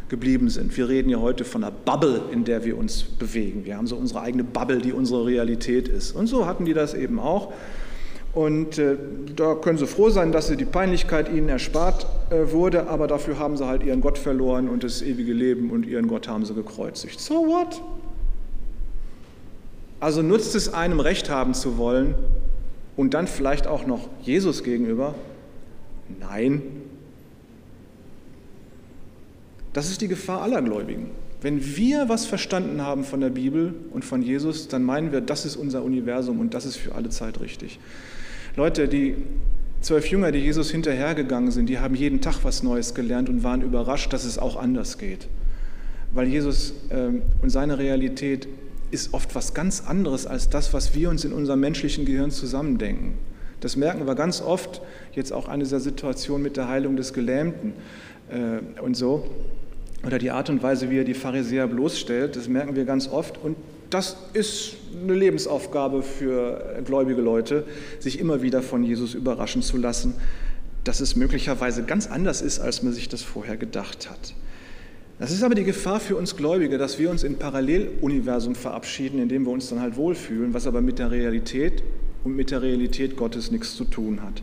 geblieben 0.09 0.49
sind. 0.49 0.77
Wir 0.77 0.89
reden 0.89 1.09
ja 1.09 1.19
heute 1.19 1.45
von 1.45 1.65
einer 1.65 1.73
Bubble, 1.73 2.23
in 2.33 2.45
der 2.45 2.65
wir 2.65 2.77
uns 2.77 3.03
bewegen. 3.03 3.65
Wir 3.65 3.77
haben 3.77 3.87
so 3.87 3.97
unsere 3.97 4.21
eigene 4.21 4.45
Bubble, 4.45 4.79
die 4.79 4.93
unsere 4.93 5.27
Realität 5.27 5.89
ist. 5.89 6.13
Und 6.13 6.27
so 6.27 6.47
hatten 6.47 6.65
die 6.65 6.75
das 6.75 6.95
eben 6.95 7.19
auch. 7.19 7.53
Und 8.35 8.78
äh, 8.78 8.97
da 9.37 9.55
können 9.55 9.78
sie 9.78 9.87
froh 9.87 10.11
sein, 10.11 10.32
dass 10.32 10.49
sie 10.49 10.57
die 10.57 10.64
Peinlichkeit 10.64 11.28
ihnen 11.28 11.49
erspart 11.49 12.07
äh, 12.30 12.53
wurde, 12.53 12.89
aber 12.89 13.07
dafür 13.07 13.39
haben 13.39 13.57
sie 13.57 13.66
halt 13.66 13.85
ihren 13.85 14.01
Gott 14.01 14.18
verloren 14.18 14.68
und 14.68 14.82
das 14.82 15.03
ewige 15.03 15.32
Leben 15.32 15.70
und 15.70 15.87
ihren 15.87 16.09
Gott 16.09 16.26
haben 16.26 16.45
sie 16.45 16.55
gekreuzigt. 16.55 17.20
So 17.20 17.47
what? 17.47 17.80
Also 20.01 20.22
nutzt 20.22 20.55
es 20.55 20.74
einem 20.74 20.99
Recht 20.99 21.30
haben 21.30 21.55
zu 21.55 21.78
wollen 21.78 22.16
und 22.97 23.14
dann 23.14 23.28
vielleicht 23.28 23.68
auch 23.68 23.87
noch 23.87 24.09
Jesus 24.22 24.64
gegenüber, 24.64 25.14
Nein. 26.20 26.62
Das 29.72 29.91
ist 29.91 30.01
die 30.01 30.09
Gefahr 30.09 30.43
aller 30.43 30.62
Gläubigen. 30.62 31.11
Wenn 31.41 31.76
wir 31.76 32.09
was 32.09 32.26
verstanden 32.26 32.80
haben 32.80 33.05
von 33.05 33.20
der 33.20 33.30
Bibel 33.30 33.74
und 33.93 34.05
von 34.05 34.22
Jesus, 34.22 34.68
dann 34.68 34.82
meinen 34.82 35.12
wir, 35.12 35.20
das 35.20 35.45
ist 35.45 35.57
unser 35.57 35.82
Universum 35.82 36.41
und 36.41 36.55
das 36.55 36.64
ist 36.64 36.76
für 36.76 36.95
alle 36.95 37.11
Zeit 37.11 37.41
richtig. 37.41 37.78
Leute, 38.57 38.87
die 38.87 39.17
zwölf 39.81 40.07
Jünger, 40.07 40.31
die 40.31 40.39
Jesus 40.39 40.71
hinterhergegangen 40.71 41.51
sind, 41.51 41.69
die 41.69 41.81
haben 41.81 41.95
jeden 41.95 42.21
Tag 42.21 42.45
was 42.45 42.63
Neues 42.63 42.95
gelernt 42.95 43.29
und 43.29 43.43
waren 43.43 43.63
überrascht, 43.63 44.13
dass 44.13 44.25
es 44.25 44.39
auch 44.39 44.57
anders 44.57 44.99
geht. 44.99 45.27
Weil 46.13 46.29
Jesus 46.29 46.73
ähm, 46.91 47.23
und 47.43 47.51
seine 47.51 47.79
Realität 47.79 48.47
ist 48.93 49.13
oft 49.13 49.35
was 49.35 49.55
ganz 49.55 49.83
anderes 49.85 50.27
als 50.27 50.49
das, 50.49 50.73
was 50.73 50.95
wir 50.95 51.11
uns 51.11 51.25
in 51.25 51.33
unserem 51.33 51.61
menschlichen 51.61 52.05
Gehirn 52.05 52.31
zusammendenken. 52.31 53.19
Das 53.59 53.77
merken 53.77 54.07
wir 54.07 54.15
ganz 54.15 54.41
oft, 54.41 54.83
jetzt 55.13 55.33
auch 55.33 55.49
an 55.49 55.59
dieser 55.59 55.81
Situation 55.81 56.41
mit 56.41 56.57
der 56.57 56.69
Heilung 56.69 56.97
des 56.97 57.13
Gelähmten 57.13 57.73
äh, 58.31 58.81
und 58.81 58.95
so. 58.95 59.29
Oder 60.07 60.19
die 60.19 60.31
Art 60.31 60.49
und 60.49 60.63
Weise, 60.63 60.91
wie 60.91 60.99
er 60.99 61.05
die 61.05 61.15
Pharisäer 61.15 61.67
bloßstellt, 61.67 62.37
das 62.37 62.47
merken 62.47 62.77
wir 62.77 62.85
ganz 62.85 63.09
oft. 63.09 63.43
Und 63.43 63.57
das 63.95 64.17
ist 64.33 64.75
eine 65.01 65.15
Lebensaufgabe 65.15 66.03
für 66.03 66.83
gläubige 66.85 67.23
Leute, 67.23 67.65
sich 68.01 68.19
immer 68.19 68.43
wieder 68.43 68.61
von 68.61 68.83
Jesus 68.83 69.15
überraschen 69.15 69.63
zu 69.63 69.77
lassen, 69.77 70.15
dass 70.83 71.01
es 71.01 71.15
möglicherweise 71.15 71.85
ganz 71.85 72.09
anders 72.09 72.43
ist, 72.43 72.59
als 72.59 72.83
man 72.83 72.93
sich 72.93 73.09
das 73.09 73.23
vorher 73.23 73.57
gedacht 73.57 74.11
hat. 74.11 74.35
Das 75.21 75.31
ist 75.31 75.45
aber 75.45 75.55
die 75.55 75.63
Gefahr 75.63 76.01
für 76.01 76.17
uns 76.17 76.37
Gläubige, 76.37 76.77
dass 76.77 76.99
wir 76.99 77.09
uns 77.09 77.23
in 77.23 77.39
Paralleluniversum 77.39 78.57
verabschieden, 78.57 79.21
in 79.21 79.29
dem 79.29 79.47
wir 79.47 79.53
uns 79.53 79.69
dann 79.69 79.81
halt 79.81 79.97
wohlfühlen, 79.97 80.53
was 80.55 80.67
aber 80.67 80.81
mit 80.81 80.99
der 80.99 81.13
Realität 81.13 81.85
und 82.25 82.35
mit 82.35 82.51
der 82.51 82.63
Realität 82.63 83.17
Gottes 83.17 83.53
nichts 83.53 83.77
zu 83.77 83.85
tun 83.85 84.23
hat. 84.23 84.43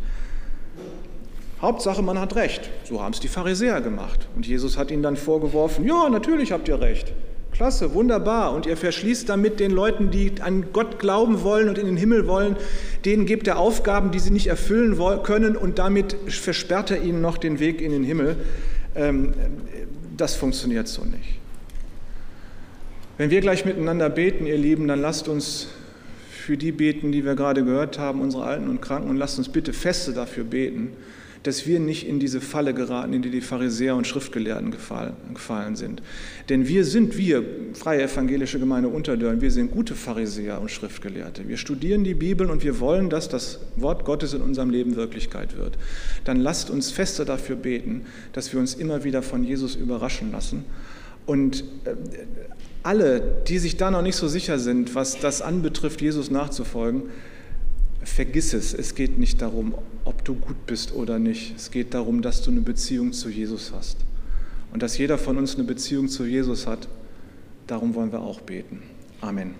Hauptsache, 1.61 2.01
man 2.01 2.17
hat 2.17 2.35
recht. 2.35 2.69
So 2.85 3.01
haben 3.01 3.11
es 3.11 3.19
die 3.19 3.27
Pharisäer 3.27 3.81
gemacht. 3.81 4.29
Und 4.33 4.47
Jesus 4.47 4.77
hat 4.77 4.91
ihnen 4.91 5.03
dann 5.03 5.17
vorgeworfen, 5.17 5.85
ja, 5.85 6.07
natürlich 6.07 6.53
habt 6.53 6.69
ihr 6.69 6.79
recht. 6.79 7.11
Klasse, 7.61 7.93
wunderbar. 7.93 8.55
Und 8.55 8.65
ihr 8.65 8.75
verschließt 8.75 9.29
damit 9.29 9.59
den 9.59 9.69
Leuten, 9.69 10.09
die 10.09 10.31
an 10.41 10.73
Gott 10.73 10.97
glauben 10.97 11.43
wollen 11.43 11.69
und 11.69 11.77
in 11.77 11.85
den 11.85 11.95
Himmel 11.95 12.25
wollen, 12.25 12.55
denen 13.05 13.27
gebt 13.27 13.47
er 13.47 13.59
Aufgaben, 13.59 14.09
die 14.09 14.17
sie 14.17 14.31
nicht 14.31 14.47
erfüllen 14.47 14.97
können 15.21 15.55
und 15.55 15.77
damit 15.77 16.15
versperrt 16.27 16.89
er 16.89 17.03
ihnen 17.03 17.21
noch 17.21 17.37
den 17.37 17.59
Weg 17.59 17.79
in 17.79 17.91
den 17.91 18.03
Himmel. 18.03 18.37
Ähm, 18.95 19.35
das 20.17 20.33
funktioniert 20.33 20.87
so 20.87 21.03
nicht. 21.05 21.37
Wenn 23.19 23.29
wir 23.29 23.41
gleich 23.41 23.63
miteinander 23.63 24.09
beten, 24.09 24.47
ihr 24.47 24.57
Lieben, 24.57 24.87
dann 24.87 24.99
lasst 24.99 25.27
uns 25.27 25.67
für 26.31 26.57
die 26.57 26.71
beten, 26.71 27.11
die 27.11 27.25
wir 27.25 27.35
gerade 27.35 27.63
gehört 27.63 27.99
haben, 27.99 28.21
unsere 28.21 28.43
Alten 28.43 28.69
und 28.69 28.81
Kranken, 28.81 29.07
und 29.07 29.17
lasst 29.17 29.37
uns 29.37 29.49
bitte 29.49 29.71
feste 29.71 30.13
dafür 30.13 30.45
beten, 30.45 30.93
dass 31.43 31.65
wir 31.65 31.79
nicht 31.79 32.07
in 32.07 32.19
diese 32.19 32.41
Falle 32.41 32.73
geraten, 32.73 33.13
in 33.13 33.21
die 33.21 33.31
die 33.31 33.41
Pharisäer 33.41 33.95
und 33.95 34.05
Schriftgelehrten 34.05 34.71
gefallen 34.71 35.75
sind. 35.75 36.03
Denn 36.49 36.67
wir 36.67 36.85
sind, 36.85 37.17
wir, 37.17 37.43
Freie 37.73 38.03
Evangelische 38.03 38.59
Gemeinde 38.59 38.89
Unterdörn, 38.89 39.41
wir 39.41 39.51
sind 39.51 39.71
gute 39.71 39.95
Pharisäer 39.95 40.61
und 40.61 40.69
Schriftgelehrte. 40.69 41.47
Wir 41.47 41.57
studieren 41.57 42.03
die 42.03 42.13
Bibel 42.13 42.49
und 42.49 42.63
wir 42.63 42.79
wollen, 42.79 43.09
dass 43.09 43.27
das 43.29 43.59
Wort 43.75 44.05
Gottes 44.05 44.33
in 44.33 44.41
unserem 44.41 44.69
Leben 44.69 44.95
Wirklichkeit 44.95 45.57
wird. 45.57 45.77
Dann 46.25 46.37
lasst 46.37 46.69
uns 46.69 46.91
feste 46.91 47.25
dafür 47.25 47.55
beten, 47.55 48.05
dass 48.33 48.53
wir 48.53 48.59
uns 48.59 48.75
immer 48.75 49.03
wieder 49.03 49.21
von 49.21 49.43
Jesus 49.43 49.75
überraschen 49.75 50.31
lassen 50.31 50.65
und 51.25 51.63
äh, 51.85 51.95
alle, 52.83 53.21
die 53.47 53.59
sich 53.59 53.77
da 53.77 53.91
noch 53.91 54.01
nicht 54.01 54.15
so 54.15 54.27
sicher 54.27 54.57
sind, 54.59 54.95
was 54.95 55.19
das 55.19 55.41
anbetrifft, 55.41 56.01
Jesus 56.01 56.31
nachzufolgen, 56.31 57.03
vergiss 58.03 58.53
es. 58.53 58.73
Es 58.73 58.95
geht 58.95 59.19
nicht 59.19 59.41
darum, 59.41 59.75
ob 60.05 60.23
du 60.25 60.35
gut 60.35 60.65
bist 60.65 60.93
oder 60.93 61.19
nicht. 61.19 61.55
Es 61.55 61.71
geht 61.71 61.93
darum, 61.93 62.21
dass 62.21 62.41
du 62.41 62.51
eine 62.51 62.61
Beziehung 62.61 63.13
zu 63.13 63.29
Jesus 63.29 63.71
hast. 63.73 63.97
Und 64.73 64.81
dass 64.83 64.97
jeder 64.97 65.17
von 65.17 65.37
uns 65.37 65.55
eine 65.55 65.63
Beziehung 65.65 66.07
zu 66.07 66.25
Jesus 66.25 66.65
hat, 66.65 66.87
darum 67.67 67.93
wollen 67.93 68.11
wir 68.11 68.21
auch 68.21 68.41
beten. 68.41 68.81
Amen. 69.19 69.55